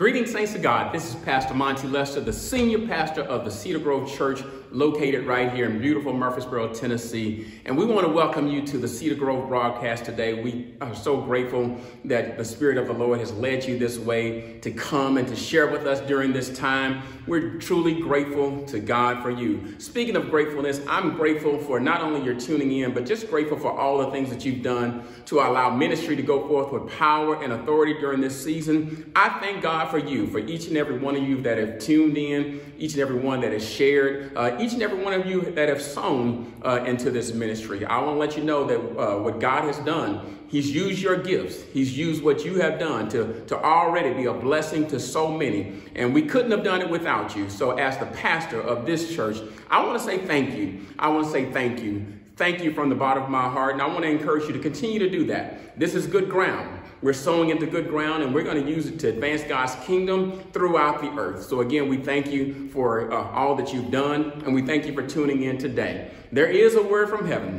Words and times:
Greetings, 0.00 0.32
saints 0.32 0.54
of 0.54 0.62
God. 0.62 0.94
This 0.94 1.10
is 1.10 1.14
Pastor 1.16 1.52
Monty 1.52 1.86
Lester, 1.86 2.22
the 2.22 2.32
senior 2.32 2.86
pastor 2.88 3.20
of 3.20 3.44
the 3.44 3.50
Cedar 3.50 3.78
Grove 3.78 4.10
Church, 4.10 4.42
located 4.70 5.26
right 5.26 5.52
here 5.52 5.66
in 5.66 5.80
beautiful 5.80 6.12
Murfreesboro, 6.12 6.72
Tennessee. 6.72 7.46
And 7.64 7.76
we 7.76 7.84
want 7.84 8.06
to 8.06 8.12
welcome 8.12 8.48
you 8.48 8.66
to 8.66 8.78
the 8.78 8.86
Cedar 8.86 9.16
Grove 9.16 9.48
broadcast 9.48 10.04
today. 10.04 10.42
We 10.42 10.74
are 10.80 10.94
so 10.94 11.20
grateful 11.20 11.76
that 12.04 12.38
the 12.38 12.44
Spirit 12.44 12.78
of 12.78 12.86
the 12.86 12.92
Lord 12.92 13.18
has 13.18 13.32
led 13.32 13.64
you 13.64 13.78
this 13.78 13.98
way 13.98 14.58
to 14.60 14.70
come 14.70 15.16
and 15.18 15.26
to 15.28 15.34
share 15.34 15.66
with 15.66 15.86
us 15.86 16.00
during 16.00 16.32
this 16.32 16.56
time. 16.56 17.02
We're 17.26 17.58
truly 17.58 18.00
grateful 18.00 18.64
to 18.66 18.78
God 18.78 19.22
for 19.22 19.30
you. 19.30 19.78
Speaking 19.78 20.16
of 20.16 20.30
gratefulness, 20.30 20.80
I'm 20.88 21.16
grateful 21.16 21.58
for 21.58 21.80
not 21.80 22.00
only 22.00 22.24
your 22.24 22.38
tuning 22.38 22.72
in, 22.72 22.94
but 22.94 23.06
just 23.06 23.28
grateful 23.28 23.58
for 23.58 23.76
all 23.76 23.98
the 23.98 24.10
things 24.10 24.30
that 24.30 24.44
you've 24.44 24.62
done 24.62 25.04
to 25.26 25.40
allow 25.40 25.70
ministry 25.70 26.16
to 26.16 26.22
go 26.22 26.46
forth 26.46 26.72
with 26.72 26.92
power 26.96 27.42
and 27.42 27.52
authority 27.52 27.94
during 27.94 28.20
this 28.20 28.42
season. 28.42 29.10
I 29.16 29.28
thank 29.40 29.62
God 29.62 29.90
for 29.90 29.98
you, 29.98 30.26
for 30.28 30.38
each 30.38 30.68
and 30.68 30.76
every 30.76 30.98
one 30.98 31.16
of 31.16 31.22
you 31.22 31.40
that 31.42 31.58
have 31.58 31.78
tuned 31.78 32.16
in, 32.16 32.60
each 32.78 32.92
and 32.92 33.02
every 33.02 33.18
one 33.18 33.40
that 33.40 33.52
has 33.52 33.68
shared, 33.68 34.32
uh, 34.36 34.56
each 34.60 34.72
and 34.72 34.82
every 34.82 35.02
one 35.02 35.12
of 35.12 35.26
you 35.26 35.52
that 35.52 35.68
have 35.68 35.82
sown 35.82 36.52
uh, 36.62 36.84
into 36.86 37.10
this 37.10 37.32
ministry. 37.32 37.84
I 37.84 37.98
want 37.98 38.16
to 38.16 38.18
let 38.18 38.36
you 38.36 38.44
know 38.44 38.64
that 38.64 38.78
uh, 38.78 39.18
what 39.18 39.40
God 39.40 39.64
has 39.64 39.78
done, 39.78 40.38
He's 40.48 40.74
used 40.74 41.00
your 41.00 41.16
gifts. 41.16 41.62
He's 41.72 41.96
used 41.96 42.24
what 42.24 42.44
you 42.44 42.60
have 42.60 42.80
done 42.80 43.08
to, 43.10 43.44
to 43.46 43.56
already 43.56 44.12
be 44.14 44.24
a 44.24 44.32
blessing 44.32 44.86
to 44.88 44.98
so 44.98 45.30
many. 45.30 45.80
And 45.94 46.12
we 46.12 46.22
couldn't 46.22 46.50
have 46.50 46.64
done 46.64 46.82
it 46.82 46.90
without 46.90 47.36
you. 47.36 47.48
So, 47.48 47.72
as 47.78 47.98
the 47.98 48.06
pastor 48.06 48.60
of 48.60 48.84
this 48.84 49.14
church, 49.14 49.36
I 49.70 49.84
want 49.84 49.98
to 49.98 50.04
say 50.04 50.18
thank 50.18 50.56
you. 50.56 50.80
I 50.98 51.08
want 51.08 51.26
to 51.26 51.32
say 51.32 51.52
thank 51.52 51.80
you. 51.80 52.04
Thank 52.36 52.64
you 52.64 52.72
from 52.72 52.88
the 52.88 52.96
bottom 52.96 53.22
of 53.22 53.30
my 53.30 53.48
heart. 53.48 53.74
And 53.74 53.82
I 53.82 53.86
want 53.86 54.02
to 54.02 54.08
encourage 54.08 54.46
you 54.46 54.52
to 54.54 54.58
continue 54.58 54.98
to 54.98 55.08
do 55.08 55.26
that. 55.26 55.78
This 55.78 55.94
is 55.94 56.06
good 56.06 56.28
ground. 56.28 56.79
We're 57.02 57.14
sowing 57.14 57.48
into 57.48 57.64
good 57.64 57.88
ground 57.88 58.22
and 58.22 58.34
we're 58.34 58.42
going 58.42 58.62
to 58.62 58.70
use 58.70 58.86
it 58.86 58.98
to 59.00 59.08
advance 59.08 59.42
God's 59.42 59.74
kingdom 59.86 60.38
throughout 60.52 61.00
the 61.00 61.08
earth. 61.18 61.44
So, 61.44 61.62
again, 61.62 61.88
we 61.88 61.96
thank 61.96 62.26
you 62.26 62.68
for 62.68 63.10
uh, 63.10 63.30
all 63.30 63.54
that 63.54 63.72
you've 63.72 63.90
done 63.90 64.42
and 64.44 64.54
we 64.54 64.60
thank 64.62 64.84
you 64.84 64.92
for 64.92 65.06
tuning 65.06 65.44
in 65.44 65.56
today. 65.56 66.10
There 66.30 66.46
is 66.46 66.74
a 66.74 66.82
word 66.82 67.08
from 67.08 67.26
heaven 67.26 67.58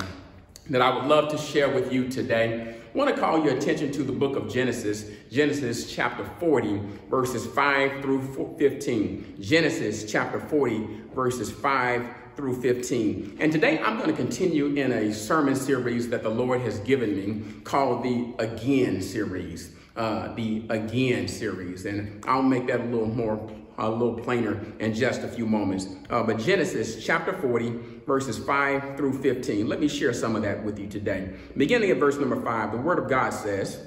that 0.70 0.82
I 0.82 0.96
would 0.96 1.06
love 1.06 1.30
to 1.32 1.38
share 1.40 1.70
with 1.70 1.92
you 1.92 2.08
today. 2.08 2.76
I 2.94 2.98
want 2.98 3.14
to 3.14 3.20
call 3.20 3.44
your 3.44 3.56
attention 3.56 3.92
to 3.94 4.04
the 4.04 4.12
book 4.12 4.36
of 4.36 4.52
Genesis, 4.52 5.10
Genesis 5.32 5.92
chapter 5.92 6.24
40, 6.40 6.80
verses 7.10 7.48
5 7.48 8.02
through 8.02 8.56
15. 8.60 9.38
Genesis 9.40 10.12
chapter 10.12 10.40
40, 10.40 10.88
verses 11.16 11.50
5 11.50 12.06
through 12.36 12.62
15. 12.62 13.38
And 13.40 13.52
today 13.52 13.80
I'm 13.80 13.98
going 13.98 14.10
to 14.10 14.16
continue 14.16 14.68
in 14.76 14.92
a 14.92 15.14
sermon 15.14 15.56
series 15.56 16.10
that 16.10 16.24
the 16.24 16.30
Lord 16.30 16.62
has 16.62 16.80
given 16.80 17.16
me 17.16 17.44
called 17.64 18.04
the 18.04 18.34
Again 18.40 19.02
series. 19.02 19.76
Uh, 19.96 20.34
the 20.36 20.64
Again 20.70 21.28
series. 21.28 21.86
And 21.86 22.24
I'll 22.26 22.42
make 22.42 22.68
that 22.68 22.80
a 22.80 22.84
little 22.84 23.08
more, 23.08 23.52
a 23.78 23.90
little 23.90 24.18
plainer 24.18 24.60
in 24.80 24.94
just 24.94 25.22
a 25.22 25.28
few 25.28 25.46
moments. 25.46 25.88
Uh, 26.10 26.24
but 26.24 26.40
Genesis 26.40 27.04
chapter 27.04 27.34
40, 27.34 27.70
verses 28.06 28.38
5 28.38 28.98
through 28.98 29.22
15. 29.22 29.68
Let 29.68 29.80
me 29.80 29.88
share 29.88 30.14
some 30.14 30.36
of 30.36 30.44
that 30.44 30.64
with 30.64 30.80
you 30.80 30.88
today. 30.88 31.34
Beginning 31.58 31.92
at 31.92 31.98
verse 31.98 32.18
number 32.18 32.42
5, 32.42 32.72
the 32.72 32.78
Word 32.78 33.00
of 33.00 33.10
God 33.10 33.32
says, 33.32 33.86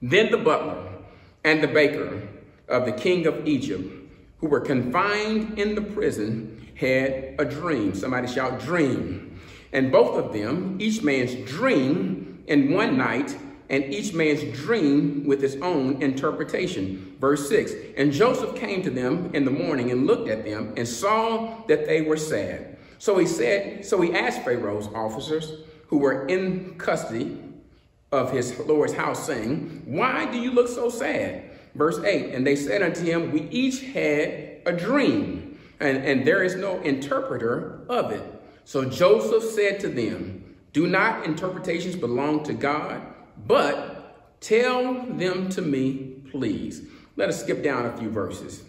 Then 0.00 0.30
the 0.30 0.38
butler 0.38 0.92
and 1.44 1.62
the 1.62 1.68
baker 1.68 2.26
of 2.68 2.86
the 2.86 2.92
king 2.92 3.26
of 3.26 3.46
Egypt, 3.46 3.84
who 4.38 4.46
were 4.46 4.60
confined 4.60 5.58
in 5.58 5.74
the 5.74 5.82
prison, 5.82 6.67
had 6.78 7.34
a 7.38 7.44
dream. 7.44 7.94
Somebody 7.94 8.28
shout, 8.28 8.60
dream. 8.60 9.38
And 9.72 9.92
both 9.92 10.16
of 10.16 10.32
them, 10.32 10.78
each 10.80 11.02
man's 11.02 11.34
dream 11.48 12.42
in 12.46 12.72
one 12.72 12.96
night, 12.96 13.36
and 13.70 13.84
each 13.92 14.14
man's 14.14 14.42
dream 14.56 15.24
with 15.26 15.42
his 15.42 15.56
own 15.56 16.00
interpretation. 16.00 17.16
Verse 17.20 17.48
6 17.48 17.72
And 17.96 18.12
Joseph 18.12 18.56
came 18.56 18.82
to 18.82 18.90
them 18.90 19.30
in 19.34 19.44
the 19.44 19.50
morning 19.50 19.90
and 19.90 20.06
looked 20.06 20.28
at 20.28 20.44
them 20.44 20.72
and 20.76 20.88
saw 20.88 21.64
that 21.66 21.86
they 21.86 22.00
were 22.00 22.16
sad. 22.16 22.78
So 22.98 23.18
he 23.18 23.26
said, 23.26 23.84
so 23.84 24.00
he 24.00 24.14
asked 24.14 24.42
Pharaoh's 24.42 24.88
officers 24.88 25.52
who 25.88 25.98
were 25.98 26.26
in 26.26 26.76
custody 26.78 27.38
of 28.10 28.32
his 28.32 28.58
Lord's 28.60 28.94
house, 28.94 29.26
saying, 29.26 29.82
Why 29.84 30.30
do 30.30 30.38
you 30.38 30.50
look 30.52 30.68
so 30.68 30.88
sad? 30.88 31.50
Verse 31.74 31.98
8 31.98 32.34
And 32.34 32.46
they 32.46 32.56
said 32.56 32.82
unto 32.82 33.04
him, 33.04 33.32
We 33.32 33.42
each 33.50 33.82
had 33.82 34.62
a 34.64 34.72
dream 34.72 35.57
and, 35.80 36.04
and 36.04 36.26
there 36.26 36.42
is 36.42 36.56
no 36.56 36.80
interpreter 36.80 37.80
of 37.88 38.10
it. 38.10 38.24
So 38.64 38.84
Joseph 38.84 39.44
said 39.44 39.80
to 39.80 39.88
them, 39.88 40.56
Do 40.72 40.86
not 40.86 41.24
interpretations 41.24 41.96
belong 41.96 42.44
to 42.44 42.52
God, 42.52 43.02
but 43.46 44.40
tell 44.40 45.02
them 45.04 45.48
to 45.50 45.62
me, 45.62 46.22
please. 46.30 46.82
Let 47.16 47.28
us 47.28 47.40
skip 47.40 47.62
down 47.62 47.86
a 47.86 47.96
few 47.96 48.10
verses. 48.10 48.62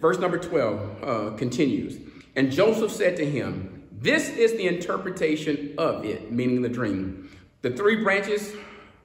Verse 0.00 0.18
number 0.18 0.38
12 0.38 1.02
uh, 1.02 1.36
continues. 1.36 1.98
And 2.36 2.50
Joseph 2.50 2.90
said 2.90 3.16
to 3.16 3.24
him, 3.24 3.84
This 3.92 4.28
is 4.28 4.52
the 4.52 4.66
interpretation 4.66 5.74
of 5.78 6.04
it, 6.04 6.32
meaning 6.32 6.62
the 6.62 6.68
dream. 6.68 7.30
The 7.62 7.70
three 7.70 8.02
branches 8.02 8.52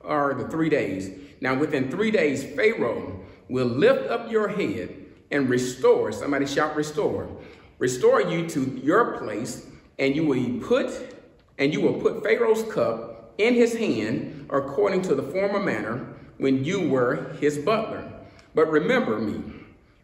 are 0.03 0.34
the 0.34 0.47
three 0.47 0.69
days. 0.69 1.11
Now, 1.41 1.56
within 1.56 1.90
three 1.90 2.11
days, 2.11 2.44
Pharaoh 2.44 3.22
will 3.47 3.67
lift 3.67 4.09
up 4.09 4.29
your 4.29 4.50
head 4.50 4.99
and 5.31 5.50
restore. 5.50 6.12
Somebody 6.12 6.45
shout 6.45 6.75
restore. 6.75 7.29
Restore 7.78 8.22
you 8.22 8.47
to 8.50 8.79
your 8.84 9.17
place, 9.17 9.66
and 9.97 10.16
you 10.16 10.25
will 10.25 10.59
put 10.67 11.16
and 11.57 11.73
you 11.73 11.81
will 11.81 12.01
put 12.01 12.23
Pharaoh's 12.23 12.63
cup 12.72 13.34
in 13.38 13.53
his 13.53 13.75
hand 13.75 14.47
according 14.50 15.01
to 15.03 15.13
the 15.13 15.23
former 15.23 15.59
manner 15.59 16.07
when 16.38 16.63
you 16.63 16.88
were 16.88 17.34
his 17.41 17.57
butler. 17.57 18.09
But 18.56 18.72
remember 18.72 19.19
me 19.19 19.44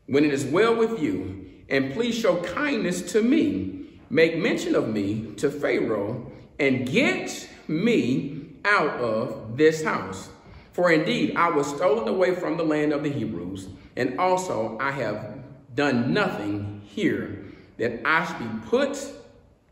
when 0.07 0.25
it 0.25 0.33
is 0.33 0.45
well 0.45 0.75
with 0.75 1.01
you, 1.01 1.49
and 1.69 1.93
please 1.93 2.15
show 2.15 2.41
kindness 2.43 3.13
to 3.13 3.21
me. 3.21 3.99
Make 4.09 4.37
mention 4.37 4.75
of 4.75 4.89
me 4.89 5.33
to 5.37 5.49
Pharaoh, 5.49 6.31
and 6.59 6.87
get 6.87 7.49
me 7.67 8.47
out 8.63 8.99
of 8.99 9.57
this 9.57 9.83
house. 9.83 10.29
For 10.73 10.91
indeed, 10.91 11.35
I 11.35 11.49
was 11.49 11.67
stolen 11.67 12.07
away 12.07 12.35
from 12.35 12.57
the 12.57 12.63
land 12.63 12.91
of 12.93 13.01
the 13.01 13.09
Hebrews, 13.09 13.69
and 13.95 14.19
also 14.19 14.77
I 14.79 14.91
have 14.91 15.39
done 15.73 16.13
nothing 16.13 16.81
here 16.85 17.45
that 17.77 18.01
I 18.05 18.25
should 18.25 18.39
be 18.39 18.67
put 18.67 18.97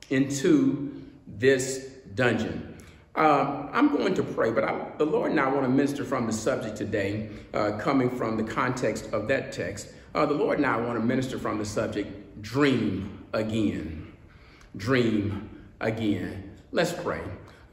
into 0.09 1.03
this 1.27 1.89
dungeon. 2.15 2.77
Uh, 3.15 3.67
I'm 3.71 3.95
going 3.95 4.15
to 4.15 4.23
pray, 4.23 4.51
but 4.51 4.63
I, 4.63 4.91
the 4.97 5.05
Lord 5.05 5.31
and 5.31 5.39
I 5.39 5.47
want 5.47 5.63
to 5.63 5.69
minister 5.69 6.03
from 6.03 6.25
the 6.25 6.33
subject 6.33 6.75
today, 6.75 7.29
uh, 7.53 7.77
coming 7.77 8.09
from 8.09 8.37
the 8.37 8.43
context 8.43 9.13
of 9.13 9.27
that 9.27 9.51
text. 9.51 9.89
Uh, 10.15 10.25
the 10.25 10.33
Lord 10.33 10.57
and 10.57 10.65
I 10.65 10.77
want 10.77 10.99
to 10.99 11.05
minister 11.05 11.37
from 11.37 11.59
the 11.59 11.65
subject, 11.65 12.41
dream 12.41 13.25
again. 13.33 14.13
Dream 14.75 15.63
again. 15.79 16.57
Let's 16.71 16.91
pray. 16.91 17.21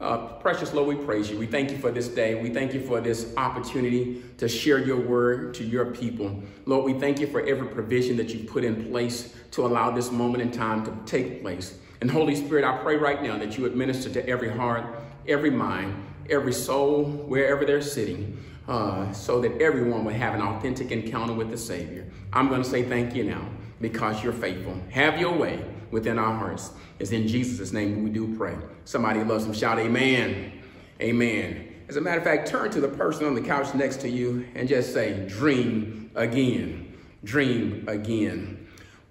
Uh, 0.01 0.17
precious 0.39 0.73
Lord, 0.73 0.97
we 0.97 1.05
praise 1.05 1.29
you. 1.29 1.37
We 1.37 1.45
thank 1.45 1.69
you 1.69 1.77
for 1.77 1.91
this 1.91 2.07
day. 2.07 2.33
We 2.33 2.49
thank 2.49 2.73
you 2.73 2.81
for 2.81 2.99
this 2.99 3.31
opportunity 3.37 4.23
to 4.39 4.49
share 4.49 4.79
your 4.79 4.99
word 4.99 5.53
to 5.55 5.63
your 5.63 5.85
people. 5.85 6.41
Lord, 6.65 6.85
we 6.85 6.99
thank 6.99 7.19
you 7.19 7.27
for 7.27 7.41
every 7.41 7.67
provision 7.67 8.17
that 8.17 8.33
you've 8.33 8.47
put 8.47 8.63
in 8.63 8.89
place 8.89 9.35
to 9.51 9.63
allow 9.63 9.91
this 9.91 10.11
moment 10.11 10.41
in 10.41 10.49
time 10.49 10.83
to 10.85 10.91
take 11.05 11.43
place. 11.43 11.77
And 12.01 12.09
Holy 12.09 12.35
Spirit, 12.35 12.65
I 12.65 12.81
pray 12.81 12.95
right 12.95 13.21
now 13.21 13.37
that 13.37 13.59
you 13.59 13.67
administer 13.67 14.09
to 14.09 14.27
every 14.27 14.49
heart, 14.49 14.87
every 15.27 15.51
mind, 15.51 16.03
every 16.31 16.53
soul, 16.53 17.03
wherever 17.03 17.63
they're 17.63 17.79
sitting, 17.79 18.43
uh, 18.67 19.11
so 19.11 19.39
that 19.41 19.61
everyone 19.61 20.03
will 20.03 20.13
have 20.13 20.33
an 20.33 20.41
authentic 20.41 20.89
encounter 20.89 21.33
with 21.33 21.51
the 21.51 21.57
Savior. 21.57 22.09
I'm 22.33 22.49
going 22.49 22.63
to 22.63 22.67
say 22.67 22.81
thank 22.81 23.13
you 23.13 23.23
now 23.23 23.47
because 23.79 24.23
you're 24.23 24.33
faithful. 24.33 24.81
Have 24.89 25.19
your 25.19 25.37
way 25.37 25.63
within 25.91 26.17
our 26.17 26.33
hearts. 26.33 26.71
It's 26.99 27.11
in 27.11 27.27
Jesus' 27.27 27.71
name 27.71 28.03
we 28.03 28.09
do 28.09 28.35
pray. 28.37 28.55
Somebody 28.85 29.23
loves 29.23 29.45
him. 29.45 29.53
Shout 29.53 29.79
amen. 29.79 30.61
Amen. 31.01 31.67
As 31.87 31.97
a 31.97 32.01
matter 32.01 32.19
of 32.19 32.23
fact, 32.23 32.47
turn 32.47 32.71
to 32.71 32.81
the 32.81 32.87
person 32.87 33.25
on 33.25 33.35
the 33.35 33.41
couch 33.41 33.73
next 33.75 33.97
to 34.01 34.09
you 34.09 34.47
and 34.55 34.67
just 34.67 34.93
say, 34.93 35.25
dream 35.27 36.11
again. 36.15 36.97
Dream 37.23 37.85
again. 37.87 38.67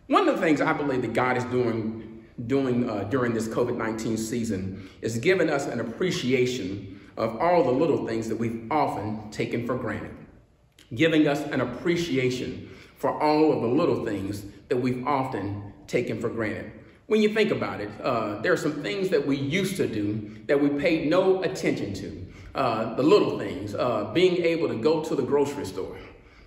One 0.07 0.29
of 0.29 0.35
the 0.35 0.41
things 0.41 0.61
I 0.61 0.73
believe 0.73 1.03
that 1.03 1.13
God 1.13 1.37
is 1.37 1.45
doing 1.45 2.07
doing 2.47 2.89
uh, 2.89 3.05
during 3.05 3.35
this 3.35 3.49
COVID-19 3.49 4.19
season 4.19 4.89
is 5.03 5.19
giving 5.19 5.51
us 5.51 5.67
an 5.67 5.81
appreciation 5.81 7.01
of 7.17 7.37
all 7.37 7.65
the 7.65 7.71
little 7.71 8.07
things 8.07 8.29
that 8.29 8.37
we've 8.37 8.67
often 8.71 9.31
taken 9.31 9.67
for 9.67 9.77
granted. 9.77 10.17
Giving 10.95 11.29
us 11.29 11.43
an 11.43 11.61
appreciation 11.61 12.71
for 12.97 13.21
all 13.23 13.53
of 13.53 13.61
the 13.61 13.69
little 13.69 14.05
things 14.05 14.45
that 14.69 14.77
we've 14.77 15.07
often 15.07 15.70
taken 15.91 16.21
for 16.21 16.29
granted. 16.29 16.71
When 17.07 17.21
you 17.21 17.35
think 17.35 17.51
about 17.51 17.81
it, 17.81 17.91
uh, 18.03 18.41
there 18.41 18.53
are 18.53 18.57
some 18.57 18.83
things 18.83 19.09
that 19.09 19.27
we 19.27 19.37
used 19.37 19.77
to 19.77 19.89
do 19.89 20.37
that 20.47 20.61
we 20.61 20.69
paid 20.69 21.11
no 21.11 21.43
attention 21.43 21.93
to. 21.95 22.27
Uh, 22.55 22.95
the 22.95 23.03
little 23.03 23.39
things, 23.39 23.75
uh, 23.75 24.11
being 24.13 24.43
able 24.45 24.69
to 24.69 24.77
go 24.77 25.05
to 25.05 25.15
the 25.15 25.23
grocery 25.23 25.65
store, 25.65 25.97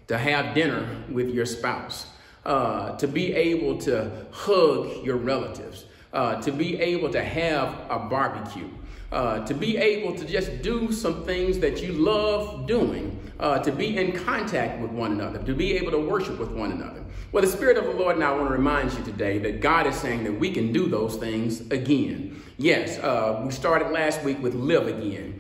to 0.07 0.17
have 0.17 0.53
dinner 0.53 0.85
with 1.09 1.29
your 1.29 1.45
spouse, 1.45 2.07
uh, 2.45 2.95
to 2.97 3.07
be 3.07 3.33
able 3.33 3.77
to 3.77 4.25
hug 4.31 5.03
your 5.03 5.15
relatives, 5.15 5.85
uh, 6.11 6.41
to 6.41 6.51
be 6.51 6.77
able 6.79 7.09
to 7.09 7.23
have 7.23 7.69
a 7.89 7.99
barbecue. 7.99 8.69
Uh, 9.13 9.45
to 9.45 9.53
be 9.53 9.77
able 9.77 10.15
to 10.15 10.25
just 10.25 10.61
do 10.61 10.91
some 10.91 11.23
things 11.23 11.59
that 11.59 11.81
you 11.81 11.93
love 11.93 12.65
doing, 12.65 13.19
uh, 13.39 13.59
to 13.59 13.71
be 13.71 13.97
in 13.97 14.11
contact 14.11 14.81
with 14.81 14.91
one 14.91 15.11
another, 15.11 15.39
to 15.43 15.53
be 15.53 15.73
able 15.77 15.91
to 15.91 15.99
worship 15.99 16.39
with 16.39 16.51
one 16.51 16.71
another. 16.71 17.03
Well, 17.31 17.43
the 17.43 17.49
Spirit 17.49 17.77
of 17.77 17.85
the 17.85 17.91
Lord 17.91 18.15
and 18.15 18.23
I 18.23 18.31
want 18.31 18.47
to 18.47 18.53
remind 18.53 18.93
you 18.93 19.03
today 19.03 19.39
that 19.39 19.61
God 19.61 19.87
is 19.87 19.95
saying 19.95 20.23
that 20.23 20.33
we 20.33 20.51
can 20.51 20.73
do 20.73 20.87
those 20.87 21.15
things 21.15 21.61
again. 21.71 22.41
Yes, 22.57 22.99
uh, 22.99 23.41
we 23.45 23.51
started 23.51 23.91
last 23.91 24.23
week 24.23 24.41
with 24.41 24.53
live 24.53 24.87
again. 24.87 25.39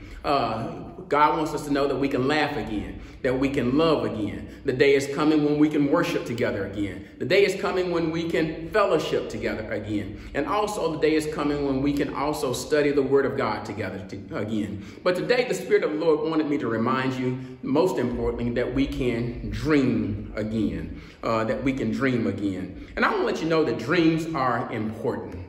God 1.09 1.37
wants 1.37 1.53
us 1.53 1.65
to 1.65 1.71
know 1.71 1.87
that 1.87 1.95
we 1.95 2.07
can 2.07 2.27
laugh 2.27 2.55
again, 2.57 3.01
that 3.21 3.37
we 3.37 3.49
can 3.49 3.77
love 3.77 4.05
again. 4.05 4.61
The 4.65 4.73
day 4.73 4.95
is 4.95 5.07
coming 5.13 5.43
when 5.43 5.59
we 5.59 5.69
can 5.69 5.91
worship 5.91 6.25
together 6.25 6.65
again. 6.67 7.07
The 7.19 7.25
day 7.25 7.45
is 7.45 7.59
coming 7.61 7.91
when 7.91 8.11
we 8.11 8.29
can 8.29 8.69
fellowship 8.71 9.29
together 9.29 9.71
again. 9.71 10.19
And 10.33 10.47
also, 10.47 10.93
the 10.93 10.99
day 10.99 11.15
is 11.15 11.27
coming 11.33 11.65
when 11.65 11.81
we 11.81 11.93
can 11.93 12.13
also 12.13 12.53
study 12.53 12.91
the 12.91 13.01
Word 13.01 13.25
of 13.25 13.37
God 13.37 13.65
together 13.65 14.05
to, 14.09 14.37
again. 14.37 14.85
But 15.03 15.15
today, 15.15 15.45
the 15.47 15.53
Spirit 15.53 15.83
of 15.83 15.91
the 15.91 15.97
Lord 15.97 16.29
wanted 16.29 16.49
me 16.49 16.57
to 16.57 16.67
remind 16.67 17.13
you, 17.13 17.37
most 17.61 17.97
importantly, 17.97 18.49
that 18.51 18.73
we 18.73 18.87
can 18.87 19.49
dream 19.49 20.33
again. 20.35 21.01
Uh, 21.23 21.43
that 21.45 21.63
we 21.63 21.71
can 21.71 21.91
dream 21.91 22.27
again. 22.27 22.85
And 22.95 23.05
I 23.05 23.09
want 23.09 23.21
to 23.21 23.25
let 23.25 23.41
you 23.41 23.47
know 23.47 23.63
that 23.63 23.79
dreams 23.79 24.33
are 24.35 24.69
important. 24.73 25.42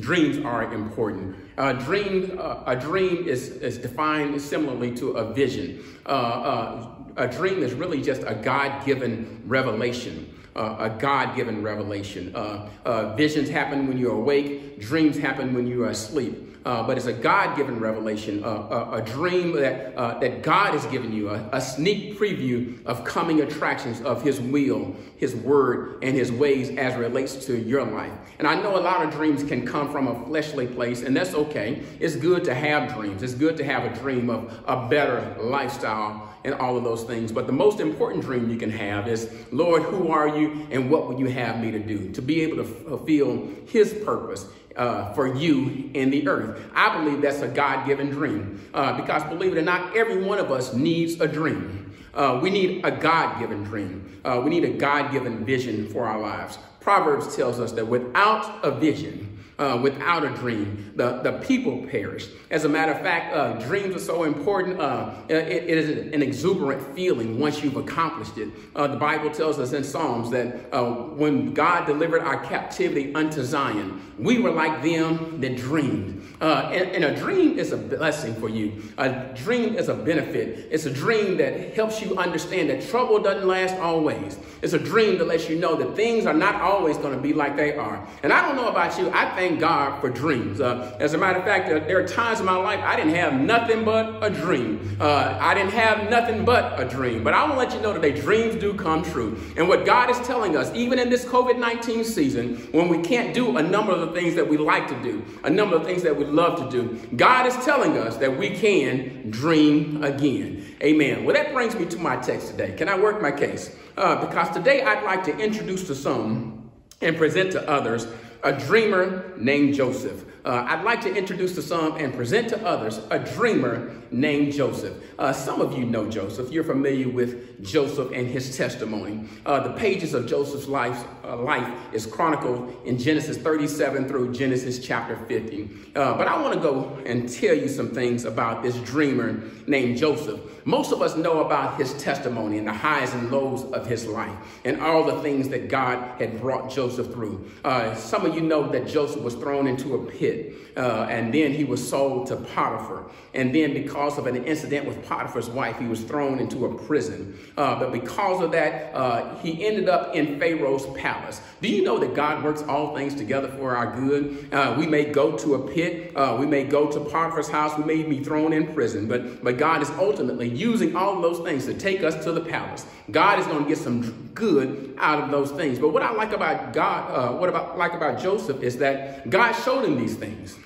Dreams 0.00 0.44
are 0.44 0.72
important. 0.72 1.36
A 1.56 1.74
dream, 1.74 2.38
uh, 2.40 2.64
a 2.66 2.74
dream 2.74 3.28
is, 3.28 3.48
is 3.48 3.78
defined 3.78 4.40
similarly 4.40 4.94
to 4.96 5.12
a 5.12 5.32
vision. 5.32 5.84
Uh, 6.04 6.08
uh, 6.08 6.94
a 7.16 7.28
dream 7.28 7.62
is 7.62 7.74
really 7.74 8.02
just 8.02 8.22
a 8.26 8.34
God-given 8.34 9.42
revelation. 9.46 10.34
Uh, 10.56 10.76
a 10.78 10.90
God-given 10.90 11.62
revelation. 11.62 12.34
Uh, 12.34 13.14
visions 13.16 13.48
happen 13.48 13.86
when 13.86 13.98
you're 13.98 14.14
awake. 14.14 14.80
Dreams 14.80 15.16
happen 15.16 15.54
when 15.54 15.66
you 15.66 15.84
are 15.84 15.90
asleep 15.90 16.43
uh, 16.64 16.86
but 16.86 16.96
it's 16.96 17.06
a 17.06 17.12
God-given 17.12 17.78
revelation, 17.78 18.42
uh, 18.42 18.48
a, 18.48 18.92
a, 18.92 19.02
dream 19.02 19.52
that 19.52 19.94
uh, 19.96 20.18
that 20.18 20.42
God 20.42 20.72
has 20.72 20.86
given 20.86 21.12
you, 21.12 21.28
a, 21.28 21.48
a, 21.52 21.60
sneak 21.60 22.18
preview 22.18 22.84
of 22.86 23.04
coming 23.04 23.42
attractions 23.42 24.00
of 24.00 24.22
His 24.22 24.40
will, 24.40 24.96
His 25.16 25.34
word, 25.34 25.98
and 26.02 26.16
His 26.16 26.32
ways 26.32 26.70
as 26.76 26.96
relates 26.96 27.44
to 27.46 27.58
your 27.58 27.84
life. 27.84 28.12
And 28.38 28.48
I 28.48 28.54
know 28.54 28.76
a 28.76 28.80
lot 28.80 29.04
of 29.04 29.12
dreams 29.12 29.44
can 29.44 29.66
come 29.66 29.92
from 29.92 30.08
a 30.08 30.24
fleshly 30.26 30.66
place, 30.66 31.02
and 31.02 31.14
that's 31.14 31.34
okay. 31.34 31.82
It's 32.00 32.16
good 32.16 32.44
to 32.44 32.54
have 32.54 32.94
dreams. 32.94 33.22
It's 33.22 33.34
good 33.34 33.56
to 33.58 33.64
have 33.64 33.84
a 33.84 33.94
dream 33.98 34.30
of 34.30 34.62
a 34.66 34.88
better 34.88 35.36
lifestyle 35.38 36.33
and 36.44 36.54
all 36.54 36.76
of 36.76 36.84
those 36.84 37.04
things. 37.04 37.32
But 37.32 37.46
the 37.46 37.52
most 37.52 37.80
important 37.80 38.22
dream 38.22 38.50
you 38.50 38.56
can 38.56 38.70
have 38.70 39.08
is, 39.08 39.30
Lord, 39.50 39.82
who 39.82 40.10
are 40.10 40.28
you 40.28 40.66
and 40.70 40.90
what 40.90 41.08
would 41.08 41.18
you 41.18 41.26
have 41.26 41.58
me 41.60 41.70
to 41.70 41.78
do? 41.78 42.12
To 42.12 42.22
be 42.22 42.42
able 42.42 42.58
to 42.58 42.64
fulfill 42.64 43.48
His 43.66 43.92
purpose 44.04 44.46
uh, 44.76 45.12
for 45.14 45.34
you 45.34 45.90
in 45.94 46.10
the 46.10 46.26
earth. 46.28 46.60
I 46.74 46.98
believe 46.98 47.22
that's 47.22 47.40
a 47.40 47.48
God 47.48 47.86
given 47.86 48.10
dream 48.10 48.68
uh, 48.74 49.00
because, 49.00 49.22
believe 49.24 49.56
it 49.56 49.58
or 49.58 49.62
not, 49.62 49.96
every 49.96 50.22
one 50.22 50.38
of 50.38 50.50
us 50.50 50.74
needs 50.74 51.20
a 51.20 51.28
dream. 51.28 51.92
Uh, 52.12 52.38
we 52.42 52.50
need 52.50 52.84
a 52.84 52.90
God 52.90 53.40
given 53.40 53.64
dream. 53.64 54.20
Uh, 54.24 54.40
we 54.42 54.50
need 54.50 54.64
a 54.64 54.72
God 54.72 55.12
given 55.12 55.44
vision 55.44 55.88
for 55.88 56.06
our 56.06 56.20
lives. 56.20 56.58
Proverbs 56.80 57.34
tells 57.34 57.58
us 57.58 57.72
that 57.72 57.86
without 57.86 58.64
a 58.64 58.70
vision, 58.70 59.33
uh, 59.58 59.78
without 59.82 60.24
a 60.24 60.30
dream. 60.30 60.92
The, 60.96 61.18
the 61.22 61.32
people 61.32 61.86
perish. 61.86 62.28
As 62.50 62.64
a 62.64 62.68
matter 62.68 62.92
of 62.92 63.00
fact, 63.00 63.34
uh, 63.34 63.54
dreams 63.66 63.94
are 63.94 64.00
so 64.00 64.24
important. 64.24 64.80
Uh, 64.80 65.14
it, 65.28 65.34
it 65.36 65.78
is 65.78 66.12
an 66.12 66.22
exuberant 66.22 66.94
feeling 66.94 67.38
once 67.38 67.62
you've 67.62 67.76
accomplished 67.76 68.38
it. 68.38 68.48
Uh, 68.74 68.86
the 68.86 68.96
Bible 68.96 69.30
tells 69.30 69.58
us 69.58 69.72
in 69.72 69.84
Psalms 69.84 70.30
that 70.30 70.72
uh, 70.72 70.84
when 70.84 71.54
God 71.54 71.86
delivered 71.86 72.22
our 72.22 72.42
captivity 72.44 73.14
unto 73.14 73.42
Zion, 73.42 74.00
we 74.18 74.38
were 74.38 74.50
like 74.50 74.82
them 74.82 75.40
that 75.40 75.56
dreamed. 75.56 76.33
Uh, 76.44 76.68
and, 76.74 76.90
and, 76.90 77.04
a 77.06 77.16
dream 77.16 77.58
is 77.58 77.72
a 77.72 77.76
blessing 77.78 78.34
for 78.34 78.50
you. 78.50 78.70
A 78.98 79.32
dream 79.34 79.76
is 79.76 79.88
a 79.88 79.94
benefit. 79.94 80.68
It's 80.70 80.84
a 80.84 80.90
dream 80.90 81.38
that 81.38 81.72
helps 81.72 82.02
you 82.02 82.18
understand 82.18 82.68
that 82.68 82.86
trouble 82.86 83.18
doesn't 83.18 83.48
last 83.48 83.76
always. 83.76 84.38
It's 84.60 84.74
a 84.74 84.78
dream 84.78 85.16
that 85.16 85.26
lets 85.26 85.48
you 85.48 85.58
know 85.58 85.74
that 85.76 85.96
things 85.96 86.26
are 86.26 86.34
not 86.34 86.56
always 86.56 86.98
going 86.98 87.14
to 87.14 87.20
be 87.20 87.32
like 87.32 87.56
they 87.56 87.74
are. 87.74 88.06
And 88.22 88.30
I 88.30 88.42
don't 88.42 88.56
know 88.56 88.68
about 88.68 88.98
you. 88.98 89.10
I 89.10 89.34
thank 89.34 89.58
God 89.58 90.02
for 90.02 90.10
dreams. 90.10 90.60
Uh, 90.60 90.94
as 91.00 91.14
a 91.14 91.18
matter 91.18 91.38
of 91.38 91.46
fact, 91.46 91.66
there 91.66 91.98
are 91.98 92.06
times 92.06 92.40
in 92.40 92.44
my 92.44 92.56
life 92.56 92.80
I 92.80 92.94
didn't 92.94 93.14
have 93.14 93.40
nothing 93.40 93.82
but 93.82 94.22
a 94.22 94.28
dream. 94.28 94.98
Uh, 95.00 95.38
I 95.40 95.54
didn't 95.54 95.72
have 95.72 96.10
nothing 96.10 96.44
but 96.44 96.78
a 96.78 96.84
dream. 96.84 97.24
But 97.24 97.32
I 97.32 97.44
want 97.44 97.54
to 97.54 97.58
let 97.58 97.74
you 97.74 97.80
know 97.80 97.94
today, 97.94 98.12
dreams 98.12 98.54
do 98.56 98.74
come 98.74 99.02
true. 99.02 99.40
And 99.56 99.66
what 99.66 99.86
God 99.86 100.10
is 100.10 100.18
telling 100.26 100.58
us, 100.58 100.70
even 100.74 100.98
in 100.98 101.08
this 101.08 101.24
COVID 101.24 101.58
19 101.58 102.04
season, 102.04 102.56
when 102.72 102.88
we 102.88 103.00
can't 103.00 103.32
do 103.32 103.56
a 103.56 103.62
number 103.62 103.92
of 103.92 104.00
the 104.00 104.12
things 104.12 104.34
that 104.34 104.46
we 104.46 104.58
like 104.58 104.86
to 104.88 105.02
do, 105.02 105.24
a 105.44 105.48
number 105.48 105.76
of 105.76 105.86
things 105.86 106.02
that 106.02 106.14
we 106.14 106.33
love 106.34 106.58
to 106.58 106.70
do. 106.70 107.16
God 107.16 107.46
is 107.46 107.56
telling 107.64 107.96
us 107.96 108.16
that 108.16 108.36
we 108.36 108.50
can 108.50 109.30
dream 109.30 110.02
again. 110.02 110.76
Amen. 110.82 111.24
Well, 111.24 111.34
that 111.34 111.52
brings 111.52 111.74
me 111.74 111.86
to 111.86 111.98
my 111.98 112.16
text 112.16 112.48
today. 112.48 112.72
Can 112.72 112.88
I 112.88 112.98
work 112.98 113.22
my 113.22 113.30
case? 113.30 113.74
Uh, 113.96 114.26
because 114.26 114.50
today 114.50 114.82
I'd 114.82 115.04
like 115.04 115.24
to 115.24 115.38
introduce 115.38 115.86
to 115.86 115.94
some 115.94 116.70
and 117.00 117.16
present 117.16 117.52
to 117.52 117.68
others 117.68 118.06
a 118.44 118.52
dreamer 118.52 119.32
named 119.38 119.74
Joseph. 119.74 120.24
Uh, 120.44 120.66
I'd 120.68 120.84
like 120.84 121.00
to 121.00 121.14
introduce 121.14 121.54
to 121.54 121.62
some 121.62 121.96
and 121.96 122.12
present 122.12 122.50
to 122.50 122.62
others 122.66 123.00
a 123.10 123.18
dreamer 123.18 123.90
named 124.10 124.52
Joseph. 124.52 124.94
Uh, 125.18 125.32
some 125.32 125.62
of 125.62 125.76
you 125.76 125.86
know 125.86 126.10
Joseph. 126.10 126.52
You're 126.52 126.64
familiar 126.64 127.08
with 127.08 127.64
Joseph 127.64 128.12
and 128.12 128.26
his 128.26 128.54
testimony. 128.54 129.26
Uh, 129.46 129.60
the 129.60 129.72
pages 129.72 130.12
of 130.12 130.26
Joseph's 130.26 130.68
life, 130.68 131.02
uh, 131.24 131.38
life 131.38 131.66
is 131.94 132.04
chronicled 132.04 132.76
in 132.84 132.98
Genesis 132.98 133.38
37 133.38 134.06
through 134.06 134.34
Genesis 134.34 134.78
chapter 134.78 135.16
50. 135.16 135.70
Uh, 135.96 136.14
but 136.18 136.28
I 136.28 136.38
want 136.40 136.52
to 136.52 136.60
go 136.60 136.98
and 137.06 137.26
tell 137.26 137.54
you 137.54 137.68
some 137.68 137.88
things 137.88 138.26
about 138.26 138.62
this 138.62 138.76
dreamer 138.80 139.42
named 139.66 139.96
Joseph. 139.96 140.40
Most 140.64 140.92
of 140.92 141.02
us 141.02 141.16
know 141.16 141.44
about 141.44 141.76
his 141.76 141.92
testimony 141.94 142.58
and 142.58 142.66
the 142.66 142.72
highs 142.72 143.12
and 143.12 143.30
lows 143.30 143.64
of 143.72 143.86
his 143.86 144.06
life 144.06 144.36
and 144.64 144.80
all 144.80 145.04
the 145.04 145.20
things 145.20 145.48
that 145.50 145.68
God 145.68 146.18
had 146.18 146.40
brought 146.40 146.70
Joseph 146.70 147.12
through. 147.12 147.50
Uh, 147.64 147.94
some 147.94 148.24
of 148.24 148.34
you 148.34 148.40
know 148.40 148.70
that 148.70 148.86
Joseph 148.86 149.22
was 149.22 149.34
thrown 149.34 149.66
into 149.66 149.94
a 149.94 150.04
pit 150.06 150.54
uh, 150.76 151.06
and 151.08 151.32
then 151.32 151.52
he 151.52 151.64
was 151.64 151.86
sold 151.86 152.26
to 152.28 152.36
Potiphar. 152.36 153.04
And 153.34 153.54
then 153.54 153.74
because 153.74 154.16
of 154.16 154.26
an 154.26 154.44
incident 154.44 154.86
with 154.86 155.04
Potiphar's 155.06 155.50
wife, 155.50 155.78
he 155.78 155.86
was 155.86 156.02
thrown 156.02 156.38
into 156.38 156.66
a 156.66 156.74
prison. 156.84 157.38
Uh, 157.56 157.78
but 157.78 157.92
because 157.92 158.42
of 158.42 158.52
that, 158.52 158.94
uh, 158.94 159.36
he 159.40 159.66
ended 159.66 159.88
up 159.88 160.14
in 160.14 160.38
Pharaoh's 160.38 160.86
palace. 160.98 161.40
Do 161.60 161.68
you 161.68 161.82
know 161.82 161.98
that 161.98 162.14
God 162.14 162.44
works 162.44 162.62
all 162.62 162.94
things 162.94 163.14
together 163.14 163.48
for 163.48 163.76
our 163.76 163.94
good? 163.94 164.52
Uh, 164.52 164.76
we 164.78 164.86
may 164.86 165.04
go 165.04 165.36
to 165.38 165.54
a 165.56 165.72
pit. 165.72 166.16
Uh, 166.16 166.36
we 166.38 166.46
may 166.46 166.64
go 166.64 166.90
to 166.90 167.00
Potiphar's 167.00 167.48
house. 167.48 167.76
We 167.76 167.84
may 167.84 168.02
be 168.02 168.22
thrown 168.22 168.52
in 168.52 168.72
prison. 168.72 169.08
But, 169.08 169.42
but 169.42 169.58
God 169.58 169.82
is 169.82 169.90
ultimately 169.90 170.48
using 170.56 170.96
all 170.96 171.20
those 171.20 171.40
things 171.40 171.66
to 171.66 171.74
take 171.74 172.02
us 172.02 172.22
to 172.24 172.32
the 172.32 172.40
palace. 172.40 172.86
God 173.10 173.38
is 173.38 173.46
going 173.46 173.62
to 173.62 173.68
get 173.68 173.78
some 173.78 174.30
good 174.34 174.94
out 174.98 175.22
of 175.22 175.30
those 175.30 175.50
things. 175.52 175.78
But 175.78 175.90
what 175.90 176.02
I 176.02 176.12
like 176.12 176.32
about 176.32 176.72
God, 176.72 177.10
uh, 177.10 177.36
what 177.36 177.48
about 177.48 177.76
like 177.78 177.92
about 177.92 178.20
Joseph 178.20 178.62
is 178.62 178.78
that 178.78 179.28
God 179.30 179.52
showed 179.52 179.84
him 179.84 179.98
these 179.98 180.16
things. 180.16 180.58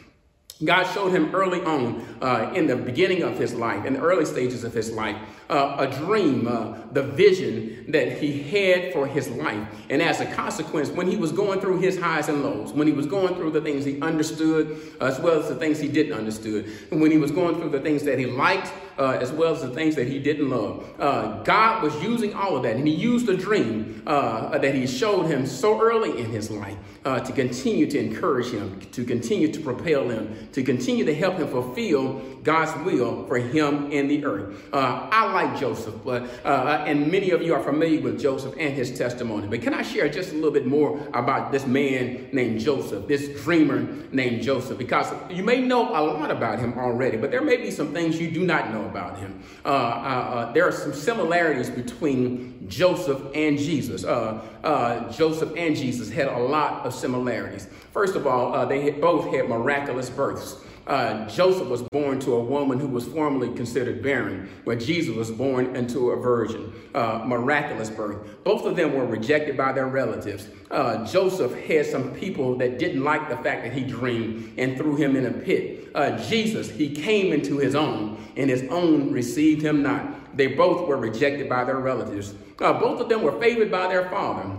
God 0.64 0.84
showed 0.92 1.10
him 1.10 1.32
early 1.34 1.62
on 1.62 2.04
uh, 2.20 2.52
in 2.52 2.66
the 2.66 2.74
beginning 2.74 3.22
of 3.22 3.38
his 3.38 3.54
life, 3.54 3.84
in 3.84 3.92
the 3.92 4.00
early 4.00 4.24
stages 4.24 4.64
of 4.64 4.74
his 4.74 4.90
life, 4.90 5.16
uh, 5.48 5.76
a 5.78 5.86
dream, 5.98 6.48
uh, 6.48 6.76
the 6.90 7.02
vision 7.02 7.92
that 7.92 8.18
he 8.18 8.42
had 8.42 8.92
for 8.92 9.06
his 9.06 9.28
life. 9.28 9.68
And 9.88 10.02
as 10.02 10.20
a 10.20 10.26
consequence, 10.26 10.88
when 10.88 11.06
he 11.06 11.16
was 11.16 11.30
going 11.30 11.60
through 11.60 11.78
his 11.78 11.96
highs 11.96 12.28
and 12.28 12.42
lows, 12.42 12.72
when 12.72 12.88
he 12.88 12.92
was 12.92 13.06
going 13.06 13.36
through 13.36 13.52
the 13.52 13.60
things 13.60 13.84
he 13.84 14.00
understood, 14.00 14.96
as 15.00 15.20
well 15.20 15.38
as 15.38 15.48
the 15.48 15.54
things 15.54 15.78
he 15.78 15.86
didn't 15.86 16.14
understood, 16.14 16.68
and 16.90 17.00
when 17.00 17.12
he 17.12 17.18
was 17.18 17.30
going 17.30 17.54
through 17.54 17.70
the 17.70 17.80
things 17.80 18.02
that 18.02 18.18
he 18.18 18.26
liked, 18.26 18.72
uh, 18.98 19.18
as 19.20 19.32
well 19.32 19.54
as 19.54 19.62
the 19.62 19.70
things 19.70 19.94
that 19.96 20.08
he 20.08 20.18
didn't 20.18 20.50
love. 20.50 20.84
Uh, 20.98 21.42
God 21.42 21.82
was 21.82 21.94
using 22.02 22.34
all 22.34 22.56
of 22.56 22.62
that, 22.64 22.76
and 22.76 22.86
he 22.86 22.94
used 22.94 23.28
a 23.28 23.36
dream 23.36 24.02
uh, 24.06 24.58
that 24.58 24.74
he 24.74 24.86
showed 24.86 25.26
him 25.26 25.46
so 25.46 25.80
early 25.80 26.20
in 26.20 26.30
his 26.30 26.50
life 26.50 26.76
uh, 27.04 27.20
to 27.20 27.32
continue 27.32 27.90
to 27.90 27.98
encourage 27.98 28.50
him, 28.50 28.80
to 28.92 29.04
continue 29.04 29.50
to 29.52 29.60
propel 29.60 30.08
him, 30.08 30.48
to 30.52 30.62
continue 30.62 31.04
to 31.04 31.14
help 31.14 31.36
him 31.36 31.48
fulfill 31.48 32.20
God's 32.42 32.74
will 32.84 33.26
for 33.26 33.36
him 33.38 33.90
in 33.90 34.08
the 34.08 34.24
earth. 34.24 34.68
Uh, 34.72 35.08
I 35.10 35.32
like 35.32 35.58
Joseph, 35.58 35.94
but 36.04 36.22
uh, 36.44 36.84
and 36.86 37.10
many 37.10 37.30
of 37.30 37.42
you 37.42 37.54
are 37.54 37.62
familiar 37.62 38.00
with 38.00 38.20
Joseph 38.20 38.54
and 38.58 38.74
his 38.74 38.96
testimony. 38.96 39.46
But 39.46 39.62
can 39.62 39.74
I 39.74 39.82
share 39.82 40.08
just 40.08 40.32
a 40.32 40.34
little 40.34 40.50
bit 40.50 40.66
more 40.66 40.98
about 41.14 41.52
this 41.52 41.66
man 41.66 42.28
named 42.32 42.60
Joseph, 42.60 43.06
this 43.06 43.42
dreamer 43.42 43.80
named 44.12 44.42
Joseph? 44.42 44.78
Because 44.78 45.12
you 45.30 45.42
may 45.42 45.60
know 45.60 45.90
a 45.90 46.00
lot 46.02 46.30
about 46.30 46.58
him 46.58 46.78
already, 46.78 47.16
but 47.16 47.30
there 47.30 47.42
may 47.42 47.56
be 47.56 47.70
some 47.70 47.92
things 47.92 48.20
you 48.20 48.30
do 48.30 48.44
not 48.44 48.72
know 48.72 48.87
about 48.88 49.18
him. 49.18 49.42
Uh, 49.64 49.68
uh, 49.68 49.70
uh 49.70 50.52
there 50.52 50.66
are 50.66 50.72
some 50.72 50.92
similarities 50.92 51.70
between 51.70 52.68
Joseph 52.68 53.20
and 53.34 53.58
Jesus. 53.58 54.04
Uh, 54.04 54.40
uh, 54.64 55.10
Joseph 55.12 55.52
and 55.56 55.76
Jesus 55.76 56.10
had 56.10 56.28
a 56.28 56.38
lot 56.38 56.84
of 56.84 56.94
similarities. 56.94 57.68
First 57.92 58.16
of 58.16 58.26
all, 58.26 58.66
they 58.66 58.90
both 58.90 59.32
had 59.34 59.48
miraculous 59.48 60.10
births. 60.10 60.56
Uh, 60.88 61.28
Joseph 61.28 61.68
was 61.68 61.82
born 61.92 62.18
to 62.18 62.34
a 62.34 62.42
woman 62.42 62.80
who 62.80 62.88
was 62.88 63.06
formerly 63.06 63.54
considered 63.54 64.02
barren, 64.02 64.48
where 64.64 64.74
Jesus 64.74 65.14
was 65.14 65.30
born 65.30 65.76
into 65.76 66.12
a 66.12 66.16
virgin, 66.16 66.72
uh, 66.94 67.22
miraculous 67.26 67.90
birth. 67.90 68.42
Both 68.42 68.64
of 68.64 68.74
them 68.74 68.94
were 68.94 69.04
rejected 69.04 69.54
by 69.54 69.72
their 69.72 69.86
relatives. 69.86 70.48
Uh, 70.70 71.04
Joseph 71.04 71.54
had 71.66 71.84
some 71.84 72.14
people 72.14 72.56
that 72.56 72.78
didn't 72.78 73.04
like 73.04 73.28
the 73.28 73.36
fact 73.36 73.64
that 73.64 73.74
he 73.74 73.84
dreamed 73.84 74.58
and 74.58 74.78
threw 74.78 74.96
him 74.96 75.14
in 75.14 75.26
a 75.26 75.30
pit. 75.30 75.90
Uh, 75.94 76.16
Jesus, 76.16 76.70
he 76.70 76.94
came 76.94 77.34
into 77.34 77.58
his 77.58 77.74
own, 77.74 78.16
and 78.36 78.48
his 78.48 78.64
own 78.70 79.12
received 79.12 79.60
him 79.60 79.82
not. 79.82 80.36
They 80.38 80.46
both 80.46 80.88
were 80.88 80.96
rejected 80.96 81.50
by 81.50 81.64
their 81.64 81.80
relatives. 81.80 82.34
Uh, 82.60 82.72
both 82.72 83.00
of 83.02 83.10
them 83.10 83.22
were 83.22 83.38
favored 83.38 83.70
by 83.70 83.88
their 83.88 84.08
father. 84.08 84.50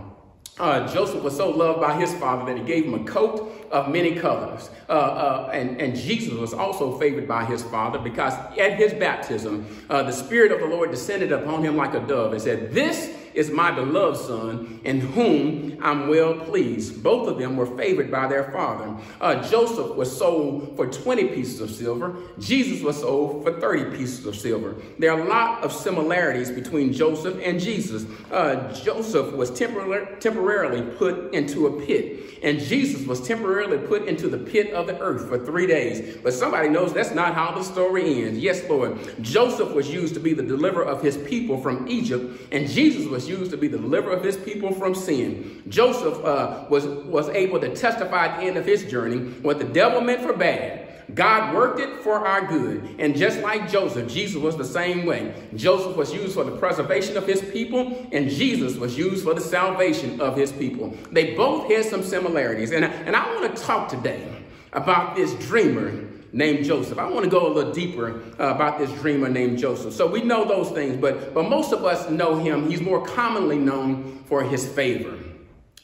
Uh, 0.60 0.86
Joseph 0.92 1.22
was 1.22 1.34
so 1.34 1.48
loved 1.48 1.80
by 1.80 1.98
his 1.98 2.12
father 2.16 2.44
that 2.44 2.60
he 2.60 2.62
gave 2.62 2.84
him 2.84 2.92
a 2.92 3.04
coat 3.04 3.50
of 3.70 3.88
many 3.88 4.14
colors. 4.14 4.68
Uh, 4.90 4.92
uh, 4.92 5.50
and, 5.54 5.80
and 5.80 5.96
Jesus 5.96 6.34
was 6.34 6.52
also 6.52 6.98
favored 6.98 7.26
by 7.26 7.46
his 7.46 7.62
father 7.62 7.98
because 7.98 8.34
at 8.58 8.74
his 8.74 8.92
baptism, 8.92 9.66
uh, 9.88 10.02
the 10.02 10.12
Spirit 10.12 10.52
of 10.52 10.60
the 10.60 10.66
Lord 10.66 10.90
descended 10.90 11.32
upon 11.32 11.64
him 11.64 11.76
like 11.76 11.94
a 11.94 12.00
dove 12.00 12.32
and 12.32 12.42
said, 12.42 12.72
This 12.72 13.16
is 13.34 13.50
my 13.50 13.70
beloved 13.70 14.18
son 14.18 14.80
in 14.84 15.00
whom 15.00 15.78
I'm 15.82 16.08
well 16.08 16.34
pleased. 16.34 17.02
Both 17.02 17.28
of 17.28 17.38
them 17.38 17.56
were 17.56 17.66
favored 17.66 18.10
by 18.10 18.26
their 18.26 18.50
father. 18.52 18.94
Uh, 19.20 19.42
Joseph 19.48 19.96
was 19.96 20.14
sold 20.16 20.76
for 20.76 20.86
20 20.86 21.28
pieces 21.28 21.60
of 21.60 21.70
silver. 21.70 22.16
Jesus 22.38 22.82
was 22.82 23.00
sold 23.00 23.44
for 23.44 23.58
30 23.60 23.96
pieces 23.96 24.26
of 24.26 24.36
silver. 24.36 24.76
There 24.98 25.12
are 25.12 25.20
a 25.20 25.28
lot 25.28 25.62
of 25.62 25.72
similarities 25.72 26.50
between 26.50 26.92
Joseph 26.92 27.38
and 27.42 27.60
Jesus. 27.60 28.04
Uh, 28.30 28.72
Joseph 28.72 29.32
was 29.32 29.50
tempor 29.50 30.20
temporarily 30.20 30.82
put 30.96 31.32
into 31.34 31.66
a 31.66 31.86
pit, 31.86 32.38
and 32.42 32.58
Jesus 32.58 33.06
was 33.06 33.26
temporarily 33.26 33.78
put 33.86 34.06
into 34.06 34.28
the 34.28 34.38
pit 34.38 34.72
of 34.72 34.86
the 34.86 34.98
earth 35.00 35.28
for 35.28 35.38
three 35.38 35.66
days. 35.66 36.16
But 36.22 36.32
somebody 36.32 36.68
knows 36.68 36.92
that's 36.92 37.14
not 37.14 37.34
how 37.34 37.52
the 37.52 37.62
story 37.62 38.24
ends. 38.24 38.38
Yes, 38.38 38.68
Lord. 38.68 38.98
Joseph 39.20 39.72
was 39.72 39.92
used 39.92 40.14
to 40.14 40.20
be 40.20 40.34
the 40.34 40.42
deliverer 40.42 40.84
of 40.84 41.02
his 41.02 41.16
people 41.16 41.60
from 41.60 41.88
Egypt, 41.88 42.40
and 42.52 42.68
Jesus 42.68 43.06
was 43.06 43.19
was 43.20 43.28
used 43.28 43.50
to 43.50 43.56
be 43.58 43.68
the 43.68 43.76
deliverer 43.76 44.12
of 44.12 44.24
his 44.24 44.38
people 44.38 44.72
from 44.72 44.94
sin. 44.94 45.62
Joseph 45.68 46.24
uh, 46.24 46.64
was, 46.70 46.86
was 46.86 47.28
able 47.30 47.60
to 47.60 47.74
testify 47.74 48.26
at 48.28 48.40
the 48.40 48.46
end 48.46 48.56
of 48.56 48.64
his 48.64 48.84
journey 48.84 49.18
what 49.42 49.58
the 49.58 49.64
devil 49.64 50.00
meant 50.00 50.22
for 50.22 50.32
bad. 50.32 50.86
God 51.14 51.54
worked 51.54 51.80
it 51.80 52.02
for 52.02 52.26
our 52.26 52.46
good. 52.46 52.96
And 52.98 53.14
just 53.14 53.40
like 53.40 53.70
Joseph, 53.70 54.08
Jesus 54.08 54.40
was 54.40 54.56
the 54.56 54.64
same 54.64 55.04
way. 55.04 55.34
Joseph 55.54 55.96
was 55.96 56.14
used 56.14 56.34
for 56.34 56.44
the 56.44 56.56
preservation 56.56 57.16
of 57.18 57.26
his 57.26 57.42
people, 57.42 58.08
and 58.12 58.30
Jesus 58.30 58.76
was 58.76 58.96
used 58.96 59.24
for 59.24 59.34
the 59.34 59.40
salvation 59.40 60.18
of 60.20 60.34
his 60.34 60.50
people. 60.52 60.96
They 61.10 61.34
both 61.34 61.70
had 61.70 61.84
some 61.84 62.02
similarities. 62.02 62.70
And, 62.70 62.86
and 62.86 63.14
I 63.14 63.34
want 63.34 63.54
to 63.54 63.62
talk 63.62 63.90
today 63.90 64.24
about 64.72 65.14
this 65.14 65.34
dreamer 65.34 66.06
named 66.32 66.64
Joseph. 66.64 66.98
I 66.98 67.08
want 67.08 67.24
to 67.24 67.30
go 67.30 67.46
a 67.46 67.52
little 67.52 67.72
deeper 67.72 68.22
uh, 68.38 68.54
about 68.54 68.78
this 68.78 68.90
dreamer 69.00 69.28
named 69.28 69.58
Joseph. 69.58 69.94
So 69.94 70.06
we 70.06 70.22
know 70.22 70.44
those 70.44 70.70
things, 70.70 70.96
but, 70.96 71.34
but 71.34 71.48
most 71.48 71.72
of 71.72 71.84
us 71.84 72.08
know 72.10 72.38
him. 72.38 72.68
He's 72.68 72.80
more 72.80 73.04
commonly 73.04 73.58
known 73.58 74.22
for 74.26 74.42
his 74.42 74.68
favor, 74.68 75.18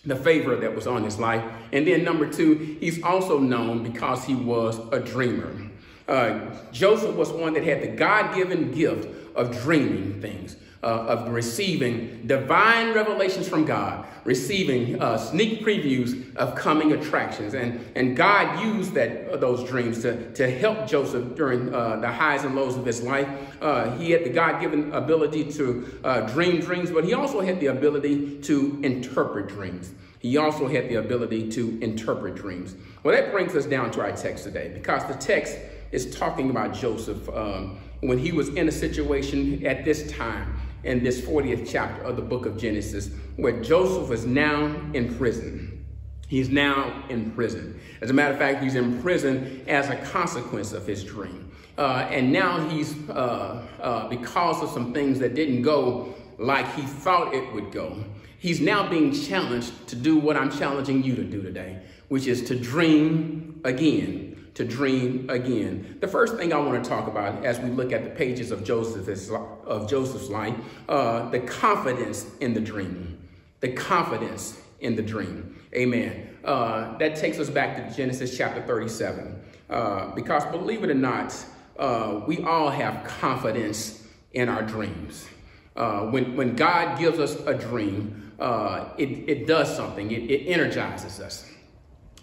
the 0.05 0.17
favor 0.17 0.57
that 0.57 0.75
was 0.75 0.87
on 0.87 1.03
his 1.03 1.19
life. 1.19 1.43
And 1.73 1.87
then 1.87 2.05
number 2.05 2.31
two, 2.31 2.77
he's 2.81 3.03
also 3.03 3.39
known 3.39 3.83
because 3.83 4.25
he 4.25 4.35
was 4.35 4.79
a 4.93 5.01
dreamer. 5.01 5.53
Uh, 6.07 6.55
Joseph 6.71 7.17
was 7.17 7.33
one 7.33 7.55
that 7.55 7.65
had 7.65 7.83
the 7.83 7.89
God-given 7.89 8.73
gift 8.73 9.09
of 9.35 9.61
dreaming 9.63 10.21
things 10.21 10.57
uh, 10.83 10.87
of 10.87 11.33
receiving 11.33 12.27
divine 12.27 12.93
revelations 12.93 13.49
from 13.49 13.65
God, 13.65 14.07
receiving 14.25 15.01
uh, 15.01 15.17
sneak 15.17 15.65
previews 15.65 16.35
of 16.37 16.55
coming 16.55 16.93
attractions. 16.93 17.55
And, 17.55 17.85
and 17.95 18.17
God 18.17 18.63
used 18.63 18.95
that, 18.95 19.29
uh, 19.29 19.37
those 19.37 19.69
dreams 19.69 20.03
to, 20.03 20.33
to 20.35 20.51
help 20.51 20.87
Joseph 20.87 21.35
during 21.35 21.75
uh, 21.75 21.97
the 21.97 22.11
highs 22.11 22.45
and 22.45 22.55
lows 22.55 22.77
of 22.77 22.85
his 22.85 23.03
life. 23.03 23.29
Uh, 23.61 23.97
he 23.97 24.11
had 24.11 24.25
the 24.25 24.31
God 24.31 24.61
given 24.61 24.93
ability 24.93 25.51
to 25.53 26.01
uh, 26.05 26.21
dream 26.23 26.61
dreams, 26.61 26.91
but 26.91 27.05
he 27.05 27.15
also 27.15 27.41
had 27.41 27.59
the 27.61 27.67
ability 27.67 28.41
to 28.43 28.79
interpret 28.83 29.49
dreams. 29.49 29.93
He 30.19 30.37
also 30.39 30.67
had 30.67 30.89
the 30.89 30.97
ability 30.97 31.51
to 31.53 31.79
interpret 31.81 32.35
dreams. 32.35 32.75
Well, 33.03 33.15
that 33.15 33.31
brings 33.33 33.55
us 33.55 33.67
down 33.67 33.91
to 33.93 34.01
our 34.01 34.13
text 34.13 34.45
today 34.45 34.71
because 34.75 35.05
the 35.07 35.15
text 35.15 35.57
is 35.93 36.17
talking 36.17 36.51
about 36.51 36.75
Joseph 36.75 37.29
um, 37.29 37.79
when 38.01 38.19
he 38.19 38.33
was 38.33 38.49
in 38.49 38.69
a 38.69 38.73
situation 38.73 39.65
at 39.65 39.85
this 39.85 40.11
time 40.11 40.55
in 40.87 41.03
this 41.03 41.21
40th 41.21 41.69
chapter 41.71 42.03
of 42.03 42.17
the 42.17 42.23
book 42.23 42.47
of 42.47 42.57
Genesis, 42.57 43.11
where 43.37 43.61
Joseph 43.61 44.11
is 44.13 44.25
now 44.25 44.75
in 44.95 45.15
prison. 45.17 45.85
He's 46.29 46.49
now 46.49 47.05
in 47.09 47.31
prison. 47.33 47.79
As 48.01 48.11
a 48.11 48.13
matter 48.13 48.33
of 48.33 48.39
fact, 48.39 48.63
he's 48.63 48.75
in 48.75 49.03
prison 49.03 49.65
as 49.69 49.91
a 49.91 49.97
consequence 49.97 50.73
of 50.73 50.87
his 50.87 51.05
dream. 51.05 51.51
Uh, 51.79 52.09
and 52.11 52.33
now 52.33 52.67
he's, 52.69 52.97
uh, 53.11 53.67
uh, 53.81 54.09
because 54.09 54.63
of 54.63 54.71
some 54.71 54.95
things 54.95 55.19
that 55.19 55.35
didn't 55.35 55.63
go 55.63 56.15
like 56.39 56.73
he 56.75 56.83
thought 56.83 57.35
it 57.35 57.53
would 57.53 57.71
go, 57.71 58.03
he's 58.39 58.61
now 58.61 58.89
being 58.89 59.13
challenged 59.13 59.87
to 59.89 59.97
do 59.97 60.17
what 60.17 60.37
I'm 60.37 60.51
challenging 60.51 61.03
you 61.03 61.15
to 61.17 61.25
do 61.25 61.43
today, 61.43 61.83
which 62.09 62.27
is 62.27 62.45
to 62.49 62.59
dream 62.59 63.61
again 63.65 64.26
to 64.57 64.65
dream 64.65 65.29
again. 65.29 65.99
The 66.01 66.09
first 66.09 66.37
thing 66.37 66.55
I 66.55 66.59
want 66.59 66.83
to 66.83 66.89
talk 66.89 67.09
about 67.09 67.45
as 67.45 67.59
we 67.61 67.69
look 67.69 67.93
at 67.93 68.05
the 68.05 68.11
pages 68.11 68.51
of 68.51 68.65
Joseph's, 68.65 69.31
of 69.31 69.89
Joseph's 69.89 70.31
life, 70.31 70.55
uh, 70.89 71.29
the 71.29 71.41
confidence 71.41 72.27
in 72.41 72.55
the 72.55 72.61
dream. 72.61 73.19
The 73.61 73.73
confidence 73.73 74.59
in 74.81 74.97
the 74.97 75.03
dream. 75.03 75.61
Amen. 75.75 76.39
Uh, 76.43 76.97
that 76.97 77.17
takes 77.17 77.39
us 77.39 77.51
back 77.51 77.77
to 77.77 77.95
Genesis 77.95 78.35
chapter 78.35 78.63
37. 78.63 79.39
Uh, 79.69 80.15
because 80.15 80.47
believe 80.47 80.83
it 80.85 80.91
or 80.91 80.95
not, 80.95 81.37
uh, 81.79 82.23
we 82.27 82.43
all 82.43 82.71
have 82.71 83.05
confidence 83.05 84.07
in 84.33 84.49
our 84.49 84.63
dreams. 84.63 85.29
Uh, 85.77 86.07
when, 86.07 86.35
when 86.35 86.57
God 86.57 86.99
gives 86.99 87.19
us 87.19 87.35
a 87.47 87.53
dream, 87.53 88.33
uh, 88.41 88.89
it, 88.97 89.29
it 89.29 89.47
does 89.47 89.75
something. 89.77 90.11
It, 90.11 90.31
it 90.31 90.47
energizes 90.47 91.21
us. 91.21 91.51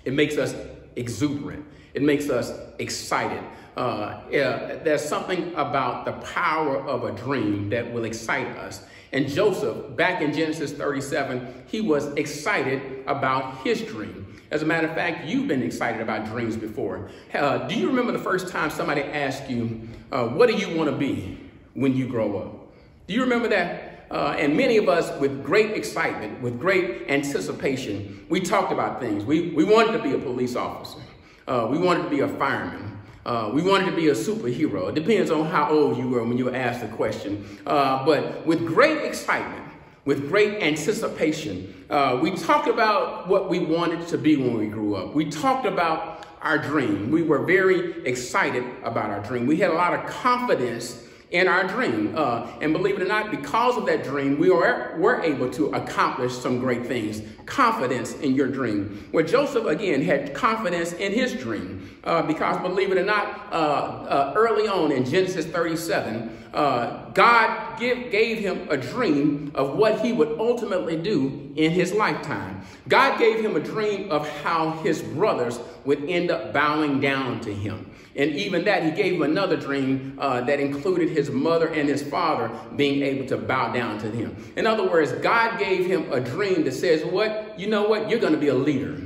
It 0.03 0.13
makes 0.13 0.37
us 0.37 0.55
exuberant. 0.95 1.65
It 1.93 2.01
makes 2.01 2.29
us 2.29 2.53
excited. 2.79 3.43
Uh, 3.75 4.21
yeah, 4.29 4.75
there's 4.83 5.03
something 5.03 5.53
about 5.55 6.05
the 6.05 6.13
power 6.33 6.77
of 6.77 7.03
a 7.03 7.11
dream 7.11 7.69
that 7.69 7.91
will 7.91 8.05
excite 8.05 8.47
us. 8.57 8.83
And 9.11 9.27
Joseph, 9.27 9.95
back 9.95 10.21
in 10.21 10.33
Genesis 10.33 10.71
37, 10.71 11.65
he 11.67 11.81
was 11.81 12.07
excited 12.13 13.03
about 13.07 13.57
his 13.63 13.81
dream. 13.81 14.41
As 14.49 14.61
a 14.61 14.65
matter 14.65 14.87
of 14.87 14.93
fact, 14.93 15.25
you've 15.25 15.47
been 15.47 15.63
excited 15.63 16.01
about 16.01 16.25
dreams 16.25 16.55
before. 16.55 17.09
Uh, 17.33 17.59
do 17.67 17.75
you 17.75 17.87
remember 17.87 18.11
the 18.11 18.19
first 18.19 18.49
time 18.49 18.69
somebody 18.69 19.01
asked 19.01 19.49
you, 19.49 19.81
uh, 20.11 20.27
what 20.27 20.47
do 20.47 20.55
you 20.55 20.75
want 20.75 20.89
to 20.89 20.95
be 20.95 21.39
when 21.73 21.95
you 21.95 22.07
grow 22.07 22.37
up? 22.37 22.71
Do 23.07 23.13
you 23.13 23.21
remember 23.21 23.47
that? 23.49 24.07
Uh, 24.11 24.35
and 24.37 24.55
many 24.55 24.77
of 24.77 24.87
us, 24.87 25.19
with 25.19 25.43
great 25.43 25.71
excitement, 25.71 26.39
with 26.41 26.59
great 26.59 27.09
anticipation, 27.09 28.25
we 28.29 28.39
talked 28.39 28.71
about 28.71 28.99
things. 28.99 29.25
We, 29.25 29.49
we 29.49 29.63
wanted 29.63 29.93
to 29.93 30.03
be 30.03 30.13
a 30.13 30.19
police 30.19 30.55
officer. 30.55 30.99
Uh, 31.47 31.67
we 31.69 31.77
wanted 31.77 32.03
to 32.03 32.09
be 32.09 32.21
a 32.21 32.27
fireman. 32.27 32.99
Uh, 33.25 33.49
we 33.53 33.61
wanted 33.61 33.85
to 33.85 33.95
be 33.95 34.09
a 34.09 34.13
superhero. 34.13 34.89
It 34.89 34.95
depends 34.95 35.31
on 35.31 35.45
how 35.45 35.69
old 35.69 35.97
you 35.97 36.09
were 36.09 36.23
when 36.23 36.37
you 36.37 36.45
were 36.45 36.55
asked 36.55 36.81
the 36.81 36.87
question. 36.87 37.59
Uh, 37.65 38.05
but 38.05 38.45
with 38.45 38.65
great 38.65 39.03
excitement, 39.05 39.63
with 40.05 40.27
great 40.29 40.61
anticipation, 40.61 41.85
uh, 41.89 42.19
we 42.21 42.31
talked 42.31 42.67
about 42.67 43.27
what 43.27 43.49
we 43.49 43.59
wanted 43.59 44.07
to 44.09 44.17
be 44.17 44.35
when 44.35 44.57
we 44.57 44.67
grew 44.67 44.95
up. 44.95 45.13
We 45.13 45.29
talked 45.29 45.65
about 45.65 46.27
our 46.41 46.57
dream. 46.57 47.11
We 47.11 47.23
were 47.23 47.45
very 47.45 48.05
excited 48.05 48.65
about 48.83 49.09
our 49.09 49.21
dream. 49.21 49.47
We 49.47 49.57
had 49.57 49.71
a 49.71 49.75
lot 49.75 49.93
of 49.93 50.05
confidence 50.09 51.07
in 51.33 51.47
our 51.47 51.67
dream. 51.67 52.13
Uh, 52.15 52.47
and 52.61 52.71
believe 52.71 52.95
it 52.95 53.01
or 53.01 53.07
not, 53.07 53.31
because 53.31 53.75
of 53.75 53.85
that 53.87 54.03
dream, 54.03 54.37
we 54.37 54.49
were, 54.49 54.95
were 54.97 55.21
able 55.21 55.49
to 55.49 55.65
accomplish 55.73 56.31
some 56.31 56.59
great 56.59 56.85
things. 56.85 57.21
Confidence 57.45 58.13
in 58.19 58.35
your 58.35 58.47
dream. 58.47 59.07
Where 59.11 59.23
Joseph, 59.23 59.65
again, 59.65 60.03
had 60.03 60.33
confidence 60.33 60.93
in 60.93 61.11
his 61.11 61.33
dream. 61.33 61.89
Uh, 62.03 62.21
because 62.21 62.61
believe 62.61 62.91
it 62.91 62.97
or 62.97 63.05
not, 63.05 63.47
uh, 63.51 63.55
uh 63.55 64.33
early 64.35 64.67
on 64.67 64.91
in 64.91 65.05
Genesis 65.05 65.45
37, 65.45 66.37
uh, 66.53 67.09
God 67.11 67.79
give, 67.79 68.11
gave 68.11 68.37
him 68.37 68.67
a 68.69 68.77
dream 68.77 69.51
of 69.55 69.75
what 69.75 70.01
he 70.01 70.13
would 70.13 70.39
ultimately 70.39 70.95
do 70.95 71.51
in 71.55 71.71
his 71.71 71.93
lifetime. 71.93 72.61
God 72.87 73.17
gave 73.17 73.43
him 73.43 73.55
a 73.55 73.59
dream 73.59 74.11
of 74.11 74.27
how 74.41 74.71
his 74.83 75.01
brothers 75.01 75.59
would 75.83 76.07
end 76.07 76.29
up 76.29 76.53
bowing 76.53 76.99
down 76.99 77.39
to 77.41 77.53
him. 77.53 77.89
And 78.15 78.31
even 78.31 78.65
that, 78.65 78.83
he 78.83 78.91
gave 78.91 79.13
him 79.13 79.23
another 79.23 79.57
dream 79.57 80.17
uh, 80.19 80.41
that 80.41 80.59
included 80.59 81.09
his 81.09 81.31
mother 81.31 81.67
and 81.67 81.89
his 81.89 82.03
father 82.03 82.51
being 82.75 83.01
able 83.01 83.25
to 83.27 83.37
bow 83.37 83.73
down 83.73 83.97
to 83.99 84.11
him. 84.11 84.35
In 84.55 84.67
other 84.67 84.87
words, 84.87 85.11
God 85.13 85.57
gave 85.57 85.85
him 85.85 86.11
a 86.11 86.19
dream 86.19 86.63
that 86.65 86.73
says, 86.73 87.03
What? 87.03 87.57
You 87.57 87.67
know 87.67 87.87
what? 87.87 88.09
You're 88.09 88.19
going 88.19 88.33
to 88.33 88.39
be 88.39 88.49
a 88.49 88.55
leader. 88.55 88.99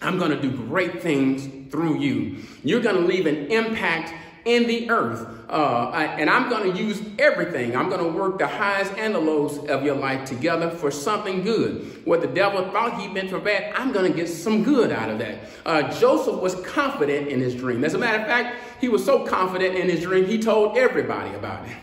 I'm 0.00 0.18
going 0.18 0.30
to 0.30 0.40
do 0.40 0.50
great 0.50 1.02
things 1.02 1.70
through 1.72 1.98
you. 1.98 2.38
You're 2.62 2.80
going 2.80 2.96
to 2.96 3.02
leave 3.02 3.26
an 3.26 3.50
impact 3.50 4.14
in 4.48 4.66
the 4.66 4.90
earth. 4.90 5.28
Uh, 5.48 5.90
and 5.94 6.28
I'm 6.28 6.50
going 6.50 6.72
to 6.72 6.78
use 6.78 7.02
everything. 7.18 7.76
I'm 7.76 7.88
going 7.88 8.02
to 8.02 8.18
work 8.18 8.38
the 8.38 8.46
highs 8.46 8.90
and 8.98 9.14
the 9.14 9.18
lows 9.18 9.58
of 9.68 9.82
your 9.82 9.94
life 9.94 10.28
together 10.28 10.70
for 10.70 10.90
something 10.90 11.42
good. 11.42 12.02
What 12.04 12.20
the 12.20 12.26
devil 12.26 12.62
thought 12.70 13.00
he 13.00 13.08
meant 13.08 13.30
for 13.30 13.38
bad, 13.38 13.74
I'm 13.74 13.92
going 13.92 14.10
to 14.10 14.16
get 14.16 14.28
some 14.28 14.62
good 14.62 14.90
out 14.90 15.10
of 15.10 15.18
that. 15.18 15.40
Uh, 15.64 15.90
Joseph 15.98 16.40
was 16.40 16.54
confident 16.66 17.28
in 17.28 17.40
his 17.40 17.54
dream. 17.54 17.84
As 17.84 17.94
a 17.94 17.98
matter 17.98 18.18
of 18.18 18.26
fact, 18.26 18.56
he 18.80 18.88
was 18.88 19.04
so 19.04 19.26
confident 19.26 19.74
in 19.74 19.88
his 19.88 20.00
dream, 20.00 20.26
he 20.26 20.38
told 20.38 20.76
everybody 20.76 21.34
about 21.34 21.66
it. 21.66 21.76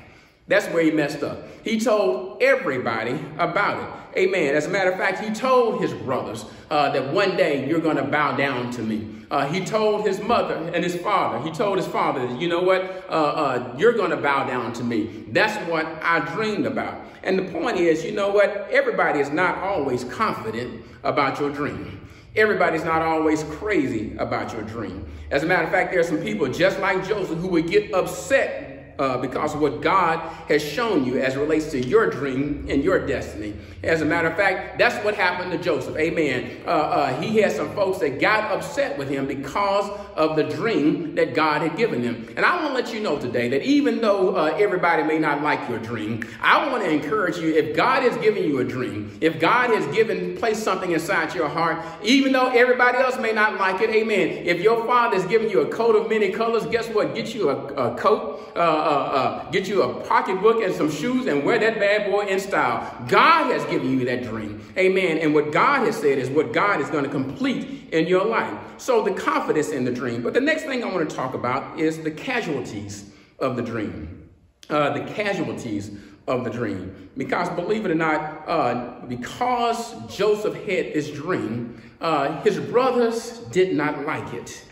That's 0.48 0.68
where 0.68 0.84
he 0.84 0.92
messed 0.92 1.24
up. 1.24 1.44
He 1.64 1.80
told 1.80 2.42
everybody 2.42 3.20
about 3.40 3.82
it. 3.82 4.20
Amen. 4.20 4.56
As 4.56 4.68
a 4.68 4.70
matter 4.70 4.92
of 4.92 4.98
fact, 4.98 5.20
he 5.20 5.34
told 5.34 5.82
his 5.82 5.94
brothers 5.94 6.46
uh, 6.70 6.92
that 6.92 7.12
one 7.12 7.36
day 7.36 7.68
you're 7.68 7.80
going 7.80 7.98
to 7.98 8.04
bow 8.04 8.38
down 8.38 8.70
to 8.72 8.82
me. 8.82 9.12
Uh, 9.32 9.48
he 9.48 9.66
told 9.66 10.06
his 10.06 10.22
mother 10.22 10.56
and 10.74 10.84
his 10.84 10.96
father, 10.98 11.44
he 11.44 11.52
told 11.52 11.78
his 11.78 11.88
father, 11.88 12.26
you 12.36 12.48
know 12.48 12.62
what? 12.62 12.82
Uh, 13.10 13.14
uh 13.14 13.76
you're 13.78 13.94
going 13.94 14.12
to 14.12 14.18
bow 14.18 14.46
down 14.46 14.72
to 14.74 14.84
me. 14.84 15.26
That's 15.30 15.58
what 15.70 15.86
I 16.04 16.20
dreamed 16.34 16.68
about. 16.68 17.02
And 17.24 17.40
the 17.40 17.52
point 17.52 17.78
is, 17.78 18.06
you 18.06 18.12
know 18.12 18.30
what? 18.30 18.68
Everybody 18.70 19.20
is 19.20 19.32
not 19.32 19.58
always 19.58 20.04
confident 20.04 20.86
about 21.04 21.40
your 21.40 21.50
dream. 21.50 22.08
Everybody's 22.36 22.84
not 22.84 23.02
always 23.02 23.44
crazy 23.44 24.16
about 24.18 24.54
your 24.54 24.62
dream. 24.62 25.08
As 25.32 25.42
a 25.42 25.48
matter 25.48 25.64
of 25.64 25.72
fact, 25.72 25.92
there 25.92 26.02
are 26.02 26.04
some 26.04 26.22
people 26.22 26.48
just 26.48 26.80
like 26.80 27.06
Joseph 27.08 27.40
who 27.40 27.48
would 27.48 27.68
get 27.68 27.94
upset 27.94 28.75
uh, 29.00 29.18
because 29.18 29.54
of 29.54 29.62
what 29.62 29.82
God 29.82 30.20
has 30.48 30.64
shown 30.64 31.06
you 31.06 31.20
as 31.20 31.36
relates 31.36 31.72
to 31.72 31.86
your 31.86 32.10
dream 32.10 32.66
and 32.70 32.84
your 32.84 33.06
destiny. 33.06 33.54
As 33.84 34.02
a 34.02 34.06
matter 34.06 34.28
of 34.28 34.36
fact, 34.36 34.80
that's 34.80 35.04
what 35.06 35.16
happened 35.16 35.52
to 35.52 35.58
Joseph. 35.58 35.96
Amen. 35.98 36.62
Uh, 36.66 36.70
uh, 36.70 37.22
he 37.22 37.38
had 37.38 37.52
some 37.52 37.74
folks 37.76 38.00
that 38.00 38.20
got 38.20 38.52
upset 38.52 38.98
with 38.98 39.10
him 39.10 39.28
because 39.28 39.90
of 40.16 40.36
the 40.36 40.44
dream 40.44 41.14
that 41.16 41.36
God 41.36 41.62
had 41.62 41.78
given 41.78 42.02
him. 42.02 42.34
And 42.36 42.46
I 42.46 42.56
want 42.56 42.70
to 42.70 42.74
let 42.74 42.94
you 42.94 43.00
know 43.00 43.20
today 43.20 43.50
that 43.50 43.64
even 43.64 44.02
though 44.02 44.36
uh, 44.36 44.58
everybody 44.58 45.04
may 45.04 45.20
not 45.20 45.42
like 45.44 45.70
your 45.70 45.80
dream, 45.80 46.28
I 46.42 46.68
want 46.72 46.84
to 46.84 46.90
encourage 46.90 47.38
you 47.38 47.54
if 47.54 47.76
God 47.76 48.02
has 48.04 48.18
given 48.18 48.44
you 48.44 48.60
a 48.60 48.64
dream, 48.64 49.16
if 49.22 49.40
God 49.40 49.70
has 49.70 49.86
given, 49.96 50.36
placed 50.38 50.64
something 50.64 50.92
inside 50.92 51.36
your 51.36 51.50
heart, 51.50 51.84
even 52.04 52.32
though 52.32 52.50
everybody 52.50 52.98
else 52.98 53.20
may 53.20 53.34
not 53.34 53.60
like 53.60 53.82
it, 53.82 53.90
amen. 53.90 54.46
If 54.46 54.62
your 54.62 54.86
father 54.86 55.18
has 55.18 55.26
given 55.28 55.50
you 55.50 55.62
a 55.62 55.68
coat 55.68 55.96
of 55.96 56.10
many 56.10 56.32
colors, 56.32 56.66
guess 56.66 56.88
what? 56.90 57.14
Get 57.14 57.36
you 57.36 57.50
a, 57.50 57.56
a 57.56 57.96
coat. 57.96 58.52
Uh, 58.86 58.88
uh, 58.88 59.50
get 59.50 59.68
you 59.68 59.82
a 59.82 60.06
pocketbook 60.06 60.62
and 60.62 60.72
some 60.72 60.92
shoes 60.92 61.26
and 61.26 61.44
wear 61.44 61.58
that 61.58 61.80
bad 61.80 62.12
boy 62.12 62.24
in 62.28 62.40
style. 62.40 62.96
God 63.08 63.52
has 63.52 63.66
given 63.66 63.98
you 63.98 64.06
that 64.06 64.24
dream. 64.24 64.64
Amen. 64.78 65.18
And 65.18 65.34
what 65.34 65.52
God 65.52 65.88
has 65.88 65.98
said 65.98 66.20
is 66.20 66.30
what 66.30 66.54
God 66.54 66.80
is 66.80 66.88
going 66.92 67.04
to 67.04 67.10
complete 67.10 67.90
in 67.92 68.06
your 68.06 68.24
life. 68.24 68.56
So 68.78 69.02
the 69.02 69.12
confidence 69.12 69.70
in 69.70 69.86
the 69.86 69.92
dream. 69.92 70.22
But 70.22 70.36
the 70.36 70.42
next 70.42 70.66
thing 70.66 70.84
I 70.84 70.94
want 70.94 71.10
to 71.10 71.16
talk 71.16 71.34
about 71.34 71.80
is 71.80 72.04
the 72.04 72.12
casualties 72.12 73.10
of 73.40 73.56
the 73.56 73.64
dream. 73.64 74.30
Uh, 74.70 74.92
the 74.94 75.12
casualties 75.14 75.90
of 76.28 76.44
the 76.44 76.52
dream. 76.52 77.10
Because 77.18 77.50
believe 77.50 77.86
it 77.86 77.92
or 77.92 77.96
not, 77.96 78.44
uh, 78.48 79.02
because 79.08 79.96
Joseph 80.16 80.54
had 80.54 80.94
this 80.94 81.10
dream, 81.10 81.82
uh, 82.02 82.40
his 82.44 82.60
brothers 82.60 83.40
did 83.52 83.76
not 83.76 84.06
like 84.06 84.32
it. 84.36 84.64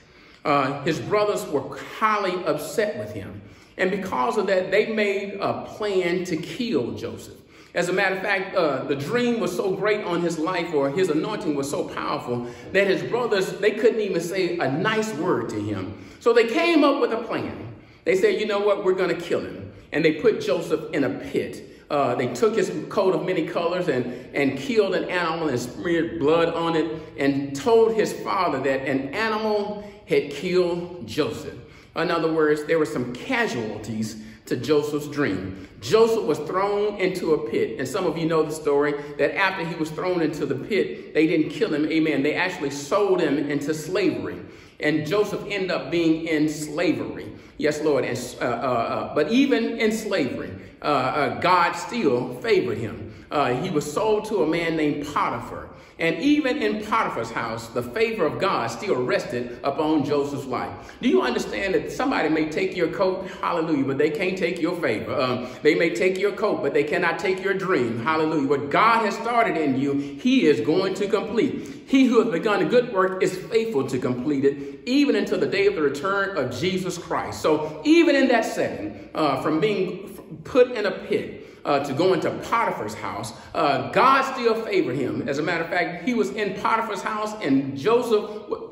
Uh, 0.46 0.84
his 0.84 1.00
brothers 1.00 1.48
were 1.48 1.78
highly 1.98 2.44
upset 2.46 3.00
with 3.00 3.12
him. 3.12 3.42
And 3.78 3.90
because 3.92 4.38
of 4.38 4.48
that, 4.48 4.72
they 4.72 4.94
made 4.94 5.36
a 5.40 5.64
plan 5.64 6.24
to 6.26 6.38
kill 6.38 6.92
Joseph. 6.94 7.38
As 7.74 7.90
a 7.90 7.94
matter 7.94 8.16
of 8.16 8.22
fact, 8.22 8.56
uh, 8.56 8.84
the 8.84 8.96
dream 8.96 9.40
was 9.40 9.56
so 9.56 9.76
great 9.76 10.04
on 10.06 10.22
his 10.22 10.38
life, 10.38 10.74
or 10.76 10.92
his 10.92 11.10
anointing 11.10 11.56
was 11.56 11.70
so 11.70 11.88
powerful, 11.90 12.48
that 12.72 12.86
his 12.86 13.02
brothers, 13.02 13.58
they 13.58 13.72
couldn't 13.72 14.00
even 14.00 14.22
say 14.22 14.60
a 14.60 14.72
nice 14.72 15.12
word 15.16 15.50
to 15.50 15.60
him. 15.60 15.98
So 16.20 16.34
they 16.34 16.48
came 16.48 16.84
up 16.84 17.02
with 17.02 17.12
a 17.12 17.24
plan. 17.24 17.74
They 18.06 18.16
said, 18.16 18.40
you 18.40 18.46
know 18.46 18.60
what, 18.60 18.86
we're 18.86 18.94
going 18.94 19.16
to 19.16 19.20
kill 19.20 19.42
him. 19.42 19.72
And 19.92 20.06
they 20.06 20.14
put 20.22 20.40
Joseph 20.40 20.94
in 20.94 21.04
a 21.04 21.10
pit. 21.10 21.70
Uh, 21.90 22.16
they 22.16 22.32
took 22.34 22.56
his 22.56 22.72
coat 22.90 23.14
of 23.16 23.26
many 23.26 23.48
colors 23.48 23.88
and, 23.88 24.06
and 24.36 24.58
killed 24.58 24.96
an 24.96 25.10
animal 25.10 25.50
and 25.50 25.60
smeared 25.60 26.20
blood 26.20 26.50
on 26.54 26.76
it 26.76 27.02
and 27.18 27.56
told 27.56 27.94
his 27.94 28.14
father 28.14 28.60
that 28.60 28.88
an 28.88 29.10
animal 29.14 29.84
had 30.08 30.32
killed 30.32 31.08
Joseph. 31.08 31.54
In 31.96 32.10
other 32.10 32.32
words, 32.32 32.64
there 32.66 32.80
were 32.80 32.86
some 32.86 33.14
casualties 33.14 34.22
to 34.46 34.58
Joseph's 34.58 35.08
dream. 35.08 35.68
Joseph 35.80 36.24
was 36.24 36.40
thrown 36.40 37.00
into 37.00 37.34
a 37.34 37.50
pit. 37.50 37.80
And 37.80 37.88
some 37.88 38.06
of 38.06 38.18
you 38.18 38.26
know 38.26 38.44
the 38.44 38.52
story 38.52 38.94
that 39.18 39.36
after 39.38 39.66
he 39.66 39.76
was 39.76 39.90
thrown 39.92 40.22
into 40.22 40.46
the 40.46 40.56
pit, 40.56 41.14
they 41.14 41.28
didn't 41.28 41.50
kill 41.50 41.74
him. 41.74 41.86
Amen. 41.86 42.24
They 42.24 42.36
actually 42.36 42.72
sold 42.72 43.22
him 43.22 43.38
into 43.38 43.74
slavery. 43.74 44.40
And 44.80 45.08
Joseph 45.08 45.42
ended 45.48 45.72
up 45.72 45.92
being 45.92 46.28
in 46.28 46.50
slavery. 46.50 47.32
Yes, 47.58 47.82
Lord. 47.82 48.04
And, 48.04 48.18
uh, 48.42 48.46
uh, 48.46 48.48
uh, 48.48 49.16
but 49.16 49.32
even 49.32 49.80
in 49.80 49.92
slavery, 49.92 50.52
uh, 50.82 50.86
uh, 50.86 51.40
God 51.40 51.74
still 51.74 52.36
favored 52.42 52.78
him. 52.78 53.13
Uh, 53.34 53.52
he 53.62 53.72
was 53.72 53.92
sold 53.92 54.26
to 54.26 54.44
a 54.44 54.48
man 54.48 54.78
named 54.78 55.08
Potiphar. 55.12 55.68
And 55.98 56.18
even 56.20 56.62
in 56.62 56.84
Potiphar's 56.86 57.32
house, 57.32 57.68
the 57.70 57.82
favor 57.82 58.26
of 58.26 58.40
God 58.40 58.68
still 58.68 59.02
rested 59.04 59.60
upon 59.64 60.06
Joseph's 60.06 60.46
life. 60.46 60.94
Do 61.02 61.10
you 61.10 61.24
understand 61.24 61.74
that 61.74 61.92
somebody 61.92 62.30
may 62.30 62.50
take 62.50 62.76
your 62.76 62.90
coat, 62.90 63.28
hallelujah, 63.42 63.86
but 63.86 63.98
they 63.98 64.12
can't 64.12 64.38
take 64.38 64.62
your 64.62 64.80
favor? 64.80 65.14
Um, 65.14 65.48
they 65.64 65.74
may 65.74 65.96
take 65.96 66.20
your 66.20 66.32
coat, 66.32 66.62
but 66.62 66.74
they 66.74 66.84
cannot 66.84 67.18
take 67.18 67.44
your 67.44 67.56
dream, 67.56 68.04
hallelujah. 68.04 68.48
What 68.48 68.70
God 68.70 69.06
has 69.06 69.16
started 69.16 69.58
in 69.58 69.80
you, 69.80 69.94
He 69.94 70.46
is 70.46 70.62
going 70.62 70.94
to 70.96 71.08
complete. 71.08 71.84
He 71.88 72.06
who 72.06 72.22
has 72.22 72.32
begun 72.32 72.62
a 72.62 72.66
good 72.66 72.94
work 72.94 73.24
is 73.24 73.36
faithful 73.36 73.88
to 73.88 73.98
complete 73.98 74.46
it, 74.46 74.82
even 74.86 75.16
until 75.16 75.40
the 75.40 75.48
day 75.48 75.66
of 75.68 75.76
the 75.76 75.82
return 75.82 76.38
of 76.38 76.56
Jesus 76.56 77.00
Christ. 77.00 77.42
So, 77.42 77.82
even 77.84 78.16
in 78.16 78.28
that 78.28 78.46
setting, 78.46 79.10
uh, 79.16 79.42
from 79.42 79.60
being 79.60 80.40
put 80.44 80.72
in 80.72 80.86
a 80.86 80.92
pit, 80.92 81.43
uh, 81.66 81.80
to 81.80 81.94
go 81.94 82.14
into 82.14 82.30
Potiphar's 82.30 82.94
house, 82.94 83.34
uh, 83.54 83.90
God 83.92 84.22
still 84.34 84.56
favored 84.64 84.96
him. 84.96 85.28
As 85.28 85.40
a 85.40 85.44
matter 85.44 85.64
of 85.64 85.70
fact, 85.70 86.06
he 86.06 86.14
was 86.14 86.30
in 86.32 86.54
Potiphar's 86.56 87.02
house 87.02 87.34
and 87.42 87.78
Joseph 87.78 88.30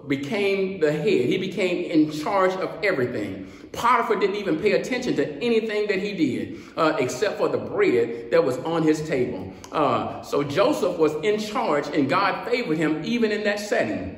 became 0.07 0.79
the 0.79 0.91
head. 0.91 1.03
He 1.03 1.37
became 1.37 1.89
in 1.89 2.11
charge 2.11 2.51
of 2.53 2.83
everything. 2.83 3.51
Potiphar 3.71 4.19
didn't 4.19 4.35
even 4.35 4.59
pay 4.59 4.73
attention 4.73 5.15
to 5.15 5.31
anything 5.41 5.87
that 5.87 5.99
he 5.99 6.13
did 6.13 6.59
uh, 6.75 6.97
except 6.99 7.37
for 7.37 7.47
the 7.47 7.57
bread 7.57 8.29
that 8.31 8.43
was 8.43 8.57
on 8.59 8.83
his 8.83 9.07
table. 9.07 9.53
Uh, 9.71 10.21
so 10.21 10.43
Joseph 10.43 10.97
was 10.97 11.13
in 11.23 11.39
charge 11.39 11.87
and 11.87 12.09
God 12.09 12.45
favored 12.49 12.77
him 12.77 13.01
even 13.05 13.31
in 13.31 13.43
that 13.45 13.59
setting. 13.59 14.17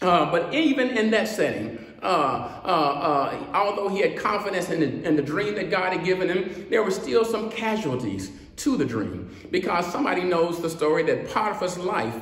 Uh, 0.00 0.30
but 0.30 0.52
even 0.54 0.96
in 0.96 1.10
that 1.10 1.28
setting, 1.28 1.83
uh, 2.04 2.60
uh, 2.64 2.68
uh, 2.68 3.46
although 3.54 3.88
he 3.88 4.00
had 4.00 4.16
confidence 4.16 4.68
in 4.68 4.80
the, 4.80 5.08
in 5.08 5.16
the 5.16 5.22
dream 5.22 5.54
that 5.54 5.70
God 5.70 5.92
had 5.92 6.04
given 6.04 6.28
him, 6.28 6.66
there 6.68 6.82
were 6.82 6.90
still 6.90 7.24
some 7.24 7.50
casualties 7.50 8.30
to 8.56 8.76
the 8.76 8.84
dream 8.84 9.34
because 9.50 9.90
somebody 9.90 10.22
knows 10.22 10.60
the 10.60 10.70
story 10.70 11.02
that 11.04 11.28
Potiphar's 11.28 11.78
life, 11.78 12.14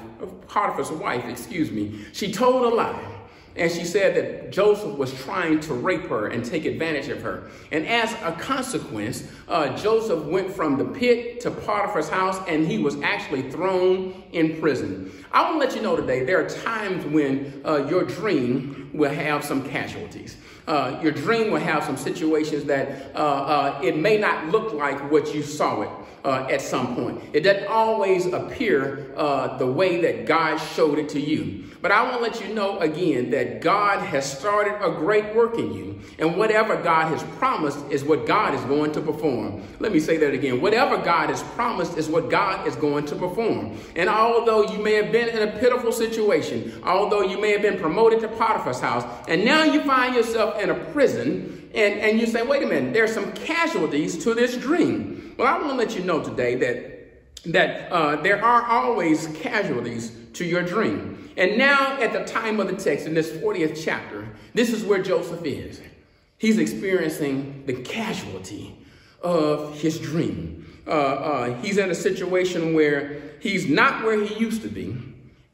Potiphar's 0.47 0.91
wife, 0.91 1.25
excuse 1.25 1.71
me, 1.71 2.05
she 2.13 2.33
told 2.33 2.65
a 2.65 2.75
lie. 2.75 3.09
And 3.55 3.71
she 3.71 3.85
said 3.85 4.17
that 4.17 4.51
Joseph 4.51 4.97
was 4.97 5.13
trying 5.25 5.61
to 5.61 5.75
rape 5.75 6.07
her 6.07 6.29
and 6.29 6.45
take 6.45 6.65
advantage 6.65 7.09
of 7.09 7.21
her. 7.23 7.51
And 7.71 7.87
as 7.87 8.13
a 8.23 8.33
consequence, 8.33 9.29
uh, 9.49 9.77
Joseph 9.77 10.25
went 10.25 10.51
from 10.51 10.79
the 10.79 10.85
pit 10.85 11.41
to 11.41 11.51
Potiphar's 11.51 12.09
house 12.09 12.39
and 12.49 12.67
he 12.67 12.79
was 12.79 13.01
actually 13.03 13.51
thrown 13.51 14.23
in 14.33 14.59
prison. 14.61 15.13
I 15.33 15.43
want 15.43 15.61
to 15.61 15.67
let 15.67 15.77
you 15.77 15.83
know 15.83 15.97
today 15.97 16.25
there 16.25 16.45
are 16.45 16.49
times 16.49 17.05
when 17.05 17.63
uh, 17.65 17.87
your 17.89 18.05
dream 18.05 18.91
will 18.93 19.13
have 19.13 19.45
some 19.45 19.69
casualties. 19.69 20.37
Uh, 20.67 20.99
your 21.03 21.13
dream 21.13 21.51
will 21.51 21.61
have 21.61 21.83
some 21.85 21.97
situations 21.97 22.65
that 22.65 23.15
uh, 23.15 23.19
uh, 23.19 23.81
it 23.83 23.97
may 23.97 24.17
not 24.17 24.49
look 24.49 24.73
like 24.73 25.11
what 25.11 25.35
you 25.35 25.43
saw 25.43 25.83
it 25.83 25.91
uh, 26.25 26.47
at 26.49 26.61
some 26.61 26.95
point. 26.95 27.21
It 27.33 27.41
doesn't 27.41 27.67
always 27.67 28.27
appear 28.27 29.13
uh, 29.17 29.57
the 29.59 29.67
way 29.67 30.01
that 30.03 30.25
God 30.27 30.59
showed 30.59 30.99
it 30.99 31.09
to 31.11 31.21
you. 31.21 31.65
But 31.83 31.91
I 31.91 32.05
want 32.05 32.15
to 32.15 32.23
let 32.23 32.41
you 32.41 32.55
know 32.55 32.79
again 32.79 33.31
that 33.31 33.61
God 33.61 34.07
has 34.07 34.39
started 34.39 34.75
a 34.81 34.93
great 34.93 35.35
work 35.35 35.59
in 35.59 35.75
you. 35.75 36.01
And 36.21 36.37
whatever 36.37 36.81
God 36.81 37.09
has 37.09 37.25
promised 37.39 37.79
is 37.91 38.05
what 38.05 38.25
God 38.25 38.55
is 38.55 38.61
going 38.63 38.93
to 38.93 39.01
perform. 39.01 39.63
Let 39.81 39.93
me 39.93 39.99
say 39.99 40.17
that 40.19 40.33
again. 40.33 40.61
Whatever 40.61 40.97
God 40.99 41.29
has 41.31 41.43
promised 41.43 41.99
is 41.99 42.09
what 42.09 42.31
God 42.31 42.69
is 42.69 42.77
going 42.77 43.07
to 43.07 43.17
perform. 43.17 43.77
And 43.97 44.09
although 44.09 44.63
you 44.73 44.81
may 44.81 44.93
have 44.95 45.11
been 45.11 45.29
in 45.29 45.49
a 45.49 45.59
pitiful 45.59 45.91
situation, 45.91 46.81
although 46.85 47.23
you 47.23 47.41
may 47.41 47.51
have 47.51 47.63
been 47.63 47.81
promoted 47.81 48.21
to 48.21 48.29
Potiphar's 48.29 48.81
house, 48.81 49.05
and 49.27 49.45
now 49.45 49.65
you 49.65 49.83
find 49.83 50.15
yourself 50.15 50.61
in 50.63 50.71
a 50.71 50.75
prison, 50.93 51.69
and, 51.75 52.01
and 52.01 52.21
you 52.21 52.27
say, 52.27 52.47
wait 52.47 52.63
a 52.63 52.67
minute, 52.67 52.93
there's 52.93 53.13
some 53.13 53.33
casualties 53.33 54.23
to 54.23 54.35
this 54.35 54.57
dream. 54.57 55.35
Well, 55.37 55.49
I 55.49 55.59
want 55.59 55.71
to 55.71 55.77
let 55.77 55.97
you 55.97 56.05
know 56.05 56.23
today 56.23 56.55
that, 56.57 57.02
that 57.47 57.91
uh, 57.91 58.17
there 58.23 58.43
are 58.43 58.67
always 58.67 59.27
casualties 59.35 60.13
to 60.35 60.45
your 60.45 60.63
dream. 60.63 61.31
And 61.37 61.59
now, 61.59 62.01
at 62.01 62.13
the 62.13 62.25
time 62.25 62.61
of 62.61 62.69
the 62.69 62.77
text, 62.77 63.07
in 63.07 63.15
this 63.15 63.31
40th 63.31 63.83
chapter, 63.83 64.29
this 64.55 64.71
is 64.71 64.85
where 64.85 65.03
Joseph 65.03 65.45
is. 65.45 65.81
He's 66.39 66.59
experiencing 66.59 67.65
the 67.67 67.75
casualty 67.75 68.77
of 69.23 69.79
his 69.81 69.99
dream. 69.99 70.67
Uh, 70.87 70.91
uh, 70.91 71.63
he's 71.63 71.79
in 71.79 71.91
a 71.91 71.95
situation 71.95 72.75
where 72.75 73.23
he's 73.41 73.69
not 73.69 74.05
where 74.05 74.23
he 74.23 74.35
used 74.35 74.63
to 74.63 74.69
be, 74.69 74.97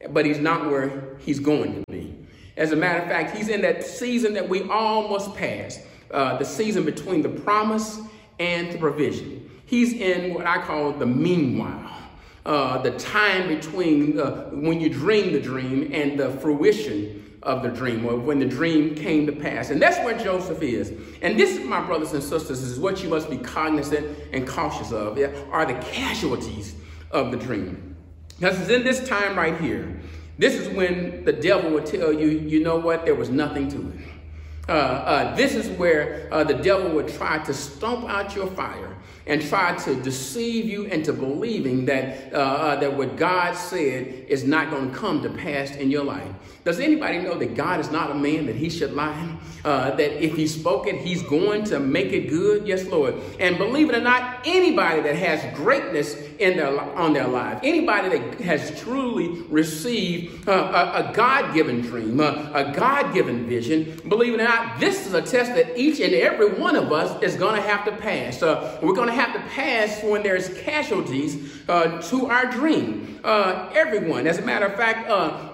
but 0.09 0.25
he's 0.25 0.39
not 0.39 0.69
where 0.69 1.17
he's 1.19 1.39
going 1.39 1.75
to 1.75 1.91
be. 1.91 2.15
As 2.57 2.71
a 2.71 2.75
matter 2.75 2.99
of 2.99 3.07
fact, 3.07 3.37
he's 3.37 3.47
in 3.47 3.61
that 3.61 3.85
season 3.85 4.33
that 4.33 4.49
we 4.49 4.63
all 4.69 5.07
must 5.07 5.33
pass 5.35 5.79
uh, 6.11 6.37
the 6.37 6.45
season 6.45 6.83
between 6.83 7.21
the 7.21 7.29
promise 7.29 7.99
and 8.39 8.71
the 8.71 8.77
provision. 8.77 9.48
He's 9.69 9.93
in 9.93 10.33
what 10.33 10.47
I 10.47 10.63
call 10.63 10.93
the 10.93 11.05
meanwhile, 11.05 11.91
uh, 12.43 12.79
the 12.81 12.89
time 12.97 13.47
between 13.47 14.19
uh, 14.19 14.45
when 14.49 14.81
you 14.81 14.89
dream 14.89 15.31
the 15.31 15.39
dream 15.39 15.91
and 15.93 16.19
the 16.19 16.31
fruition 16.31 17.37
of 17.43 17.61
the 17.61 17.69
dream 17.69 18.03
or 18.03 18.15
when 18.15 18.39
the 18.39 18.47
dream 18.47 18.95
came 18.95 19.27
to 19.27 19.31
pass. 19.31 19.69
And 19.69 19.79
that's 19.79 20.03
where 20.03 20.17
Joseph 20.17 20.63
is. 20.63 20.91
And 21.21 21.39
this, 21.39 21.63
my 21.63 21.85
brothers 21.85 22.13
and 22.13 22.23
sisters, 22.23 22.63
is 22.63 22.79
what 22.79 23.03
you 23.03 23.09
must 23.09 23.29
be 23.29 23.37
cognizant 23.37 24.17
and 24.33 24.47
cautious 24.47 24.91
of 24.91 25.19
yeah, 25.19 25.31
are 25.51 25.67
the 25.67 25.79
casualties 25.85 26.73
of 27.11 27.29
the 27.29 27.37
dream. 27.37 27.95
Because 28.39 28.59
it's 28.59 28.71
in 28.71 28.83
this 28.83 29.07
time 29.07 29.37
right 29.37 29.61
here, 29.61 29.99
this 30.39 30.55
is 30.55 30.67
when 30.69 31.25
the 31.25 31.33
devil 31.33 31.69
will 31.69 31.83
tell 31.83 32.11
you, 32.11 32.27
you 32.27 32.63
know 32.63 32.77
what, 32.77 33.05
there 33.05 33.13
was 33.13 33.29
nothing 33.29 33.69
to 33.69 33.77
it. 33.77 34.07
Uh, 34.67 34.71
uh, 34.71 35.35
this 35.35 35.53
is 35.53 35.67
where 35.77 36.27
uh, 36.31 36.43
the 36.43 36.53
devil 36.53 36.91
would 36.91 37.07
try 37.07 37.37
to 37.39 37.53
stomp 37.53 38.09
out 38.09 38.35
your 38.35 38.47
fire 38.47 38.95
and 39.29 39.41
try 39.47 39.75
to 39.75 39.95
deceive 40.01 40.65
you 40.65 40.85
into 40.85 41.13
believing 41.13 41.85
that, 41.85 42.33
uh, 42.33 42.37
uh, 42.37 42.75
that 42.77 42.97
what 42.97 43.15
God 43.15 43.53
said 43.53 44.25
is 44.27 44.43
not 44.43 44.71
going 44.71 44.91
to 44.91 44.97
come 44.97 45.21
to 45.21 45.29
pass 45.29 45.75
in 45.75 45.91
your 45.91 46.03
life. 46.03 46.33
Does 46.65 46.79
anybody 46.79 47.19
know 47.19 47.35
that 47.35 47.55
God 47.55 47.79
is 47.79 47.89
not 47.89 48.11
a 48.11 48.15
man 48.15 48.47
that 48.47 48.55
he 48.55 48.69
should 48.69 48.93
lie? 48.93 49.37
Uh, 49.63 49.91
that 49.91 50.23
if 50.23 50.35
he 50.35 50.47
spoke 50.47 50.87
it, 50.87 50.95
he's 50.95 51.21
going 51.23 51.63
to 51.65 51.79
make 51.79 52.11
it 52.11 52.29
good? 52.29 52.67
Yes, 52.67 52.85
Lord. 52.85 53.15
And 53.39 53.57
believe 53.57 53.89
it 53.89 53.95
or 53.95 54.01
not, 54.01 54.41
anybody 54.45 55.01
that 55.01 55.15
has 55.15 55.43
greatness 55.55 56.15
in 56.39 56.57
their, 56.57 56.79
on 56.95 57.13
their 57.13 57.27
life, 57.27 57.59
anybody 57.63 58.17
that 58.17 58.41
has 58.41 58.79
truly 58.81 59.41
received 59.49 60.47
uh, 60.47 60.51
a, 60.51 61.09
a 61.09 61.13
God 61.13 61.53
given 61.53 61.81
dream, 61.81 62.19
uh, 62.19 62.51
a 62.53 62.71
God 62.73 63.13
given 63.13 63.47
vision, 63.47 63.99
believe 64.07 64.33
it 64.33 64.39
or 64.39 64.43
not, 64.43 64.79
this 64.79 65.05
is 65.05 65.13
a 65.13 65.21
test 65.21 65.53
that 65.55 65.77
each 65.77 65.99
and 65.99 66.13
every 66.13 66.49
one 66.53 66.75
of 66.75 66.91
us 66.91 67.21
is 67.21 67.35
going 67.35 67.55
to 67.55 67.61
have 67.61 67.83
to 67.85 67.91
pass. 67.91 68.41
Uh, 68.41 68.79
we're 68.81 68.95
going 68.95 69.09
to 69.09 69.13
have 69.19 69.33
to 69.33 69.41
pass 69.49 70.01
when 70.01 70.23
there's 70.23 70.47
casualties 70.59 71.59
uh, 71.67 72.01
to 72.01 72.27
our 72.27 72.45
dream. 72.45 73.19
Uh, 73.21 73.69
everyone, 73.75 74.25
as 74.27 74.37
a 74.37 74.41
matter 74.41 74.65
of 74.65 74.75
fact, 74.75 75.09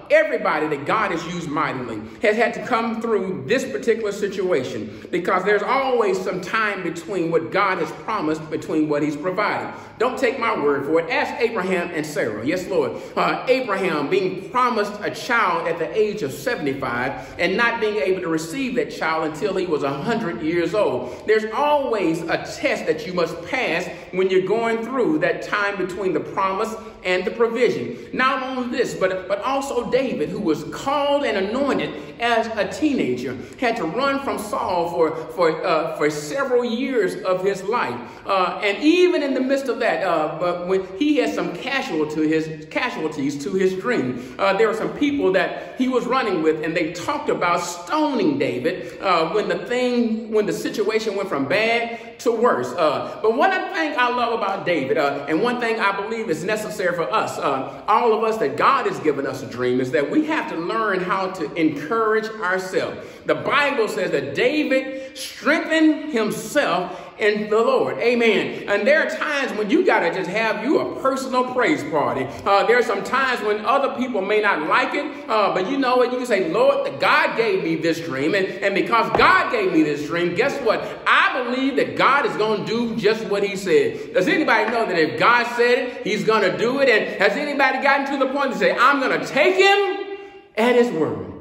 everybody 0.08 0.68
that 0.68 0.86
God 0.86 1.10
has 1.10 1.26
used 1.26 1.48
mightily 1.48 2.00
has 2.22 2.36
had 2.36 2.54
to 2.54 2.64
come 2.64 3.02
through 3.02 3.44
this 3.48 3.64
particular 3.64 4.12
situation 4.12 5.04
because 5.10 5.44
there's 5.44 5.64
always 5.64 6.18
some 6.20 6.40
time 6.40 6.84
between 6.84 7.32
what 7.32 7.50
God 7.50 7.78
has 7.78 7.90
promised, 8.04 8.48
between 8.50 8.88
what 8.88 9.02
He's 9.02 9.16
provided. 9.16 9.74
Don't 9.98 10.16
take 10.16 10.38
my 10.38 10.56
word 10.56 10.86
for 10.86 11.00
it. 11.00 11.10
Ask 11.10 11.34
Abraham 11.40 11.90
and 11.92 12.06
Sarah. 12.06 12.46
Yes, 12.46 12.68
Lord. 12.68 13.02
Uh, 13.16 13.44
Abraham 13.48 14.08
being 14.08 14.48
promised 14.50 14.92
a 15.02 15.10
child 15.10 15.66
at 15.66 15.80
the 15.80 15.92
age 15.96 16.22
of 16.22 16.32
75 16.32 17.36
and 17.40 17.56
not 17.56 17.80
being 17.80 17.96
able 17.96 18.20
to 18.20 18.28
receive 18.28 18.76
that 18.76 18.92
child 18.92 19.32
until 19.32 19.56
he 19.56 19.66
was 19.66 19.82
100 19.82 20.40
years 20.42 20.72
old. 20.72 21.26
There's 21.26 21.50
always 21.52 22.20
a 22.22 22.36
test 22.38 22.86
that 22.86 23.06
you 23.06 23.12
must 23.12 23.34
pass 23.46 23.55
Yes 23.56 24.05
when 24.16 24.30
you're 24.30 24.46
going 24.46 24.84
through 24.84 25.18
that 25.20 25.42
time 25.42 25.76
between 25.76 26.12
the 26.12 26.20
promise 26.20 26.74
and 27.06 27.24
the 27.24 27.30
provision. 27.30 27.96
Not 28.12 28.42
only 28.42 28.76
this, 28.76 28.94
but, 28.94 29.28
but 29.28 29.40
also 29.42 29.90
David, 29.90 30.28
who 30.28 30.40
was 30.40 30.64
called 30.64 31.24
and 31.24 31.36
anointed 31.36 31.94
as 32.18 32.48
a 32.58 32.66
teenager, 32.66 33.36
had 33.60 33.76
to 33.76 33.84
run 33.84 34.20
from 34.24 34.38
Saul 34.38 34.90
for, 34.90 35.14
for, 35.28 35.64
uh, 35.64 35.96
for 35.96 36.10
several 36.10 36.64
years 36.64 37.14
of 37.22 37.44
his 37.44 37.62
life. 37.62 37.98
Uh, 38.26 38.60
and 38.62 38.82
even 38.82 39.22
in 39.22 39.34
the 39.34 39.40
midst 39.40 39.68
of 39.68 39.78
that, 39.78 40.02
uh, 40.02 40.36
but 40.40 40.66
when 40.66 40.84
he 40.98 41.18
had 41.18 41.32
some 41.32 41.54
casual 41.54 42.10
to 42.10 42.22
his, 42.22 42.66
casualties 42.70 43.42
to 43.44 43.52
his 43.52 43.74
dream, 43.74 44.34
uh, 44.38 44.52
there 44.54 44.66
were 44.66 44.74
some 44.74 44.92
people 44.98 45.30
that 45.32 45.76
he 45.78 45.88
was 45.88 46.06
running 46.06 46.42
with, 46.42 46.64
and 46.64 46.76
they 46.76 46.92
talked 46.92 47.28
about 47.28 47.58
stoning 47.58 48.38
David 48.38 49.00
uh, 49.00 49.30
when 49.30 49.48
the 49.48 49.58
thing, 49.66 50.32
when 50.32 50.46
the 50.46 50.52
situation 50.52 51.14
went 51.14 51.28
from 51.28 51.46
bad 51.46 52.18
to 52.18 52.32
worse. 52.32 52.68
Uh, 52.68 53.18
but 53.22 53.36
one 53.36 53.50
thing 53.50 53.94
love 54.10 54.32
about 54.32 54.66
David, 54.66 54.98
and 54.98 55.42
one 55.42 55.60
thing 55.60 55.80
I 55.80 55.98
believe 56.00 56.30
is 56.30 56.44
necessary 56.44 56.94
for 56.94 57.10
us, 57.12 57.38
uh, 57.38 57.82
all 57.86 58.12
of 58.12 58.24
us 58.24 58.38
that 58.38 58.56
God 58.56 58.86
has 58.86 58.98
given 59.00 59.26
us 59.26 59.42
a 59.42 59.46
dream, 59.46 59.80
is 59.80 59.90
that 59.92 60.10
we 60.10 60.26
have 60.26 60.50
to 60.50 60.56
learn 60.56 61.00
how 61.00 61.30
to 61.30 61.52
encourage 61.54 62.26
ourselves. 62.40 62.98
The 63.26 63.34
Bible 63.34 63.88
says 63.88 64.10
that 64.12 64.34
David 64.34 65.16
strengthened 65.16 66.12
himself 66.12 67.05
in 67.18 67.48
the 67.48 67.58
Lord. 67.58 67.98
Amen. 67.98 68.68
And 68.68 68.86
there 68.86 69.06
are 69.06 69.10
times 69.10 69.56
when 69.56 69.70
you 69.70 69.84
got 69.84 70.00
to 70.00 70.12
just 70.12 70.28
have 70.28 70.62
you 70.62 70.78
a 70.80 71.00
personal 71.00 71.52
praise 71.52 71.82
party. 71.84 72.26
Uh, 72.44 72.66
there 72.66 72.78
are 72.78 72.82
some 72.82 73.02
times 73.02 73.40
when 73.42 73.64
other 73.64 73.94
people 73.96 74.20
may 74.20 74.40
not 74.40 74.68
like 74.68 74.94
it, 74.94 75.28
uh, 75.28 75.54
but 75.54 75.70
you 75.70 75.78
know 75.78 75.96
what? 75.96 76.12
You 76.12 76.18
can 76.18 76.26
say, 76.26 76.50
Lord, 76.50 77.00
God 77.00 77.36
gave 77.36 77.64
me 77.64 77.76
this 77.76 78.00
dream. 78.00 78.34
And, 78.34 78.46
and 78.46 78.74
because 78.74 79.10
God 79.16 79.50
gave 79.50 79.72
me 79.72 79.82
this 79.82 80.06
dream, 80.06 80.34
guess 80.34 80.60
what? 80.62 80.82
I 81.06 81.42
believe 81.42 81.76
that 81.76 81.96
God 81.96 82.26
is 82.26 82.36
going 82.36 82.64
to 82.64 82.66
do 82.66 82.96
just 82.96 83.24
what 83.26 83.42
he 83.42 83.56
said. 83.56 84.12
Does 84.12 84.28
anybody 84.28 84.70
know 84.70 84.86
that 84.86 84.98
if 84.98 85.18
God 85.18 85.46
said 85.56 85.78
it, 85.78 86.06
he's 86.06 86.24
going 86.24 86.50
to 86.50 86.56
do 86.58 86.80
it? 86.80 86.88
And 86.88 87.20
has 87.20 87.32
anybody 87.32 87.82
gotten 87.82 88.18
to 88.18 88.24
the 88.24 88.32
point 88.32 88.52
to 88.52 88.58
say, 88.58 88.76
I'm 88.76 89.00
going 89.00 89.18
to 89.18 89.26
take 89.26 89.56
him 89.56 90.18
at 90.56 90.74
his 90.74 90.90
word? 90.90 91.32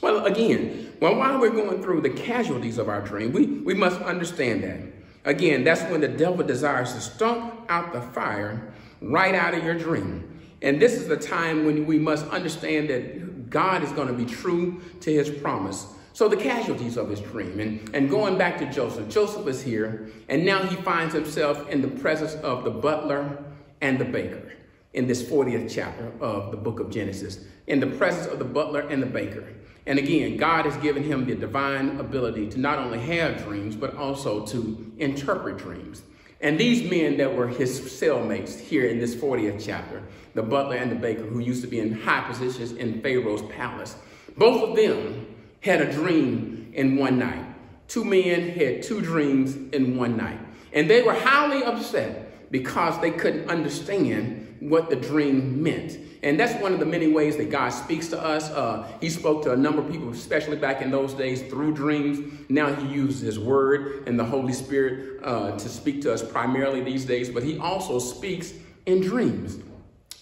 Well, 0.00 0.24
again, 0.24 0.94
well, 1.00 1.16
while 1.16 1.38
we're 1.38 1.50
going 1.50 1.82
through 1.82 2.02
the 2.02 2.10
casualties 2.10 2.78
of 2.78 2.88
our 2.88 3.00
dream, 3.00 3.32
we, 3.32 3.46
we 3.46 3.74
must 3.74 4.00
understand 4.00 4.64
that. 4.64 4.99
Again, 5.24 5.64
that's 5.64 5.82
when 5.90 6.00
the 6.00 6.08
devil 6.08 6.46
desires 6.46 6.94
to 6.94 7.00
stomp 7.00 7.54
out 7.68 7.92
the 7.92 8.00
fire 8.00 8.72
right 9.00 9.34
out 9.34 9.54
of 9.54 9.64
your 9.64 9.74
dream. 9.74 10.40
And 10.62 10.80
this 10.80 10.94
is 10.94 11.08
the 11.08 11.16
time 11.16 11.64
when 11.64 11.86
we 11.86 11.98
must 11.98 12.26
understand 12.28 12.90
that 12.90 13.50
God 13.50 13.82
is 13.82 13.90
going 13.92 14.08
to 14.08 14.14
be 14.14 14.24
true 14.24 14.80
to 15.00 15.12
his 15.12 15.28
promise. 15.28 15.86
So 16.12 16.28
the 16.28 16.36
casualties 16.36 16.96
of 16.96 17.08
his 17.08 17.20
dream. 17.20 17.60
And, 17.60 17.94
and 17.94 18.10
going 18.10 18.36
back 18.36 18.58
to 18.58 18.70
Joseph, 18.70 19.08
Joseph 19.08 19.46
is 19.46 19.62
here, 19.62 20.10
and 20.28 20.44
now 20.44 20.62
he 20.64 20.76
finds 20.76 21.14
himself 21.14 21.68
in 21.68 21.82
the 21.82 21.88
presence 21.88 22.34
of 22.42 22.64
the 22.64 22.70
butler 22.70 23.42
and 23.80 23.98
the 23.98 24.04
baker 24.04 24.52
in 24.92 25.06
this 25.06 25.22
40th 25.22 25.72
chapter 25.72 26.12
of 26.20 26.50
the 26.50 26.56
book 26.56 26.80
of 26.80 26.90
Genesis, 26.90 27.44
in 27.68 27.78
the 27.78 27.86
presence 27.86 28.26
of 28.26 28.38
the 28.38 28.44
butler 28.44 28.80
and 28.80 29.00
the 29.00 29.06
baker. 29.06 29.44
And 29.90 29.98
again, 29.98 30.36
God 30.36 30.66
has 30.66 30.76
given 30.76 31.02
him 31.02 31.26
the 31.26 31.34
divine 31.34 31.98
ability 31.98 32.48
to 32.50 32.60
not 32.60 32.78
only 32.78 33.00
have 33.00 33.42
dreams, 33.42 33.74
but 33.74 33.96
also 33.96 34.46
to 34.46 34.92
interpret 34.98 35.58
dreams. 35.58 36.02
And 36.40 36.60
these 36.60 36.88
men 36.88 37.16
that 37.16 37.34
were 37.34 37.48
his 37.48 37.80
cellmates 37.80 38.56
here 38.60 38.86
in 38.86 39.00
this 39.00 39.16
40th 39.16 39.60
chapter, 39.60 40.04
the 40.34 40.44
butler 40.44 40.76
and 40.76 40.92
the 40.92 40.94
baker, 40.94 41.24
who 41.24 41.40
used 41.40 41.62
to 41.62 41.66
be 41.66 41.80
in 41.80 41.92
high 41.92 42.20
positions 42.20 42.70
in 42.70 43.02
Pharaoh's 43.02 43.42
palace, 43.50 43.96
both 44.38 44.62
of 44.70 44.76
them 44.76 45.26
had 45.58 45.80
a 45.80 45.92
dream 45.92 46.70
in 46.72 46.96
one 46.96 47.18
night. 47.18 47.44
Two 47.88 48.04
men 48.04 48.50
had 48.50 48.84
two 48.84 49.00
dreams 49.00 49.56
in 49.74 49.96
one 49.96 50.16
night. 50.16 50.38
And 50.72 50.88
they 50.88 51.02
were 51.02 51.14
highly 51.14 51.64
upset 51.64 52.29
because 52.50 53.00
they 53.00 53.10
couldn't 53.10 53.48
understand 53.48 54.56
what 54.60 54.90
the 54.90 54.96
dream 54.96 55.62
meant. 55.62 55.98
And 56.22 56.38
that's 56.38 56.60
one 56.60 56.74
of 56.74 56.80
the 56.80 56.86
many 56.86 57.08
ways 57.08 57.36
that 57.38 57.50
God 57.50 57.70
speaks 57.70 58.08
to 58.08 58.22
us. 58.22 58.50
Uh, 58.50 58.86
he 59.00 59.08
spoke 59.08 59.42
to 59.44 59.52
a 59.52 59.56
number 59.56 59.80
of 59.80 59.90
people, 59.90 60.10
especially 60.10 60.58
back 60.58 60.82
in 60.82 60.90
those 60.90 61.14
days, 61.14 61.42
through 61.42 61.72
dreams. 61.72 62.20
Now 62.50 62.74
he 62.74 62.86
uses 62.88 63.20
his 63.20 63.38
word 63.38 64.06
and 64.06 64.18
the 64.18 64.24
Holy 64.24 64.52
Spirit 64.52 65.20
uh, 65.22 65.52
to 65.52 65.68
speak 65.68 66.02
to 66.02 66.12
us 66.12 66.22
primarily 66.22 66.82
these 66.82 67.06
days, 67.06 67.30
but 67.30 67.42
he 67.42 67.58
also 67.58 67.98
speaks 67.98 68.52
in 68.84 69.00
dreams. 69.00 69.58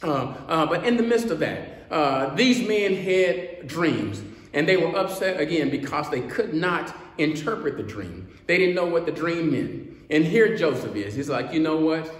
Uh, 0.00 0.34
uh 0.46 0.66
but 0.66 0.84
in 0.84 0.96
the 0.96 1.02
midst 1.02 1.30
of 1.30 1.40
that, 1.40 1.86
uh, 1.90 2.32
these 2.34 2.66
men 2.66 2.94
had 2.94 3.66
dreams, 3.66 4.22
and 4.52 4.68
they 4.68 4.76
were 4.76 4.96
upset 4.96 5.40
again 5.40 5.70
because 5.70 6.08
they 6.10 6.20
could 6.20 6.54
not 6.54 6.94
interpret 7.16 7.76
the 7.76 7.82
dream. 7.82 8.28
They 8.46 8.58
didn't 8.58 8.76
know 8.76 8.86
what 8.86 9.06
the 9.06 9.12
dream 9.12 9.50
meant. 9.50 9.97
And 10.10 10.24
here 10.24 10.56
Joseph 10.56 10.96
is. 10.96 11.14
He's 11.14 11.28
like, 11.28 11.52
you 11.52 11.60
know 11.60 11.76
what? 11.76 12.12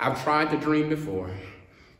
I've 0.00 0.22
tried 0.22 0.50
to 0.50 0.56
dream 0.56 0.88
before. 0.88 1.30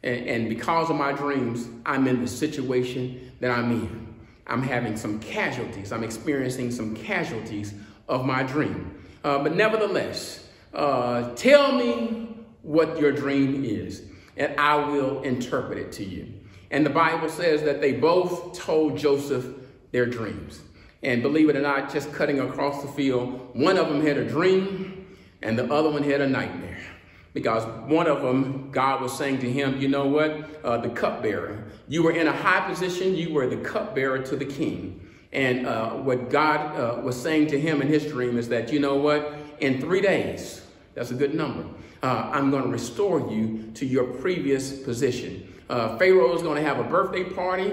And, 0.02 0.26
and 0.28 0.48
because 0.48 0.90
of 0.90 0.96
my 0.96 1.12
dreams, 1.12 1.68
I'm 1.84 2.06
in 2.06 2.20
the 2.20 2.28
situation 2.28 3.32
that 3.40 3.50
I'm 3.50 3.70
in. 3.72 4.14
I'm 4.46 4.62
having 4.62 4.96
some 4.96 5.20
casualties. 5.20 5.92
I'm 5.92 6.04
experiencing 6.04 6.70
some 6.70 6.96
casualties 6.96 7.74
of 8.08 8.24
my 8.24 8.42
dream. 8.42 9.04
Uh, 9.22 9.42
but 9.42 9.54
nevertheless, 9.54 10.48
uh, 10.72 11.34
tell 11.34 11.72
me 11.72 12.36
what 12.62 12.98
your 12.98 13.12
dream 13.12 13.64
is, 13.64 14.04
and 14.36 14.58
I 14.58 14.76
will 14.76 15.22
interpret 15.22 15.78
it 15.78 15.92
to 15.92 16.04
you. 16.04 16.32
And 16.70 16.84
the 16.84 16.90
Bible 16.90 17.28
says 17.28 17.62
that 17.62 17.80
they 17.80 17.92
both 17.92 18.58
told 18.58 18.96
Joseph 18.96 19.46
their 19.90 20.06
dreams. 20.06 20.60
And 21.02 21.22
believe 21.22 21.48
it 21.48 21.56
or 21.56 21.62
not, 21.62 21.92
just 21.92 22.12
cutting 22.12 22.40
across 22.40 22.82
the 22.82 22.88
field, 22.88 23.50
one 23.54 23.76
of 23.76 23.88
them 23.88 24.04
had 24.04 24.16
a 24.16 24.28
dream, 24.28 24.97
and 25.42 25.58
the 25.58 25.72
other 25.72 25.90
one 25.90 26.02
had 26.02 26.20
a 26.20 26.28
nightmare 26.28 26.78
because 27.34 27.64
one 27.88 28.06
of 28.06 28.22
them, 28.22 28.70
God 28.72 29.00
was 29.00 29.16
saying 29.16 29.38
to 29.40 29.50
him, 29.50 29.80
you 29.80 29.88
know 29.88 30.06
what, 30.06 30.64
uh, 30.64 30.78
the 30.78 30.88
cupbearer, 30.88 31.64
you 31.86 32.02
were 32.02 32.12
in 32.12 32.26
a 32.26 32.32
high 32.32 32.68
position, 32.68 33.14
you 33.14 33.32
were 33.32 33.46
the 33.46 33.58
cupbearer 33.58 34.18
to 34.18 34.36
the 34.36 34.44
king. 34.44 35.06
And 35.32 35.66
uh, 35.66 35.90
what 35.90 36.30
God 36.30 36.76
uh, 36.76 37.00
was 37.02 37.20
saying 37.20 37.48
to 37.48 37.60
him 37.60 37.82
in 37.82 37.88
his 37.88 38.06
dream 38.06 38.38
is 38.38 38.48
that, 38.48 38.72
you 38.72 38.80
know 38.80 38.96
what, 38.96 39.34
in 39.60 39.80
three 39.80 40.00
days, 40.00 40.64
that's 40.94 41.10
a 41.10 41.14
good 41.14 41.34
number, 41.34 41.64
uh, 42.02 42.30
I'm 42.32 42.50
going 42.50 42.64
to 42.64 42.70
restore 42.70 43.30
you 43.30 43.70
to 43.74 43.86
your 43.86 44.04
previous 44.04 44.72
position. 44.72 45.52
Uh, 45.68 45.98
Pharaoh 45.98 46.34
is 46.34 46.42
going 46.42 46.56
to 46.56 46.68
have 46.68 46.78
a 46.78 46.84
birthday 46.84 47.24
party, 47.24 47.70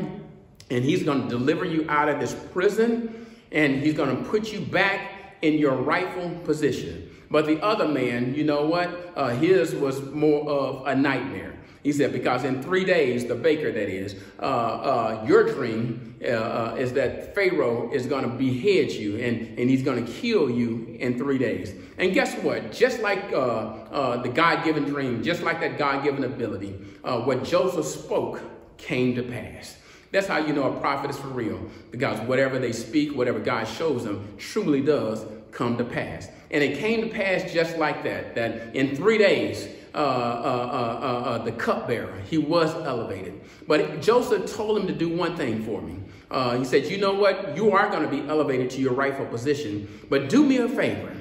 and 0.69 0.84
he's 0.84 1.04
going 1.04 1.23
to 1.23 1.28
deliver 1.28 1.63
you 1.63 1.86
out 1.89 2.10
of 2.10 2.19
this 2.19 2.36
prison, 2.51 3.25
and 3.51 3.82
he's 3.82 3.93
going 3.93 4.15
to 4.15 4.30
put 4.30 4.51
you 4.51 4.60
back 4.60 5.38
in 5.41 5.54
your 5.54 5.75
rightful 5.75 6.30
position. 6.43 7.14
But 7.30 7.46
the 7.46 7.62
other 7.62 7.88
man, 7.88 8.36
you 8.36 8.44
know 8.44 8.66
what? 8.66 9.14
Uh, 9.16 9.30
his 9.30 9.74
was 9.76 10.02
more 10.02 10.50
of 10.50 10.88
a 10.88 10.96
nightmare. 10.96 11.56
He 11.86 11.92
said, 11.92 12.14
because 12.14 12.44
in 12.44 12.64
three 12.64 12.84
days, 12.84 13.28
the 13.28 13.36
baker 13.36 13.72
that 13.72 13.90
is, 13.90 14.16
uh, 14.40 14.42
uh, 14.42 15.26
your 15.28 15.44
dream 15.44 16.16
uh, 16.24 16.30
uh 16.30 16.76
is 16.80 16.94
that 16.94 17.36
Pharaoh 17.36 17.92
is 17.94 18.08
going 18.08 18.24
to 18.24 18.30
behead 18.30 18.92
you 18.92 19.18
and, 19.18 19.60
and 19.60 19.70
he's 19.70 19.84
going 19.84 20.04
to 20.04 20.12
kill 20.12 20.50
you 20.50 20.98
in 21.00 21.16
three 21.20 21.38
days. 21.38 21.76
And 22.00 22.12
guess 22.12 22.34
what? 22.42 22.72
Just 22.72 23.02
like 23.02 23.32
uh, 23.32 24.18
the 24.18 24.30
God 24.30 24.64
given 24.64 24.86
dream, 24.86 25.22
just 25.22 25.44
like 25.44 25.60
that 25.60 25.78
God 25.78 26.04
given 26.04 26.24
ability, 26.24 26.72
what 27.04 27.44
Joseph 27.44 27.86
spoke 27.86 28.42
came 28.78 29.14
to 29.16 29.22
pass. 29.22 29.78
That's 30.12 30.28
how 30.28 30.38
you 30.38 30.54
know 30.54 30.74
a 30.74 30.80
prophet 30.80 31.10
is 31.10 31.18
for 31.18 31.28
real, 31.28 31.60
because 31.92 32.20
whatever 32.22 32.58
they 32.58 32.72
speak, 32.72 33.16
whatever 33.16 33.38
God 33.38 33.66
shows 33.66 34.06
them, 34.06 34.36
truly 34.38 34.82
does 34.82 35.26
come 35.56 35.78
to 35.78 35.84
pass. 35.84 36.30
And 36.52 36.63
it 36.63 36.78
came 36.78 37.02
to 37.02 37.08
pass 37.08 37.52
just 37.52 37.78
like 37.78 38.04
that, 38.04 38.36
that 38.36 38.76
in 38.76 38.96
three 38.96 39.18
days, 39.18 39.68
uh, 39.96 39.98
uh, 39.98 40.02
uh, 40.02 41.30
uh, 41.30 41.38
the 41.39 41.54
cupbearer. 41.54 42.20
He 42.30 42.38
was 42.38 42.76
elevated. 42.76 43.41
But 43.65 44.02
Joseph 44.02 44.54
told 44.54 44.78
him 44.78 44.88
to 44.88 44.94
do 44.94 45.08
one 45.08 45.38
thing 45.38 45.63
for 45.63 45.82
me. 45.82 46.02
Uh, 46.30 46.58
he 46.58 46.65
said, 46.65 46.86
You 46.86 46.98
know 46.98 47.13
what? 47.13 47.56
You 47.56 47.72
are 47.72 47.89
going 47.89 48.04
to 48.04 48.10
be 48.10 48.28
elevated 48.28 48.70
to 48.72 48.82
your 48.82 48.94
rightful 48.94 49.26
position, 49.28 49.88
but 50.10 50.28
do 50.28 50.44
me 50.46 50.58
a 50.58 50.68
favor. 50.68 51.15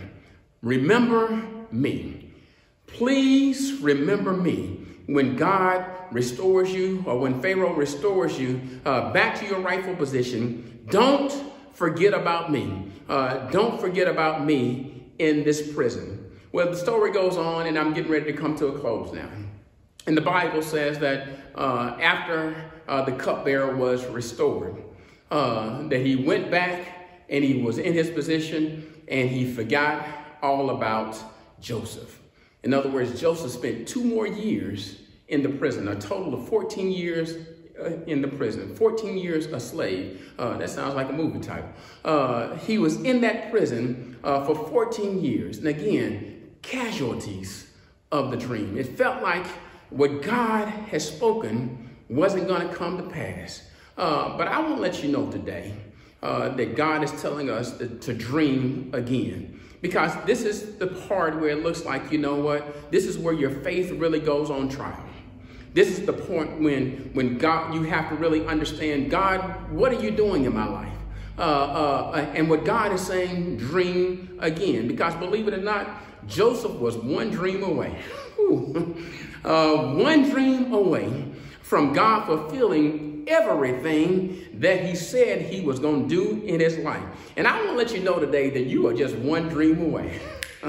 Remember 0.60 1.40
me. 1.70 2.32
Please 2.88 3.80
remember 3.80 4.32
me 4.32 4.84
when 5.06 5.36
God 5.36 5.86
restores 6.10 6.72
you 6.72 7.04
or 7.06 7.18
when 7.18 7.40
Pharaoh 7.40 7.74
restores 7.74 8.38
you 8.40 8.60
uh, 8.84 9.12
back 9.12 9.38
to 9.38 9.46
your 9.46 9.60
rightful 9.60 9.94
position. 9.94 10.84
Don't 10.90 11.32
forget 11.74 12.14
about 12.14 12.50
me. 12.50 12.90
don't 13.08 13.80
forget 13.80 14.08
about 14.08 14.44
me 14.44 15.04
in 15.18 15.44
this 15.44 15.72
prison. 15.74 16.20
Well, 16.52 16.70
the 16.70 16.76
story 16.76 17.12
goes 17.12 17.36
on, 17.36 17.66
and 17.66 17.78
I'm 17.78 17.92
getting 17.92 18.10
ready 18.10 18.30
to 18.30 18.32
come 18.32 18.56
to 18.56 18.68
a 18.68 18.78
close 18.78 19.12
now. 19.12 19.28
And 20.06 20.16
the 20.16 20.20
Bible 20.20 20.62
says 20.62 20.98
that 20.98 21.28
uh, 21.54 21.96
after 22.00 22.70
uh, 22.86 23.02
the 23.02 23.12
cupbearer 23.12 23.74
was 23.74 24.06
restored, 24.06 24.82
uh, 25.30 25.88
that 25.88 26.00
he 26.00 26.16
went 26.16 26.50
back 26.50 27.24
and 27.28 27.42
he 27.42 27.62
was 27.62 27.78
in 27.78 27.92
his 27.92 28.10
position 28.10 29.02
and 29.08 29.28
he 29.28 29.50
forgot 29.50 30.06
all 30.42 30.70
about 30.70 31.18
Joseph. 31.60 32.20
In 32.62 32.74
other 32.74 32.90
words, 32.90 33.18
Joseph 33.20 33.50
spent 33.50 33.88
two 33.88 34.04
more 34.04 34.26
years 34.26 35.00
in 35.28 35.42
the 35.42 35.48
prison, 35.48 35.88
a 35.88 35.96
total 35.96 36.34
of 36.34 36.48
14 36.48 36.90
years 36.92 37.34
uh, 37.34 37.38
in 38.06 38.22
the 38.22 38.28
prison, 38.28 38.74
14 38.74 39.18
years 39.18 39.46
a 39.46 39.58
slave. 39.58 40.32
Uh, 40.38 40.56
that 40.58 40.70
sounds 40.70 40.94
like 40.94 41.08
a 41.08 41.12
movie 41.12 41.40
title. 41.40 41.68
Uh, 42.04 42.54
he 42.56 42.78
was 42.78 43.00
in 43.02 43.20
that 43.22 43.50
prison 43.50 44.16
uh, 44.22 44.44
for 44.44 44.54
14 44.54 45.22
years. 45.22 45.58
And 45.58 45.68
again, 45.68 46.50
casualties 46.62 47.70
of 48.12 48.30
the 48.30 48.36
dream. 48.36 48.78
It 48.78 48.96
felt 48.96 49.22
like 49.22 49.46
what 49.90 50.22
God 50.22 50.68
has 50.68 51.06
spoken 51.06 51.90
wasn't 52.08 52.46
going 52.46 52.66
to 52.68 52.74
come 52.74 52.96
to 52.98 53.04
pass. 53.04 53.68
Uh, 53.96 54.36
but 54.36 54.48
I 54.48 54.60
want 54.60 54.76
to 54.76 54.80
let 54.80 55.02
you 55.02 55.10
know 55.10 55.30
today 55.30 55.74
uh, 56.22 56.50
that 56.50 56.76
God 56.76 57.04
is 57.04 57.12
telling 57.20 57.50
us 57.50 57.76
to, 57.78 57.88
to 57.88 58.14
dream 58.14 58.90
again. 58.92 59.60
Because 59.82 60.12
this 60.24 60.42
is 60.42 60.76
the 60.76 60.86
part 60.86 61.38
where 61.38 61.50
it 61.50 61.62
looks 61.62 61.84
like, 61.84 62.10
you 62.10 62.18
know 62.18 62.36
what, 62.36 62.90
this 62.90 63.04
is 63.04 63.18
where 63.18 63.34
your 63.34 63.50
faith 63.50 63.90
really 63.90 64.20
goes 64.20 64.50
on 64.50 64.68
trial. 64.68 65.04
This 65.74 65.98
is 65.98 66.06
the 66.06 66.12
point 66.12 66.60
when, 66.60 67.10
when 67.14 67.36
God, 67.36 67.74
you 67.74 67.82
have 67.82 68.08
to 68.08 68.14
really 68.14 68.46
understand, 68.46 69.10
God, 69.10 69.70
what 69.72 69.92
are 69.92 70.00
you 70.00 70.12
doing 70.12 70.44
in 70.44 70.54
my 70.54 70.68
life? 70.68 70.92
Uh, 71.36 71.42
uh, 71.42 72.32
and 72.34 72.48
what 72.48 72.64
God 72.64 72.92
is 72.92 73.04
saying, 73.04 73.56
dream 73.56 74.38
again. 74.40 74.86
Because 74.86 75.14
believe 75.16 75.48
it 75.48 75.54
or 75.54 75.60
not, 75.60 76.00
Joseph 76.28 76.72
was 76.72 76.96
one 76.96 77.30
dream 77.30 77.64
away, 77.64 77.98
uh, 79.44 79.76
one 79.94 80.30
dream 80.30 80.72
away 80.72 81.24
from 81.60 81.92
God 81.92 82.26
fulfilling 82.26 83.24
everything 83.26 84.46
that 84.60 84.84
he 84.84 84.94
said 84.94 85.42
he 85.42 85.60
was 85.60 85.80
going 85.80 86.08
to 86.08 86.08
do 86.08 86.46
in 86.46 86.60
his 86.60 86.78
life. 86.78 87.02
And 87.36 87.48
I 87.48 87.56
want 87.56 87.70
to 87.70 87.74
let 87.74 87.92
you 87.92 88.00
know 88.00 88.20
today 88.20 88.50
that 88.50 88.64
you 88.64 88.86
are 88.86 88.94
just 88.94 89.16
one 89.16 89.48
dream 89.48 89.80
away. 89.80 90.20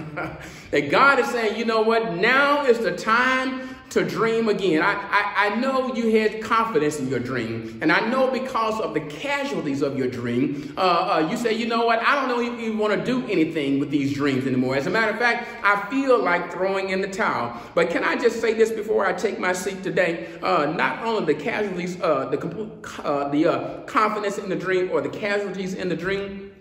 that 0.71 0.89
God 0.89 1.19
is 1.19 1.27
saying, 1.27 1.57
you 1.57 1.65
know 1.65 1.81
what, 1.81 2.15
now 2.15 2.65
is 2.65 2.79
the 2.79 2.95
time 2.95 3.64
to 3.89 4.03
dream 4.03 4.49
again. 4.49 4.81
I, 4.81 4.93
I, 4.93 5.45
I, 5.45 5.55
know 5.55 5.93
you 5.93 6.17
had 6.17 6.41
confidence 6.41 6.99
in 6.99 7.07
your 7.07 7.19
dream, 7.19 7.79
and 7.81 7.91
I 7.91 8.07
know 8.09 8.29
because 8.29 8.81
of 8.81 8.93
the 8.93 8.99
casualties 9.01 9.81
of 9.81 9.97
your 9.97 10.07
dream, 10.07 10.73
uh, 10.77 10.81
uh, 10.81 11.27
you 11.29 11.37
say, 11.37 11.53
you 11.53 11.67
know 11.67 11.85
what, 11.85 11.99
I 11.99 12.15
don't 12.15 12.27
know 12.27 12.41
if 12.41 12.59
you 12.59 12.75
want 12.77 12.93
to 12.93 13.05
do 13.05 13.25
anything 13.27 13.79
with 13.79 13.91
these 13.91 14.13
dreams 14.13 14.47
anymore. 14.47 14.75
As 14.75 14.87
a 14.87 14.89
matter 14.89 15.11
of 15.11 15.19
fact, 15.19 15.47
I 15.63 15.89
feel 15.89 16.21
like 16.21 16.51
throwing 16.51 16.89
in 16.89 17.01
the 17.01 17.07
towel. 17.07 17.61
But 17.73 17.89
can 17.89 18.03
I 18.03 18.15
just 18.15 18.41
say 18.41 18.53
this 18.53 18.71
before 18.71 19.05
I 19.05 19.13
take 19.13 19.39
my 19.39 19.53
seat 19.53 19.83
today? 19.83 20.27
Uh, 20.41 20.73
not 20.75 21.05
only 21.05 21.33
the 21.33 21.39
casualties, 21.39 22.01
uh, 22.01 22.25
the, 22.29 22.69
uh, 23.03 23.29
the 23.29 23.47
uh, 23.47 23.81
confidence 23.83 24.37
in 24.37 24.49
the 24.49 24.55
dream 24.55 24.91
or 24.91 25.01
the 25.01 25.09
casualties 25.09 25.73
in 25.75 25.89
the 25.89 25.95
dream, 25.95 26.51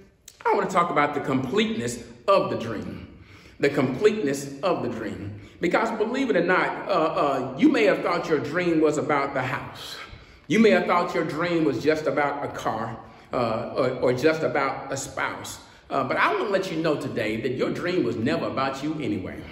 I 0.47 0.55
want 0.55 0.69
to 0.69 0.75
talk 0.75 0.91
about 0.91 1.15
the 1.15 1.21
completeness 1.21 2.05
of 2.29 2.51
the 2.51 2.57
dream. 2.57 3.09
The 3.61 3.69
completeness 3.69 4.61
of 4.63 4.83
the 4.83 4.89
dream. 4.89 5.41
Because 5.61 5.91
believe 5.99 6.31
it 6.31 6.37
or 6.37 6.45
not, 6.45 6.89
uh, 6.89 6.91
uh, 6.91 7.55
you 7.57 7.69
may 7.69 7.85
have 7.85 8.03
thought 8.03 8.29
your 8.29 8.41
dream 8.41 8.81
was 8.81 8.99
about 8.99 9.35
the 9.35 9.43
house. 9.43 9.97
You 10.47 10.59
may 10.59 10.71
have 10.71 10.87
thought 10.87 11.15
your 11.15 11.25
dream 11.25 11.65
was 11.65 11.83
just 11.83 12.07
about 12.07 12.45
a 12.45 12.49
car 12.49 12.99
uh, 13.33 13.73
or, 13.75 13.91
or, 14.01 14.13
just 14.13 14.43
about 14.43 14.93
a 14.93 14.97
spouse. 14.97 15.59
Uh, 15.89 16.05
but 16.05 16.17
I 16.17 16.35
want 16.35 16.47
to 16.47 16.51
let 16.51 16.71
you 16.71 16.83
know 16.83 17.01
today 17.01 17.41
that 17.41 17.53
your 17.53 17.71
dream 17.71 18.05
was 18.05 18.17
never 18.17 18.47
about 18.47 18.83
you 18.83 18.95
anyway. 19.01 19.43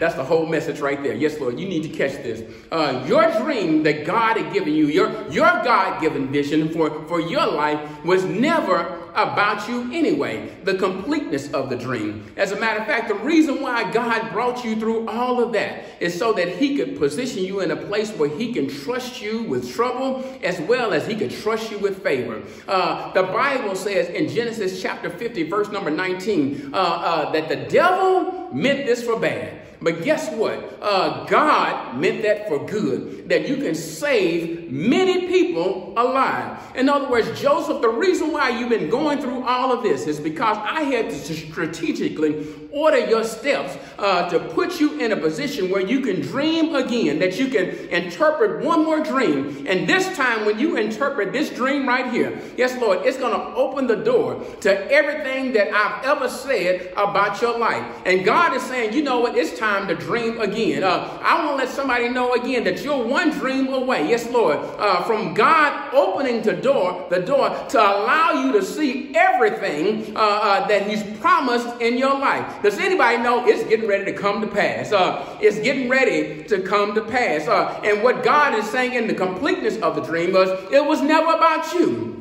That's 0.00 0.14
the 0.14 0.24
whole 0.24 0.46
message 0.46 0.80
right 0.80 1.00
there. 1.00 1.14
Yes, 1.14 1.38
Lord, 1.38 1.60
you 1.60 1.68
need 1.68 1.84
to 1.84 1.88
catch 1.88 2.12
this. 2.22 2.42
Uh, 2.72 3.04
your 3.06 3.30
dream 3.42 3.84
that 3.84 4.04
God 4.04 4.36
had 4.36 4.52
given 4.52 4.72
you, 4.72 4.86
your, 4.86 5.10
your 5.28 5.46
God 5.62 6.00
given 6.00 6.32
vision 6.32 6.70
for, 6.70 7.06
for 7.06 7.20
your 7.20 7.46
life 7.46 7.78
was 8.04 8.24
never 8.24 9.01
about 9.14 9.68
you 9.68 9.92
anyway, 9.92 10.54
the 10.64 10.74
completeness 10.74 11.52
of 11.52 11.70
the 11.70 11.76
dream. 11.76 12.32
As 12.36 12.52
a 12.52 12.60
matter 12.60 12.80
of 12.80 12.86
fact, 12.86 13.08
the 13.08 13.14
reason 13.14 13.62
why 13.62 13.90
God 13.92 14.32
brought 14.32 14.64
you 14.64 14.76
through 14.76 15.08
all 15.08 15.42
of 15.42 15.52
that 15.52 15.84
is 16.00 16.18
so 16.18 16.32
that 16.34 16.56
He 16.56 16.76
could 16.76 16.98
position 16.98 17.44
you 17.44 17.60
in 17.60 17.70
a 17.70 17.76
place 17.76 18.10
where 18.12 18.28
He 18.28 18.52
can 18.52 18.68
trust 18.68 19.22
you 19.22 19.44
with 19.44 19.72
trouble 19.74 20.24
as 20.42 20.60
well 20.60 20.92
as 20.92 21.06
He 21.06 21.14
could 21.14 21.30
trust 21.30 21.70
you 21.70 21.78
with 21.78 22.02
favor. 22.02 22.42
Uh, 22.68 23.12
the 23.12 23.22
Bible 23.22 23.74
says 23.74 24.08
in 24.08 24.28
Genesis 24.28 24.80
chapter 24.80 25.10
50, 25.10 25.44
verse 25.44 25.70
number 25.70 25.90
19, 25.90 26.70
uh, 26.72 26.76
uh, 26.76 27.32
that 27.32 27.48
the 27.48 27.56
devil 27.56 28.52
meant 28.52 28.86
this 28.86 29.02
for 29.02 29.18
bad. 29.18 29.61
But 29.82 30.04
guess 30.04 30.30
what? 30.30 30.78
Uh, 30.80 31.24
God 31.24 31.98
meant 31.98 32.22
that 32.22 32.46
for 32.46 32.64
good, 32.64 33.28
that 33.28 33.48
you 33.48 33.56
can 33.56 33.74
save 33.74 34.70
many 34.70 35.26
people 35.26 35.92
alive. 35.96 36.58
In 36.76 36.88
other 36.88 37.08
words, 37.08 37.40
Joseph, 37.40 37.82
the 37.82 37.88
reason 37.88 38.32
why 38.32 38.50
you've 38.50 38.68
been 38.68 38.88
going 38.88 39.20
through 39.20 39.42
all 39.42 39.72
of 39.72 39.82
this 39.82 40.06
is 40.06 40.20
because 40.20 40.56
I 40.58 40.82
had 40.82 41.10
to 41.10 41.16
strategically 41.16 42.46
order 42.70 43.06
your 43.06 43.24
steps 43.24 43.76
uh, 43.98 44.30
to 44.30 44.38
put 44.38 44.80
you 44.80 44.98
in 45.00 45.12
a 45.12 45.16
position 45.16 45.68
where 45.68 45.82
you 45.82 46.00
can 46.00 46.20
dream 46.20 46.74
again, 46.74 47.18
that 47.18 47.38
you 47.38 47.48
can 47.48 47.70
interpret 47.88 48.64
one 48.64 48.84
more 48.84 49.02
dream. 49.02 49.66
And 49.68 49.88
this 49.88 50.16
time, 50.16 50.46
when 50.46 50.58
you 50.58 50.76
interpret 50.76 51.32
this 51.32 51.50
dream 51.50 51.86
right 51.88 52.10
here, 52.12 52.40
yes, 52.56 52.80
Lord, 52.80 53.04
it's 53.04 53.18
going 53.18 53.38
to 53.38 53.54
open 53.56 53.86
the 53.86 53.96
door 53.96 54.42
to 54.60 54.90
everything 54.90 55.52
that 55.52 55.72
I've 55.74 56.04
ever 56.04 56.28
said 56.28 56.92
about 56.96 57.42
your 57.42 57.58
life. 57.58 57.84
And 58.06 58.24
God 58.24 58.54
is 58.54 58.62
saying, 58.62 58.92
you 58.94 59.02
know 59.02 59.20
what? 59.20 59.36
It's 59.36 59.58
time 59.58 59.71
to 59.80 59.94
dream 59.94 60.40
again. 60.40 60.84
Uh, 60.84 61.18
I 61.22 61.44
want 61.44 61.58
to 61.58 61.64
let 61.64 61.74
somebody 61.74 62.08
know 62.08 62.34
again 62.34 62.64
that 62.64 62.82
you're 62.82 63.04
one 63.04 63.30
dream 63.30 63.72
away. 63.72 64.08
Yes, 64.08 64.28
Lord, 64.30 64.58
uh, 64.78 65.02
from 65.04 65.34
God 65.34 65.94
opening 65.94 66.42
the 66.42 66.52
door, 66.52 67.06
the 67.10 67.20
door 67.20 67.48
to 67.48 67.78
allow 67.78 68.44
you 68.44 68.52
to 68.52 68.62
see 68.64 69.14
everything 69.14 70.16
uh, 70.16 70.20
uh, 70.20 70.68
that 70.68 70.88
He's 70.88 71.02
promised 71.18 71.80
in 71.80 71.96
your 71.96 72.18
life. 72.18 72.62
Does 72.62 72.78
anybody 72.78 73.18
know 73.18 73.46
it's 73.46 73.64
getting 73.68 73.88
ready 73.88 74.04
to 74.04 74.12
come 74.12 74.40
to 74.40 74.46
pass? 74.46 74.92
Uh, 74.92 75.38
it's 75.40 75.58
getting 75.60 75.88
ready 75.88 76.44
to 76.44 76.62
come 76.62 76.94
to 76.94 77.02
pass. 77.02 77.48
Uh, 77.48 77.80
and 77.84 78.02
what 78.02 78.22
God 78.22 78.58
is 78.58 78.68
saying 78.70 78.94
in 78.94 79.06
the 79.06 79.14
completeness 79.14 79.78
of 79.78 79.96
the 79.96 80.02
dream 80.02 80.32
was, 80.32 80.50
it 80.72 80.84
was 80.84 81.00
never 81.00 81.32
about 81.32 81.72
you. 81.74 82.11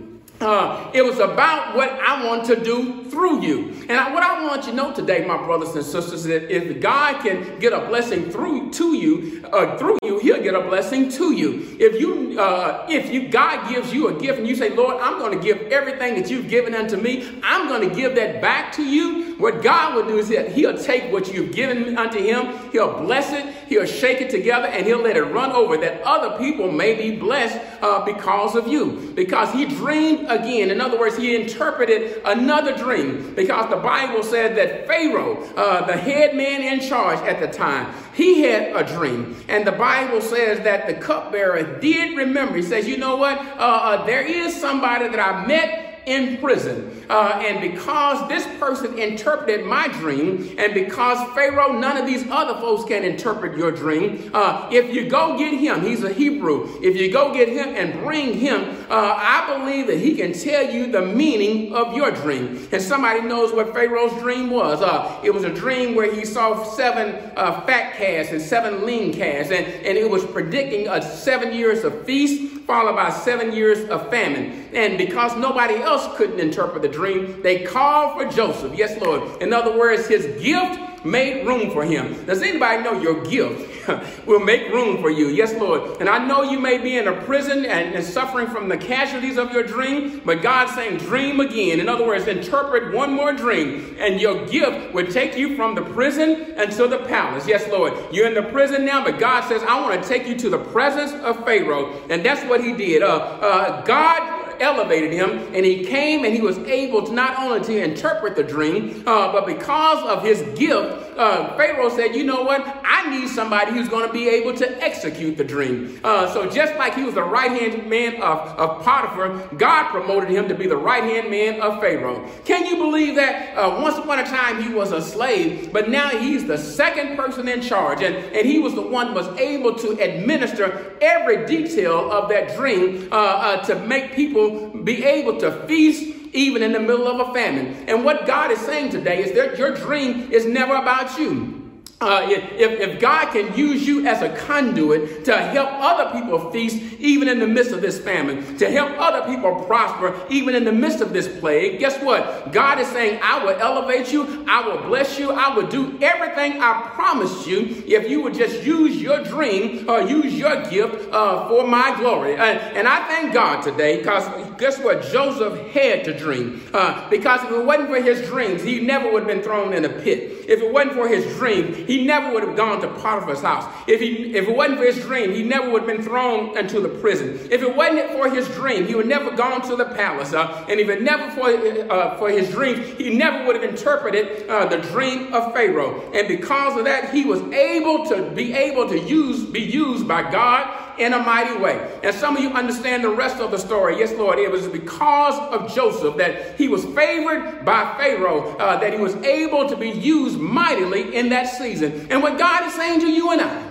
Uh, 0.42 0.90
it 0.94 1.04
was 1.04 1.20
about 1.20 1.76
what 1.76 1.90
I 1.90 2.26
want 2.26 2.46
to 2.46 2.62
do 2.62 3.04
through 3.12 3.44
you. 3.44 3.74
And 3.88 3.92
I, 3.92 4.12
what 4.12 4.24
I 4.24 4.44
want 4.44 4.66
you 4.66 4.72
to 4.72 4.76
know 4.76 4.94
today, 4.94 5.24
my 5.26 5.38
brothers 5.38 5.76
and 5.76 5.86
sisters, 5.86 6.14
is 6.14 6.24
that 6.26 6.50
if 6.50 6.82
God 6.82 7.22
can 7.22 7.60
get 7.60 7.74
a 7.74 7.86
blessing 7.88 8.32
through 8.32 8.72
to 8.72 8.96
you, 8.96 9.46
uh, 9.54 9.78
through 9.78 10.00
you, 10.04 10.20
He'll 10.20 10.42
get 10.42 10.56
a 10.56 10.62
blessing 10.62 11.10
to 11.10 11.34
you. 11.34 11.78
If 11.80 12.00
you, 12.00 12.40
uh, 12.40 12.88
if 12.90 13.12
you, 13.12 13.30
God 13.30 13.70
gives 13.70 13.94
you 13.94 14.08
a 14.08 14.20
gift, 14.20 14.40
and 14.40 14.48
you 14.48 14.56
say, 14.56 14.70
Lord, 14.70 14.98
I'm 15.00 15.20
going 15.20 15.38
to 15.38 15.44
give 15.44 15.72
everything 15.72 16.16
that 16.16 16.32
you've 16.32 16.50
given 16.50 16.74
unto 16.74 16.98
me. 16.98 17.40
I'm 17.44 17.68
going 17.68 17.88
to 17.88 17.96
give 17.96 18.16
that 18.16 18.42
back 18.42 18.74
to 18.74 18.84
you. 18.84 19.31
What 19.42 19.64
God 19.64 19.96
will 19.96 20.08
do 20.08 20.20
is 20.20 20.30
that 20.30 20.52
he'll 20.52 20.78
take 20.78 21.12
what 21.12 21.34
you've 21.34 21.54
given 21.54 21.98
unto 21.98 22.20
him, 22.20 22.70
he'll 22.72 23.00
bless 23.02 23.34
it, 23.34 23.44
he'll 23.68 23.88
shake 23.88 24.22
it 24.22 24.30
together, 24.30 24.68
and 24.68 24.86
he'll 24.86 25.02
let 25.02 25.18
it 25.18 25.24
run 25.24 25.52
over 25.52 25.78
that 25.78 26.04
other 26.04 26.38
people 26.38 26.72
may 26.72 26.94
be 26.94 27.18
blessed 27.18 27.60
uh, 27.82 28.06
because 28.06 28.56
of 28.56 28.68
you. 28.68 29.12
Because 29.16 29.52
he 29.52 29.66
dreamed 29.66 30.30
again. 30.30 30.70
In 30.70 30.80
other 30.80 31.00
words, 31.00 31.18
he 31.18 31.36
interpreted 31.36 32.22
another 32.24 32.78
dream. 32.78 33.34
Because 33.34 33.68
the 33.72 33.78
Bible 33.78 34.22
said 34.22 34.56
that 34.58 34.86
Pharaoh, 34.86 35.44
uh, 35.56 35.88
the 35.88 35.98
head 35.98 36.36
man 36.36 36.62
in 36.62 36.80
charge 36.80 37.18
at 37.28 37.40
the 37.40 37.48
time, 37.48 37.92
he 38.14 38.42
had 38.44 38.76
a 38.76 38.96
dream. 38.96 39.36
And 39.50 39.66
the 39.66 39.72
Bible 39.72 40.22
says 40.22 40.60
that 40.60 40.86
the 40.86 40.94
cupbearer 40.94 41.80
did 41.80 42.16
remember. 42.16 42.58
He 42.58 42.62
says, 42.62 42.88
you 42.88 42.98
know 42.98 43.16
what? 43.16 43.40
Uh, 43.40 43.62
uh, 43.62 44.06
there 44.06 44.22
is 44.22 44.56
somebody 44.56 45.08
that 45.08 45.20
I 45.20 45.48
met 45.48 45.91
in 46.06 46.38
prison. 46.38 47.06
Uh, 47.10 47.42
and 47.44 47.62
because 47.62 48.28
this 48.30 48.46
person 48.60 48.98
interpreted 48.98 49.66
my 49.66 49.88
dream, 49.88 50.56
and 50.58 50.74
because 50.74 51.18
Pharaoh, 51.34 51.74
none 51.74 51.98
of 51.98 52.06
these 52.06 52.28
other 52.30 52.60
folks 52.60 52.88
can 52.88 53.04
interpret 53.04 53.58
your 53.58 53.72
dream, 53.72 54.32
uh, 54.34 54.70
if 54.72 54.94
you 54.94 55.10
go 55.10 55.38
get 55.38 55.54
him, 55.54 55.82
he's 55.82 56.04
a 56.04 56.12
Hebrew, 56.14 56.80
if 56.82 56.96
you 56.96 57.12
go 57.12 57.34
get 57.34 57.50
him 57.50 57.76
and 57.76 58.00
bring 58.02 58.38
him, 58.38 58.62
uh, 58.90 59.16
I 59.18 59.58
believe 59.58 59.88
that 59.88 60.00
he 60.00 60.16
can 60.16 60.34
tell 60.34 60.70
you 60.70 60.92
the 60.92 61.02
meaning 61.02 61.74
of 61.74 61.96
your 61.96 62.12
dream. 62.12 62.68
And 62.72 62.82
somebody 62.82 63.22
knows 63.22 63.54
what 63.54 63.74
Pharaoh's 63.74 64.18
dream 64.22 64.50
was. 64.50 64.82
Uh, 64.82 65.20
it 65.24 65.34
was 65.34 65.44
a 65.44 65.54
dream 65.54 65.96
where 65.96 66.14
he 66.14 66.26
saw 66.26 66.64
seven 66.64 67.32
uh, 67.36 67.62
fat 67.62 67.96
calves 67.96 68.30
and 68.30 68.42
seven 68.42 68.86
lean 68.86 69.14
calves, 69.14 69.52
and, 69.52 69.66
and 69.66 69.98
it 69.98 70.10
was 70.10 70.26
predicting 70.26 70.88
a 70.88 71.02
seven 71.02 71.54
years 71.54 71.84
of 71.84 72.06
feast 72.06 72.61
followed 72.72 72.96
by 72.96 73.10
seven 73.10 73.52
years 73.52 73.90
of 73.90 74.10
famine. 74.10 74.66
And 74.74 74.98
because 74.98 75.36
nobody 75.36 75.76
else 75.76 76.08
couldn't 76.16 76.40
interpret 76.40 76.82
the 76.82 76.88
dream, 76.88 77.42
they 77.42 77.64
called 77.64 78.18
for 78.18 78.34
Joseph. 78.34 78.74
Yes, 78.74 78.98
Lord. 79.02 79.42
In 79.42 79.52
other 79.52 79.78
words, 79.78 80.08
his 80.08 80.42
gift 80.42 80.80
made 81.04 81.46
room 81.46 81.72
for 81.72 81.84
him. 81.84 82.26
Does 82.26 82.42
anybody 82.42 82.84
know 82.84 83.00
your 83.00 83.24
gift 83.26 83.88
will 84.28 84.40
make 84.40 84.72
room 84.72 85.02
for 85.02 85.10
you? 85.10 85.30
Yes, 85.30 85.54
Lord. 85.54 86.00
And 86.00 86.10
I 86.10 86.26
know 86.26 86.44
you 86.44 86.60
may 86.60 86.78
be 86.78 86.98
in 86.98 87.08
a 87.08 87.22
prison 87.24 87.66
and, 87.66 87.96
and 87.96 88.04
suffering 88.04 88.48
from 88.48 88.70
the 88.70 88.78
casualties 88.78 89.38
of 89.38 89.52
your 89.52 89.64
dream, 89.64 90.22
but 90.26 90.42
God's 90.42 90.74
saying, 90.74 90.98
dream 90.98 91.40
again. 91.40 91.80
In 91.80 91.90
other 91.90 92.06
words, 92.06 92.28
interpret 92.28 92.94
one 92.94 93.14
more 93.14 93.34
dream, 93.34 93.96
and 94.00 94.22
your 94.22 94.46
gift 94.48 94.94
will 94.94 95.08
take 95.08 95.36
you 95.36 95.56
from 95.56 95.76
the 95.76 95.82
prison 95.82 96.54
until 96.58 96.88
the 96.88 97.00
palace. 97.00 97.48
Yes, 97.48 97.68
Lord. 97.72 97.94
You're 98.12 98.28
in 98.28 98.34
the 98.34 98.44
prison 98.52 98.86
now, 98.86 99.04
but 99.04 99.20
God 99.20 99.48
says, 99.48 99.64
I 99.64 99.80
want 99.82 100.02
to 100.02 100.08
take 100.08 100.28
you 100.28 100.38
to 100.38 100.50
the 100.50 100.60
presence 100.60 101.12
of 101.24 101.44
Pharaoh. 101.46 102.02
And 102.10 102.24
that's 102.26 102.44
what 102.48 102.64
he 102.64 102.74
did. 102.74 103.04
Uh, 103.04 103.08
uh, 103.08 103.82
God 103.84 104.42
elevated 104.62 105.12
him, 105.12 105.30
and 105.54 105.66
he 105.66 105.84
came 105.84 106.24
and 106.24 106.34
he 106.34 106.42
was 106.42 106.58
able 106.60 107.06
to 107.06 107.12
not 107.14 107.40
only 107.40 107.62
to 107.66 107.84
interpret 107.84 108.36
the 108.36 108.44
dream, 108.44 109.04
uh, 109.08 109.32
but 109.32 109.46
because 109.46 110.04
of 110.06 110.24
his 110.24 110.42
gift, 110.58 111.11
uh, 111.18 111.56
Pharaoh 111.58 111.90
said, 111.90 112.16
"You 112.16 112.24
know 112.24 112.44
what? 112.44 112.62
I 112.84 113.10
need 113.10 113.28
somebody 113.30 113.72
who's 113.72 113.90
going 113.90 114.08
to 114.08 114.14
be 114.14 114.30
able 114.30 114.54
to 114.56 114.84
execute 114.84 115.38
the 115.38 115.44
dream." 115.44 116.00
Uh, 116.04 116.32
so 116.34 116.50
just 116.50 116.76
like 116.76 116.96
he 116.96 117.04
was 117.04 117.16
the 117.16 117.24
right 117.24 117.52
hand 117.52 117.90
man 117.90 118.16
of, 118.22 118.40
of 118.60 118.84
Potiphar, 118.84 119.56
God 119.58 119.90
promoted 119.90 120.30
him 120.30 120.48
to 120.48 120.56
be 120.56 120.68
the 120.68 120.78
right 120.78 121.04
hand 121.04 121.30
man 121.30 121.62
of 121.62 121.80
Pharaoh. 121.80 122.28
Can 122.46 122.66
you 122.66 122.78
believe 122.78 123.16
that? 123.16 123.58
Uh, 123.58 123.80
once 123.82 123.98
upon 123.98 124.20
a 124.20 124.26
time 124.26 124.62
he 124.62 124.74
was 124.74 124.92
a 124.92 125.02
slave, 125.02 125.72
but 125.74 125.90
now 125.90 126.10
he's 126.10 126.46
the 126.46 126.58
second 126.58 127.16
person 127.18 127.48
in 127.48 127.62
charge, 127.62 128.02
and, 128.02 128.16
and 128.16 128.46
he 128.46 128.60
was 128.60 128.74
the 128.76 128.82
one 128.82 129.14
was 129.14 129.28
able 129.40 129.76
to 129.76 129.92
administer 130.00 130.96
every 131.02 131.46
detail 131.46 132.12
of 132.12 132.30
that 132.30 132.56
dream 132.56 133.10
uh, 133.12 133.16
uh, 133.16 133.66
to 133.66 133.76
make 133.88 134.14
people 134.14 134.70
be 134.70 135.04
able 135.04 135.40
to 135.40 135.52
feast 135.68 136.21
even 136.34 136.64
in 136.64 136.72
the 136.72 136.80
middle 136.80 137.08
of 137.08 137.30
a 137.30 137.34
famine. 137.34 137.86
And 137.88 138.04
what 138.06 138.26
God 138.26 138.52
is 138.52 138.60
saying 138.60 138.92
today 138.92 139.24
is 139.24 139.34
that 139.34 139.58
your 139.58 139.76
dream 139.76 140.32
is 140.32 140.46
never 140.46 140.76
about 140.76 141.18
you. 141.18 141.62
Uh, 142.02 142.26
if, 142.28 142.80
if 142.80 143.00
God 143.00 143.32
can 143.32 143.56
use 143.56 143.86
you 143.86 144.08
as 144.08 144.24
a 144.24 144.36
conduit 144.36 145.24
to 145.24 145.38
help 145.38 145.70
other 145.74 146.20
people 146.20 146.50
feast 146.50 146.82
even 146.98 147.28
in 147.28 147.38
the 147.38 147.46
midst 147.46 147.72
of 147.74 147.82
this 147.82 148.00
famine, 148.00 148.58
to 148.58 148.72
help 148.72 148.92
other 148.98 149.32
people 149.32 149.64
prosper 149.66 150.20
even 150.28 150.56
in 150.56 150.64
the 150.64 150.72
midst 150.72 151.02
of 151.02 151.14
this 151.14 151.28
plague, 151.40 151.78
guess 151.78 152.02
what? 152.02 152.52
God 152.52 152.80
is 152.80 152.88
saying, 152.88 153.20
I 153.22 153.46
will 153.46 153.54
elevate 153.54 154.12
you, 154.12 154.44
I 154.50 154.68
will 154.68 154.82
bless 154.88 155.20
you, 155.20 155.32
I 155.32 155.56
will 155.56 155.68
do 155.68 156.00
everything 156.02 156.60
I 156.60 156.90
promised 156.96 157.46
you 157.46 157.84
if 157.86 158.10
you 158.10 158.24
would 158.24 158.34
just 158.34 158.64
use 158.64 159.00
your 159.00 159.24
dream 159.24 159.88
or 159.88 160.02
use 160.02 160.34
your 160.34 160.64
gift 160.72 161.14
uh, 161.14 161.48
for 161.50 161.68
my 161.68 161.96
glory. 161.98 162.34
And, 162.34 162.60
and 162.78 162.88
I 162.88 163.08
thank 163.08 163.32
God 163.32 163.62
today 163.62 163.98
because 163.98 164.28
guess 164.62 164.78
what? 164.78 165.02
Joseph 165.02 165.60
had 165.72 166.06
to 166.06 166.18
dream. 166.18 166.62
Uh, 166.72 167.10
because 167.10 167.44
if 167.44 167.50
it 167.50 167.66
wasn't 167.66 167.90
for 167.90 168.00
his 168.00 168.22
dreams, 168.30 168.62
he 168.62 168.80
never 168.80 169.12
would 169.12 169.24
have 169.24 169.28
been 169.28 169.42
thrown 169.42 169.74
in 169.74 169.84
a 169.84 169.90
pit. 169.90 170.46
If 170.48 170.62
it 170.62 170.72
wasn't 170.72 170.94
for 170.94 171.08
his 171.08 171.26
dream, 171.38 171.74
he 171.74 172.06
never 172.06 172.32
would 172.32 172.44
have 172.44 172.56
gone 172.56 172.80
to 172.82 172.88
Potiphar's 172.88 173.42
house. 173.42 173.66
If, 173.88 174.00
he, 174.00 174.36
if 174.36 174.48
it 174.48 174.56
wasn't 174.56 174.78
for 174.80 174.86
his 174.86 175.02
dream, 175.02 175.32
he 175.32 175.44
never 175.44 175.72
would 175.72 175.82
have 175.84 175.98
been 175.98 176.04
thrown 176.04 176.56
into 176.56 176.80
the 176.80 176.90
prison. 176.90 177.40
If 177.52 177.64
it 177.64 177.76
wasn't 177.76 178.12
for 178.12 178.30
his 178.30 178.48
dream, 178.50 178.86
he 178.86 178.94
would 178.94 179.08
never 179.08 179.36
gone 179.36 179.62
to 179.64 179.76
the 179.76 179.86
palace. 179.86 180.32
Uh, 180.32 180.66
and 180.70 180.80
if 180.80 180.90
it 180.90 181.02
never 181.02 181.32
for, 181.32 181.50
uh, 181.92 182.18
for 182.18 182.30
his 182.30 182.52
dream, 182.52 182.84
he 182.98 183.18
never 183.18 183.46
would 183.48 183.56
have 183.56 183.68
interpreted 183.68 184.48
uh, 184.48 184.68
the 184.68 184.78
dream 184.78 185.34
of 185.34 185.54
Pharaoh. 185.54 186.12
And 186.14 186.28
because 186.28 186.78
of 186.78 186.86
that, 186.86 187.12
he 187.12 187.26
was 187.26 187.42
able 187.42 188.06
to 188.06 188.30
be 188.36 188.54
able 188.54 188.88
to 188.90 189.00
use 189.00 189.44
be 189.46 189.62
used 189.62 190.08
by 190.08 190.30
God 190.32 190.91
in 191.02 191.14
a 191.14 191.20
mighty 191.20 191.58
way. 191.58 192.00
And 192.04 192.16
some 192.16 192.38
of 192.38 192.44
you 192.44 192.52
understand 192.52 193.04
the 193.04 193.10
rest 193.10 193.38
of 193.38 193.52
the 193.52 193.58
story. 193.58 193.98
Yes, 193.98 194.14
Lord, 194.14 194.38
it 194.38 194.52
was 194.52 194.68
because 194.68 195.38
of 195.52 195.74
Joseph 195.74 196.18
that 196.18 196.58
he 196.58 196.68
was 196.68 196.86
favored 196.86 197.66
by 197.66 197.96
Pharaoh, 197.98 198.56
uh, 198.58 198.80
that 198.80 198.94
he 198.94 199.00
was 199.00 199.16
able 199.16 199.68
to 199.68 199.76
be 199.76 199.90
used 199.90 200.38
mightily 200.38 201.16
in 201.16 201.30
that 201.30 201.46
season. 201.46 202.08
And 202.12 202.22
what 202.22 202.38
God 202.38 202.66
is 202.66 202.74
saying 202.74 203.02
to 203.02 203.12
you 203.12 203.32
and 203.32 203.42
I 203.42 203.68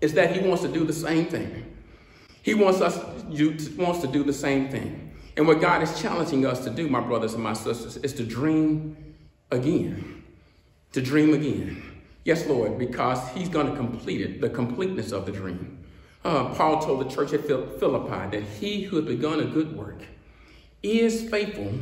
is 0.00 0.14
that 0.14 0.34
he 0.34 0.46
wants 0.46 0.62
to 0.62 0.68
do 0.68 0.84
the 0.84 0.92
same 0.92 1.26
thing. 1.26 1.74
He 2.42 2.54
wants 2.54 2.80
us 2.80 2.96
wants 3.76 4.00
to 4.02 4.06
do 4.06 4.22
the 4.22 4.32
same 4.32 4.68
thing. 4.68 5.12
And 5.36 5.46
what 5.46 5.60
God 5.60 5.82
is 5.82 6.00
challenging 6.00 6.46
us 6.46 6.64
to 6.64 6.70
do, 6.70 6.88
my 6.88 7.00
brothers 7.00 7.34
and 7.34 7.42
my 7.42 7.52
sisters, 7.52 7.96
is 7.98 8.12
to 8.14 8.24
dream 8.24 8.96
again. 9.50 10.22
To 10.92 11.02
dream 11.02 11.34
again. 11.34 11.82
Yes, 12.24 12.46
Lord, 12.46 12.78
because 12.78 13.18
he's 13.30 13.48
going 13.48 13.68
to 13.68 13.76
complete 13.76 14.20
it, 14.20 14.40
the 14.40 14.48
completeness 14.48 15.12
of 15.12 15.26
the 15.26 15.32
dream. 15.32 15.84
Uh, 16.26 16.52
Paul 16.54 16.82
told 16.82 17.06
the 17.06 17.08
church 17.08 17.32
at 17.34 17.46
Philippi 17.46 18.36
that 18.36 18.42
he 18.58 18.82
who 18.82 18.96
had 18.96 19.06
begun 19.06 19.38
a 19.38 19.44
good 19.44 19.76
work 19.76 20.02
is 20.82 21.30
faithful 21.30 21.72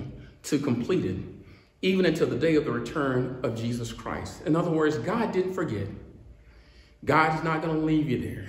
to 0.42 0.58
complete 0.58 1.06
it, 1.06 1.16
even 1.80 2.04
until 2.04 2.26
the 2.26 2.36
day 2.36 2.54
of 2.56 2.66
the 2.66 2.70
return 2.70 3.40
of 3.42 3.56
Jesus 3.56 3.90
Christ. 3.90 4.42
In 4.44 4.54
other 4.54 4.70
words, 4.70 4.98
God 4.98 5.32
didn't 5.32 5.54
forget. 5.54 5.88
God 7.06 7.38
is 7.38 7.42
not 7.42 7.62
going 7.62 7.74
to 7.74 7.80
leave 7.80 8.10
you 8.10 8.20
there. 8.20 8.46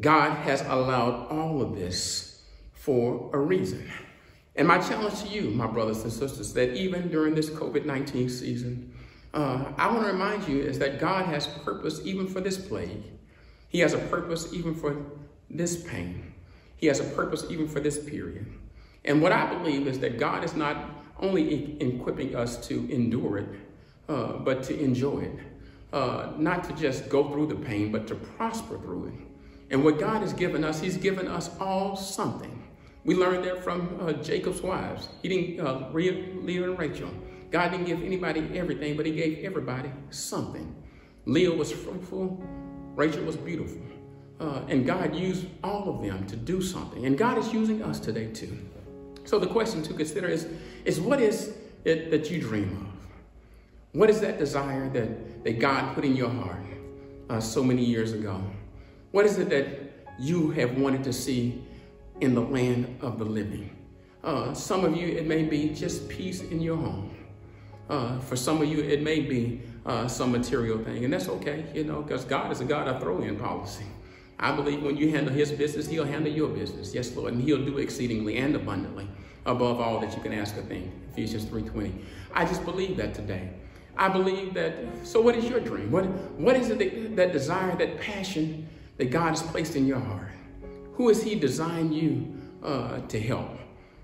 God 0.00 0.34
has 0.34 0.62
allowed 0.62 1.28
all 1.28 1.60
of 1.60 1.76
this 1.76 2.40
for 2.72 3.28
a 3.34 3.38
reason. 3.38 3.92
And 4.56 4.66
my 4.66 4.78
challenge 4.78 5.20
to 5.24 5.28
you, 5.28 5.50
my 5.50 5.66
brothers 5.66 6.04
and 6.04 6.12
sisters, 6.12 6.54
that 6.54 6.74
even 6.74 7.10
during 7.10 7.34
this 7.34 7.50
COVID 7.50 7.84
19 7.84 8.30
season, 8.30 8.94
uh, 9.34 9.72
I 9.76 9.88
want 9.88 10.06
to 10.06 10.12
remind 10.12 10.48
you 10.48 10.62
is 10.62 10.78
that 10.78 10.98
God 10.98 11.26
has 11.26 11.46
purpose 11.46 12.00
even 12.02 12.26
for 12.26 12.40
this 12.40 12.56
plague. 12.56 13.02
He 13.72 13.78
has 13.78 13.94
a 13.94 13.98
purpose 13.98 14.52
even 14.52 14.74
for 14.74 14.94
this 15.48 15.82
pain. 15.82 16.34
He 16.76 16.88
has 16.88 17.00
a 17.00 17.04
purpose 17.04 17.46
even 17.48 17.66
for 17.66 17.80
this 17.80 17.98
period. 17.98 18.46
And 19.06 19.22
what 19.22 19.32
I 19.32 19.46
believe 19.52 19.86
is 19.86 19.98
that 20.00 20.18
God 20.18 20.44
is 20.44 20.54
not 20.54 20.76
only 21.18 21.80
equipping 21.80 22.36
us 22.36 22.68
to 22.68 22.86
endure 22.92 23.38
it, 23.38 23.48
uh, 24.10 24.34
but 24.34 24.62
to 24.64 24.78
enjoy 24.78 25.20
it. 25.20 25.38
Uh, 25.90 26.32
not 26.36 26.64
to 26.64 26.74
just 26.74 27.08
go 27.08 27.30
through 27.30 27.46
the 27.46 27.54
pain, 27.54 27.90
but 27.90 28.06
to 28.08 28.14
prosper 28.14 28.76
through 28.78 29.06
it. 29.06 29.14
And 29.70 29.82
what 29.82 29.98
God 29.98 30.20
has 30.20 30.34
given 30.34 30.64
us, 30.64 30.80
He's 30.80 30.98
given 30.98 31.26
us 31.26 31.48
all 31.58 31.96
something. 31.96 32.62
We 33.04 33.14
learned 33.14 33.44
that 33.44 33.64
from 33.64 33.98
uh, 34.02 34.12
Jacob's 34.12 34.60
wives. 34.60 35.08
He 35.22 35.28
didn't, 35.28 35.66
uh, 35.66 35.88
Leah 35.92 36.64
and 36.64 36.78
Rachel. 36.78 37.10
God 37.50 37.70
didn't 37.70 37.86
give 37.86 38.02
anybody 38.02 38.46
everything, 38.54 38.98
but 38.98 39.06
He 39.06 39.12
gave 39.12 39.44
everybody 39.44 39.90
something. 40.10 40.74
Leah 41.24 41.52
was 41.52 41.72
fruitful, 41.72 42.42
Rachel 42.94 43.24
was 43.24 43.36
beautiful. 43.36 43.80
Uh, 44.40 44.62
and 44.68 44.84
God 44.84 45.14
used 45.14 45.46
all 45.62 45.88
of 45.88 46.02
them 46.02 46.26
to 46.26 46.36
do 46.36 46.60
something. 46.60 47.06
And 47.06 47.16
God 47.16 47.38
is 47.38 47.52
using 47.52 47.82
us 47.82 48.00
today 48.00 48.26
too. 48.26 48.58
So 49.24 49.38
the 49.38 49.46
question 49.46 49.82
to 49.84 49.94
consider 49.94 50.28
is, 50.28 50.48
is 50.84 51.00
what 51.00 51.20
is 51.20 51.54
it 51.84 52.10
that 52.10 52.30
you 52.30 52.40
dream 52.40 52.76
of? 52.80 53.98
What 53.98 54.10
is 54.10 54.20
that 54.20 54.38
desire 54.38 54.88
that, 54.90 55.44
that 55.44 55.58
God 55.58 55.94
put 55.94 56.04
in 56.04 56.16
your 56.16 56.30
heart 56.30 56.64
uh, 57.30 57.40
so 57.40 57.62
many 57.62 57.84
years 57.84 58.14
ago? 58.14 58.42
What 59.12 59.26
is 59.26 59.38
it 59.38 59.48
that 59.50 59.66
you 60.18 60.50
have 60.52 60.76
wanted 60.76 61.04
to 61.04 61.12
see 61.12 61.62
in 62.20 62.34
the 62.34 62.40
land 62.40 62.98
of 63.00 63.18
the 63.18 63.24
living? 63.24 63.76
Uh, 64.24 64.54
some 64.54 64.84
of 64.84 64.96
you, 64.96 65.08
it 65.08 65.26
may 65.26 65.44
be 65.44 65.68
just 65.68 66.08
peace 66.08 66.42
in 66.42 66.60
your 66.60 66.76
home. 66.76 67.14
Uh, 67.88 68.18
for 68.20 68.36
some 68.36 68.62
of 68.62 68.68
you, 68.68 68.80
it 68.80 69.02
may 69.02 69.20
be 69.20 69.60
uh, 69.84 70.06
some 70.08 70.32
material 70.32 70.78
thing. 70.78 71.04
And 71.04 71.12
that's 71.12 71.28
okay, 71.28 71.64
you 71.74 71.84
know, 71.84 72.02
because 72.02 72.24
God 72.24 72.52
is 72.52 72.60
a 72.60 72.64
God 72.64 72.88
of 72.88 73.00
throw-in 73.00 73.36
policy. 73.36 73.86
I 74.38 74.54
believe 74.54 74.82
when 74.82 74.96
you 74.96 75.10
handle 75.10 75.32
his 75.32 75.52
business, 75.52 75.86
he'll 75.86 76.04
handle 76.04 76.32
your 76.32 76.48
business. 76.48 76.94
Yes, 76.94 77.14
Lord. 77.14 77.32
And 77.32 77.42
he'll 77.42 77.64
do 77.64 77.78
exceedingly 77.78 78.38
and 78.38 78.54
abundantly 78.56 79.08
above 79.46 79.80
all 79.80 80.00
that 80.00 80.14
you 80.16 80.22
can 80.22 80.32
ask 80.32 80.56
a 80.56 80.62
thing. 80.62 80.92
Ephesians 81.12 81.44
3.20. 81.46 81.92
I 82.34 82.44
just 82.44 82.64
believe 82.64 82.96
that 82.96 83.14
today. 83.14 83.50
I 83.96 84.08
believe 84.08 84.54
that, 84.54 84.74
so 85.04 85.20
what 85.20 85.36
is 85.36 85.48
your 85.48 85.60
dream? 85.60 85.90
What, 85.90 86.06
what 86.38 86.56
is 86.56 86.70
it 86.70 86.78
that, 86.78 87.16
that 87.16 87.32
desire, 87.32 87.76
that 87.76 88.00
passion 88.00 88.68
that 88.96 89.10
God 89.10 89.30
has 89.30 89.42
placed 89.42 89.76
in 89.76 89.86
your 89.86 90.00
heart? 90.00 90.30
Who 90.94 91.08
has 91.08 91.22
He 91.22 91.34
designed 91.34 91.94
you 91.94 92.34
uh, 92.62 93.00
to 93.00 93.20
help? 93.20 93.58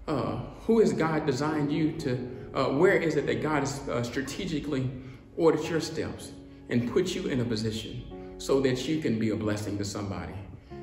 Uh, 0.07 0.41
who 0.67 0.81
has 0.81 0.93
God 0.93 1.27
designed 1.27 1.73
you 1.73 1.93
to, 1.93 2.31
uh, 2.55 2.65
where 2.67 2.97
is 2.97 3.17
it 3.17 3.27
that 3.27 3.43
God 3.43 3.61
has 3.61 3.89
uh, 3.89 4.03
strategically 4.03 4.91
ordered 5.39 5.65
your 5.65 5.81
steps 5.81 6.33
and 6.69 6.93
put 6.93 7.15
you 7.15 7.29
in 7.29 7.41
a 7.41 7.45
position 7.45 8.35
so 8.37 8.61
that 8.61 8.87
you 8.87 9.01
can 9.01 9.19
be 9.19 9.31
a 9.31 9.37
blessing 9.37 9.79
to 9.79 9.85
somebody? 9.85 10.35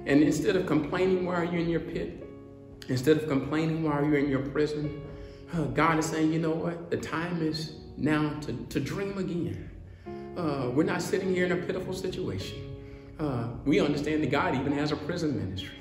And 0.08 0.24
instead 0.24 0.56
of 0.56 0.66
complaining 0.66 1.26
while 1.26 1.44
you're 1.44 1.62
in 1.62 1.70
your 1.70 1.82
pit, 1.82 2.28
instead 2.90 3.18
of 3.18 3.28
complaining 3.28 3.84
while 3.84 4.04
you're 4.04 4.18
in 4.18 4.30
your 4.30 4.42
prison, 4.48 5.04
uh, 5.54 5.66
God 5.66 6.00
is 6.00 6.06
saying, 6.06 6.34
you 6.34 6.40
know 6.40 6.52
what? 6.52 6.90
The 6.90 6.98
time 6.98 7.42
is 7.42 7.74
now 7.98 8.34
to, 8.42 8.54
to 8.54 8.80
dream 8.80 9.18
again. 9.18 9.70
Uh, 10.38 10.70
we're 10.74 10.84
not 10.84 11.02
sitting 11.02 11.34
here 11.34 11.46
in 11.46 11.52
a 11.52 11.58
pitiful 11.58 11.94
situation. 11.94 12.58
Uh, 13.20 13.48
we 13.64 13.80
understand 13.80 14.22
that 14.24 14.32
God 14.32 14.56
even 14.56 14.74
has 14.74 14.92
a 14.92 14.96
prison 14.96 15.38
ministry. 15.38 15.78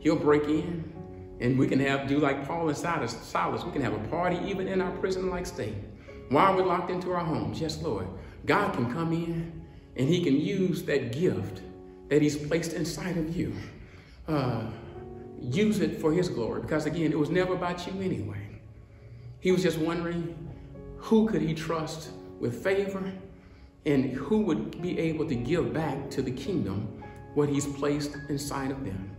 He'll 0.00 0.16
break 0.16 0.44
in 0.44 0.92
and 1.40 1.58
we 1.58 1.66
can 1.66 1.80
have, 1.80 2.08
do 2.08 2.18
like 2.18 2.46
Paul 2.46 2.68
and 2.68 2.76
Silas, 2.76 3.64
we 3.64 3.72
can 3.72 3.82
have 3.82 3.94
a 3.94 4.08
party 4.08 4.38
even 4.46 4.68
in 4.68 4.80
our 4.80 4.90
prison-like 4.98 5.46
state. 5.46 5.74
While 6.28 6.56
we're 6.56 6.64
locked 6.64 6.90
into 6.90 7.12
our 7.12 7.24
homes, 7.24 7.60
yes, 7.60 7.80
Lord, 7.82 8.06
God 8.46 8.74
can 8.74 8.92
come 8.92 9.12
in 9.12 9.62
and 9.96 10.08
he 10.08 10.22
can 10.22 10.36
use 10.36 10.82
that 10.84 11.12
gift 11.12 11.62
that 12.08 12.22
he's 12.22 12.36
placed 12.36 12.72
inside 12.72 13.16
of 13.16 13.36
you. 13.36 13.54
Uh, 14.28 14.66
use 15.40 15.80
it 15.80 16.00
for 16.00 16.12
his 16.12 16.28
glory 16.28 16.62
because 16.62 16.86
again, 16.86 17.12
it 17.12 17.18
was 17.18 17.30
never 17.30 17.54
about 17.54 17.86
you 17.86 18.00
anyway. 18.00 18.60
He 19.40 19.50
was 19.50 19.62
just 19.62 19.78
wondering 19.78 20.36
who 20.96 21.28
could 21.28 21.42
he 21.42 21.52
trust 21.52 22.10
with 22.38 22.62
favor 22.62 23.12
and 23.84 24.12
who 24.12 24.38
would 24.42 24.80
be 24.80 24.98
able 24.98 25.28
to 25.28 25.34
give 25.34 25.72
back 25.72 26.10
to 26.10 26.22
the 26.22 26.30
kingdom 26.30 27.02
what 27.34 27.48
he's 27.48 27.66
placed 27.66 28.16
inside 28.28 28.70
of 28.70 28.84
them. 28.84 29.16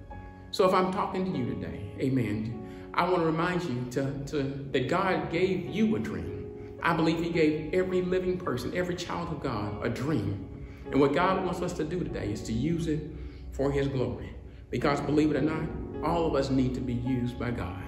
So 0.52 0.68
if 0.68 0.74
I'm 0.74 0.94
talking 0.94 1.32
to 1.32 1.38
you 1.38 1.56
today, 1.56 1.92
amen, 2.00 2.90
I 2.94 3.04
want 3.04 3.18
to 3.18 3.26
remind 3.26 3.64
you 3.64 3.86
to, 3.92 4.14
to, 4.28 4.44
that 4.72 4.88
God 4.88 5.32
gave 5.32 5.66
you 5.66 5.96
a 5.96 6.00
dream. 6.00 6.43
I 6.84 6.94
believe 6.94 7.20
he 7.20 7.30
gave 7.30 7.74
every 7.74 8.02
living 8.02 8.38
person, 8.38 8.76
every 8.76 8.96
child 8.96 9.30
of 9.30 9.42
God, 9.42 9.86
a 9.86 9.90
dream. 9.90 10.50
And 10.92 11.00
what 11.00 11.14
God 11.14 11.44
wants 11.46 11.62
us 11.62 11.72
to 11.74 11.86
do 11.86 12.00
today 12.00 12.30
is 12.32 12.42
to 12.44 12.54
use 12.54 12.88
it 12.88 13.10
for 13.54 13.72
his 13.72 13.88
glory. 13.88 14.36
Because 14.70 15.00
believe 15.00 15.32
it 15.32 15.38
or 15.38 15.42
not, 15.42 15.64
all 16.04 16.28
of 16.28 16.36
us 16.36 16.50
need 16.50 16.74
to 16.76 16.82
be 16.82 16.94
used 16.94 17.40
by 17.40 17.52
God. 17.52 17.82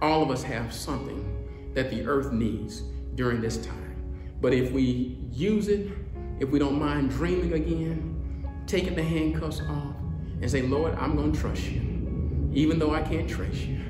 All 0.00 0.22
of 0.22 0.30
us 0.30 0.42
have 0.42 0.72
something 0.72 1.72
that 1.74 1.90
the 1.90 2.06
earth 2.06 2.32
needs 2.32 2.80
during 3.16 3.42
this 3.42 3.58
time. 3.58 4.36
But 4.40 4.54
if 4.54 4.72
we 4.72 5.18
use 5.30 5.68
it, 5.68 5.92
if 6.40 6.48
we 6.48 6.58
don't 6.58 6.78
mind 6.78 7.10
dreaming 7.10 7.52
again, 7.52 8.48
taking 8.66 8.94
the 8.94 9.02
handcuffs 9.02 9.60
off 9.60 9.94
and 10.40 10.50
say, 10.50 10.62
Lord, 10.62 10.94
I'm 10.94 11.16
going 11.16 11.32
to 11.32 11.38
trust 11.38 11.64
you, 11.64 12.50
even 12.54 12.78
though 12.78 12.94
I 12.94 13.02
can't 13.02 13.28
trace 13.28 13.60
you. 13.60 13.80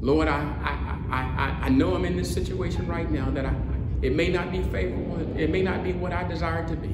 Lord, 0.00 0.26
I, 0.26 0.40
I, 0.40 1.16
I, 1.16 1.66
I 1.66 1.68
know 1.68 1.94
I'm 1.94 2.04
in 2.04 2.16
this 2.16 2.32
situation 2.32 2.86
right 2.88 3.10
now 3.10 3.30
that 3.30 3.46
I, 3.46 3.54
it 4.06 4.14
may 4.14 4.28
not 4.28 4.52
be 4.52 4.62
favorable. 4.62 5.36
It 5.36 5.50
may 5.50 5.62
not 5.62 5.82
be 5.82 5.92
what 5.92 6.12
I 6.12 6.22
desire 6.22 6.64
to 6.68 6.76
be. 6.76 6.86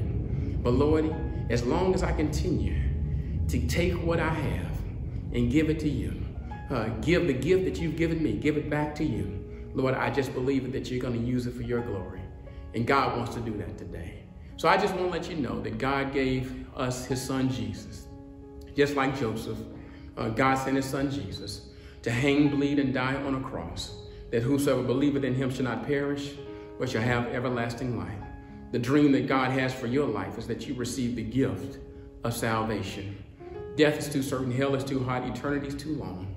But 0.63 0.71
Lord, 0.71 1.13
as 1.51 1.63
long 1.63 1.93
as 1.93 2.01
I 2.01 2.11
continue 2.11 2.75
to 3.47 3.67
take 3.67 3.93
what 4.03 4.19
I 4.19 4.29
have 4.33 4.77
and 5.31 5.51
give 5.51 5.69
it 5.69 5.79
to 5.81 5.89
you, 5.89 6.25
uh, 6.71 6.85
give 7.01 7.27
the 7.27 7.33
gift 7.33 7.65
that 7.65 7.77
you've 7.79 7.97
given 7.97 8.23
me, 8.23 8.33
give 8.33 8.57
it 8.57 8.67
back 8.67 8.95
to 8.95 9.03
you. 9.03 9.69
Lord, 9.75 9.93
I 9.93 10.09
just 10.09 10.33
believe 10.33 10.71
that 10.71 10.89
you're 10.89 11.01
going 11.01 11.13
to 11.13 11.23
use 11.23 11.45
it 11.45 11.53
for 11.53 11.61
your 11.61 11.81
glory. 11.81 12.21
And 12.73 12.87
God 12.87 13.15
wants 13.15 13.35
to 13.35 13.41
do 13.41 13.55
that 13.57 13.77
today. 13.77 14.23
So 14.57 14.67
I 14.67 14.77
just 14.77 14.95
want 14.95 15.05
to 15.05 15.11
let 15.11 15.29
you 15.29 15.35
know 15.35 15.61
that 15.61 15.77
God 15.77 16.13
gave 16.13 16.65
us 16.75 17.05
his 17.05 17.21
son 17.21 17.47
Jesus. 17.47 18.07
Just 18.75 18.95
like 18.95 19.15
Joseph, 19.19 19.59
uh, 20.17 20.29
God 20.29 20.55
sent 20.55 20.77
his 20.77 20.85
son 20.85 21.11
Jesus 21.11 21.69
to 22.01 22.09
hang, 22.09 22.49
bleed, 22.49 22.79
and 22.79 22.91
die 22.91 23.13
on 23.17 23.35
a 23.35 23.41
cross, 23.41 23.97
that 24.31 24.41
whosoever 24.41 24.81
believeth 24.81 25.23
in 25.23 25.35
him 25.35 25.51
shall 25.51 25.65
not 25.65 25.85
perish, 25.85 26.31
but 26.79 26.89
shall 26.89 27.01
have 27.01 27.27
everlasting 27.27 27.97
life. 27.97 28.11
The 28.71 28.79
dream 28.79 29.11
that 29.11 29.27
God 29.27 29.51
has 29.51 29.73
for 29.73 29.87
your 29.87 30.07
life 30.07 30.37
is 30.37 30.47
that 30.47 30.67
you 30.67 30.73
receive 30.73 31.15
the 31.15 31.23
gift 31.23 31.79
of 32.23 32.33
salvation. 32.33 33.23
Death 33.75 33.97
is 33.99 34.09
too 34.09 34.23
certain, 34.23 34.51
hell 34.51 34.75
is 34.75 34.83
too 34.83 35.03
hot, 35.03 35.23
eternity 35.23 35.67
is 35.67 35.75
too 35.75 35.95
long 35.95 36.35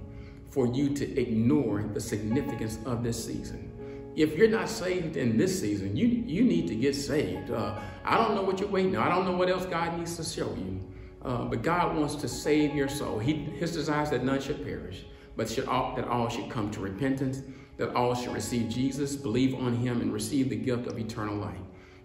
for 0.50 0.66
you 0.66 0.94
to 0.94 1.20
ignore 1.20 1.82
the 1.82 2.00
significance 2.00 2.78
of 2.86 3.02
this 3.02 3.22
season. 3.22 3.70
If 4.16 4.36
you're 4.38 4.48
not 4.48 4.70
saved 4.70 5.18
in 5.18 5.36
this 5.36 5.60
season, 5.60 5.94
you, 5.94 6.06
you 6.06 6.42
need 6.42 6.66
to 6.68 6.74
get 6.74 6.94
saved. 6.94 7.50
Uh, 7.50 7.78
I 8.04 8.16
don't 8.16 8.34
know 8.34 8.42
what 8.42 8.60
you're 8.60 8.68
waiting 8.70 8.96
on. 8.96 9.06
I 9.06 9.14
don't 9.14 9.26
know 9.26 9.36
what 9.36 9.50
else 9.50 9.66
God 9.66 9.98
needs 9.98 10.16
to 10.16 10.24
show 10.24 10.54
you. 10.54 10.80
Uh, 11.20 11.44
but 11.44 11.60
God 11.62 11.96
wants 11.96 12.14
to 12.16 12.28
save 12.28 12.74
your 12.74 12.88
soul. 12.88 13.18
He, 13.18 13.34
his 13.34 13.72
desire 13.72 14.04
is 14.04 14.10
that 14.10 14.24
none 14.24 14.40
should 14.40 14.64
perish, 14.64 15.04
but 15.36 15.50
should 15.50 15.66
all, 15.66 15.94
that 15.96 16.06
all 16.06 16.28
should 16.28 16.48
come 16.48 16.70
to 16.70 16.80
repentance, 16.80 17.42
that 17.76 17.94
all 17.94 18.14
should 18.14 18.32
receive 18.32 18.68
Jesus, 18.68 19.16
believe 19.16 19.54
on 19.54 19.76
him, 19.76 20.00
and 20.00 20.12
receive 20.12 20.48
the 20.48 20.56
gift 20.56 20.86
of 20.86 20.98
eternal 20.98 21.36
life. 21.36 21.58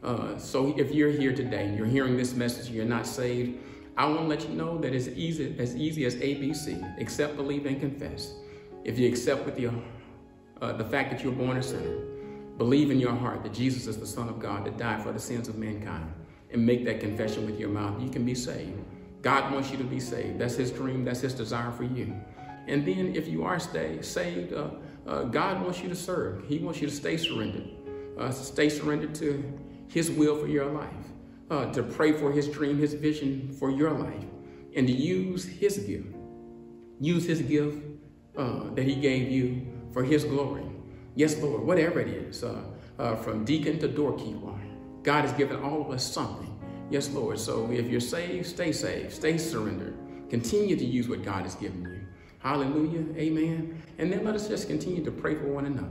Uh, 0.03 0.37
so 0.37 0.77
if 0.77 0.91
you're 0.91 1.11
here 1.11 1.33
today 1.33 1.73
you're 1.75 1.85
hearing 1.85 2.17
this 2.17 2.33
message, 2.33 2.69
you're 2.71 2.85
not 2.85 3.05
saved, 3.05 3.57
I 3.97 4.05
want 4.05 4.21
to 4.21 4.25
let 4.25 4.47
you 4.47 4.55
know 4.55 4.77
that 4.79 4.95
it's 4.95 5.09
easy, 5.09 5.55
as 5.59 5.75
easy 5.75 6.05
as 6.05 6.15
ABC, 6.15 6.99
accept, 6.99 7.35
believe, 7.35 7.65
and 7.65 7.79
confess. 7.79 8.33
If 8.83 8.97
you 8.97 9.07
accept 9.07 9.45
with 9.45 9.59
your, 9.59 9.73
uh, 10.61 10.73
the 10.73 10.85
fact 10.85 11.11
that 11.11 11.23
you're 11.23 11.33
born 11.33 11.57
a 11.57 11.63
sinner, 11.63 11.97
believe 12.57 12.89
in 12.89 12.99
your 12.99 13.13
heart 13.13 13.43
that 13.43 13.53
Jesus 13.53 13.87
is 13.87 13.97
the 13.97 14.07
Son 14.07 14.27
of 14.29 14.39
God 14.39 14.65
that 14.65 14.77
died 14.77 15.03
for 15.03 15.11
the 15.11 15.19
sins 15.19 15.47
of 15.47 15.57
mankind, 15.57 16.11
and 16.51 16.65
make 16.65 16.83
that 16.85 16.99
confession 16.99 17.45
with 17.45 17.59
your 17.59 17.69
mouth, 17.69 18.01
you 18.01 18.09
can 18.09 18.25
be 18.25 18.35
saved. 18.35 18.77
God 19.21 19.53
wants 19.53 19.71
you 19.71 19.77
to 19.77 19.83
be 19.83 19.99
saved. 19.99 20.39
That's 20.39 20.55
his 20.55 20.71
dream. 20.71 21.05
That's 21.05 21.21
his 21.21 21.33
desire 21.33 21.71
for 21.71 21.83
you. 21.83 22.13
And 22.67 22.85
then 22.85 23.15
if 23.15 23.27
you 23.27 23.43
are 23.43 23.59
stay, 23.59 24.01
saved, 24.01 24.53
uh, 24.53 24.69
uh, 25.07 25.23
God 25.23 25.61
wants 25.61 25.81
you 25.81 25.89
to 25.89 25.95
serve. 25.95 26.45
He 26.47 26.59
wants 26.59 26.81
you 26.81 26.87
to 26.87 26.93
stay 26.93 27.17
surrendered. 27.17 27.69
Uh, 28.17 28.31
stay 28.31 28.69
surrendered 28.69 29.15
to 29.15 29.43
his 29.87 30.11
will 30.11 30.37
for 30.37 30.47
your 30.47 30.65
life. 30.65 30.89
Uh, 31.49 31.71
to 31.73 31.83
pray 31.83 32.13
for 32.13 32.31
his 32.31 32.47
dream, 32.47 32.77
his 32.77 32.93
vision 32.93 33.51
for 33.59 33.69
your 33.69 33.91
life. 33.91 34.23
And 34.75 34.87
to 34.87 34.93
use 34.93 35.43
his 35.43 35.79
gift. 35.79 36.15
Use 36.99 37.25
his 37.25 37.41
gift 37.41 37.77
uh, 38.37 38.69
that 38.75 38.83
he 38.83 38.95
gave 38.95 39.29
you 39.29 39.67
for 39.91 40.03
his 40.03 40.23
glory. 40.23 40.63
Yes, 41.15 41.37
Lord, 41.39 41.63
whatever 41.63 41.99
it 41.99 42.07
is, 42.07 42.43
uh, 42.43 42.63
uh, 42.97 43.15
from 43.15 43.43
deacon 43.43 43.79
to 43.79 43.87
doorkeeper, 43.87 44.53
God 45.03 45.25
has 45.25 45.33
given 45.33 45.61
all 45.61 45.81
of 45.81 45.89
us 45.89 46.09
something. 46.09 46.47
Yes, 46.89 47.09
Lord. 47.09 47.39
So 47.39 47.69
if 47.71 47.87
you're 47.87 47.99
saved, 47.99 48.45
stay 48.47 48.71
saved, 48.71 49.11
stay 49.11 49.37
surrendered. 49.37 49.97
Continue 50.29 50.77
to 50.77 50.85
use 50.85 51.09
what 51.09 51.23
God 51.23 51.43
has 51.43 51.55
given 51.55 51.81
you. 51.83 52.00
Hallelujah. 52.41 53.05
Amen. 53.17 53.81
And 53.99 54.11
then 54.11 54.25
let 54.25 54.33
us 54.33 54.47
just 54.47 54.67
continue 54.67 55.03
to 55.03 55.11
pray 55.11 55.35
for 55.35 55.47
one 55.47 55.65
another. 55.65 55.89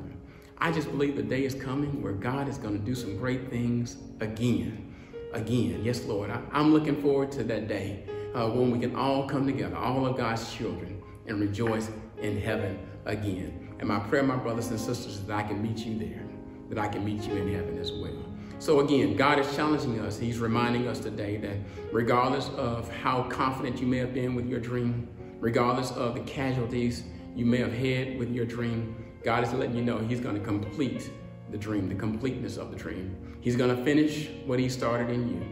I 0.59 0.72
just 0.72 0.90
believe 0.90 1.16
the 1.16 1.22
day 1.22 1.44
is 1.44 1.55
coming 1.55 2.03
where 2.03 2.12
God 2.12 2.48
is 2.48 2.59
going 2.59 2.78
to 2.78 2.84
do 2.84 2.94
some 2.94 3.16
great 3.16 3.48
things 3.48 3.96
again. 4.20 4.92
Again. 5.32 5.80
Yes, 5.84 6.05
Lord. 6.05 6.30
I, 6.30 6.40
am 6.53 6.72
looking 6.72 7.01
forward 7.01 7.30
to 7.32 7.44
that 7.44 7.68
day 7.68 8.05
uh, 8.34 8.48
when 8.48 8.70
we 8.72 8.80
can 8.80 8.96
all 8.96 9.28
come 9.28 9.46
together, 9.46 9.76
all 9.76 10.05
of 10.05 10.16
God's 10.16 10.53
children, 10.53 11.01
and 11.26 11.40
rejoice 11.40 11.88
in 12.20 12.40
heaven 12.40 12.78
again. 13.07 13.68
And 13.78 13.88
my 13.88 14.01
prayer, 14.01 14.24
my 14.24 14.36
brothers 14.36 14.68
and 14.70 14.78
sisters, 14.78 15.14
is 15.14 15.26
that 15.26 15.36
I 15.36 15.42
can 15.44 15.62
meet 15.62 15.78
you 15.78 15.98
there, 15.98 16.24
that 16.68 16.78
I 16.78 16.88
can 16.88 17.05
meet 17.05 17.22
you 17.22 17.36
in 17.36 17.55
heaven 17.55 17.78
as 17.78 17.92
well. 17.92 18.24
So 18.59 18.80
again, 18.80 19.16
God 19.16 19.38
is 19.38 19.57
challenging 19.57 20.01
us. 20.01 20.18
He's 20.18 20.38
reminding 20.38 20.88
us 20.88 20.98
today 20.98 21.38
that 21.38 21.57
regardless 21.92 22.48
of 22.51 22.92
how 22.96 23.22
confident 23.22 23.80
you 23.80 23.86
may 23.86 23.96
have 23.98 24.12
been 24.12 24.34
with 24.34 24.46
your 24.48 24.61
dream, 24.61 25.09
regardless 25.41 25.91
of 25.93 26.14
the 26.14 26.20
casualties 26.20 27.05
you 27.34 27.45
may 27.45 27.59
have 27.59 27.72
had 27.72 28.18
with 28.18 28.30
your 28.30 28.45
dream, 28.45 28.95
God 29.24 29.43
is 29.43 29.53
letting 29.53 29.74
you 29.74 29.82
know 29.82 29.99
He's 29.99 30.20
going 30.20 30.36
to 30.36 30.45
complete 30.45 31.11
the 31.51 31.59
dream, 31.59 31.88
the 31.88 31.95
completeness 31.95 32.57
of 32.57 32.70
the 32.70 32.76
dream. 32.76 33.36
He's 33.41 33.57
going 33.57 33.74
to 33.74 33.84
finish 33.84 34.28
what 34.47 34.59
He 34.59 34.68
started 34.68 35.11
in 35.11 35.28
you. 35.28 35.45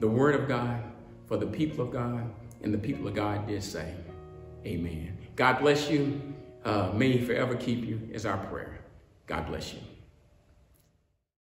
The 0.00 0.08
Word 0.08 0.34
of 0.34 0.48
God 0.48 0.82
for 1.26 1.36
the 1.36 1.46
people 1.46 1.84
of 1.84 1.92
God, 1.92 2.32
and 2.62 2.72
the 2.72 2.78
people 2.78 3.06
of 3.08 3.14
God 3.14 3.46
did 3.46 3.62
say, 3.62 3.94
Amen. 4.64 5.18
God 5.36 5.58
bless 5.60 5.90
you. 5.90 6.20
Uh, 6.64 6.90
may 6.94 7.12
He 7.12 7.24
forever 7.24 7.54
keep 7.54 7.84
you 7.84 8.00
is 8.12 8.24
our 8.24 8.38
prayer. 8.46 8.80
God 9.26 9.46
bless 9.46 9.74
you. 9.74 9.80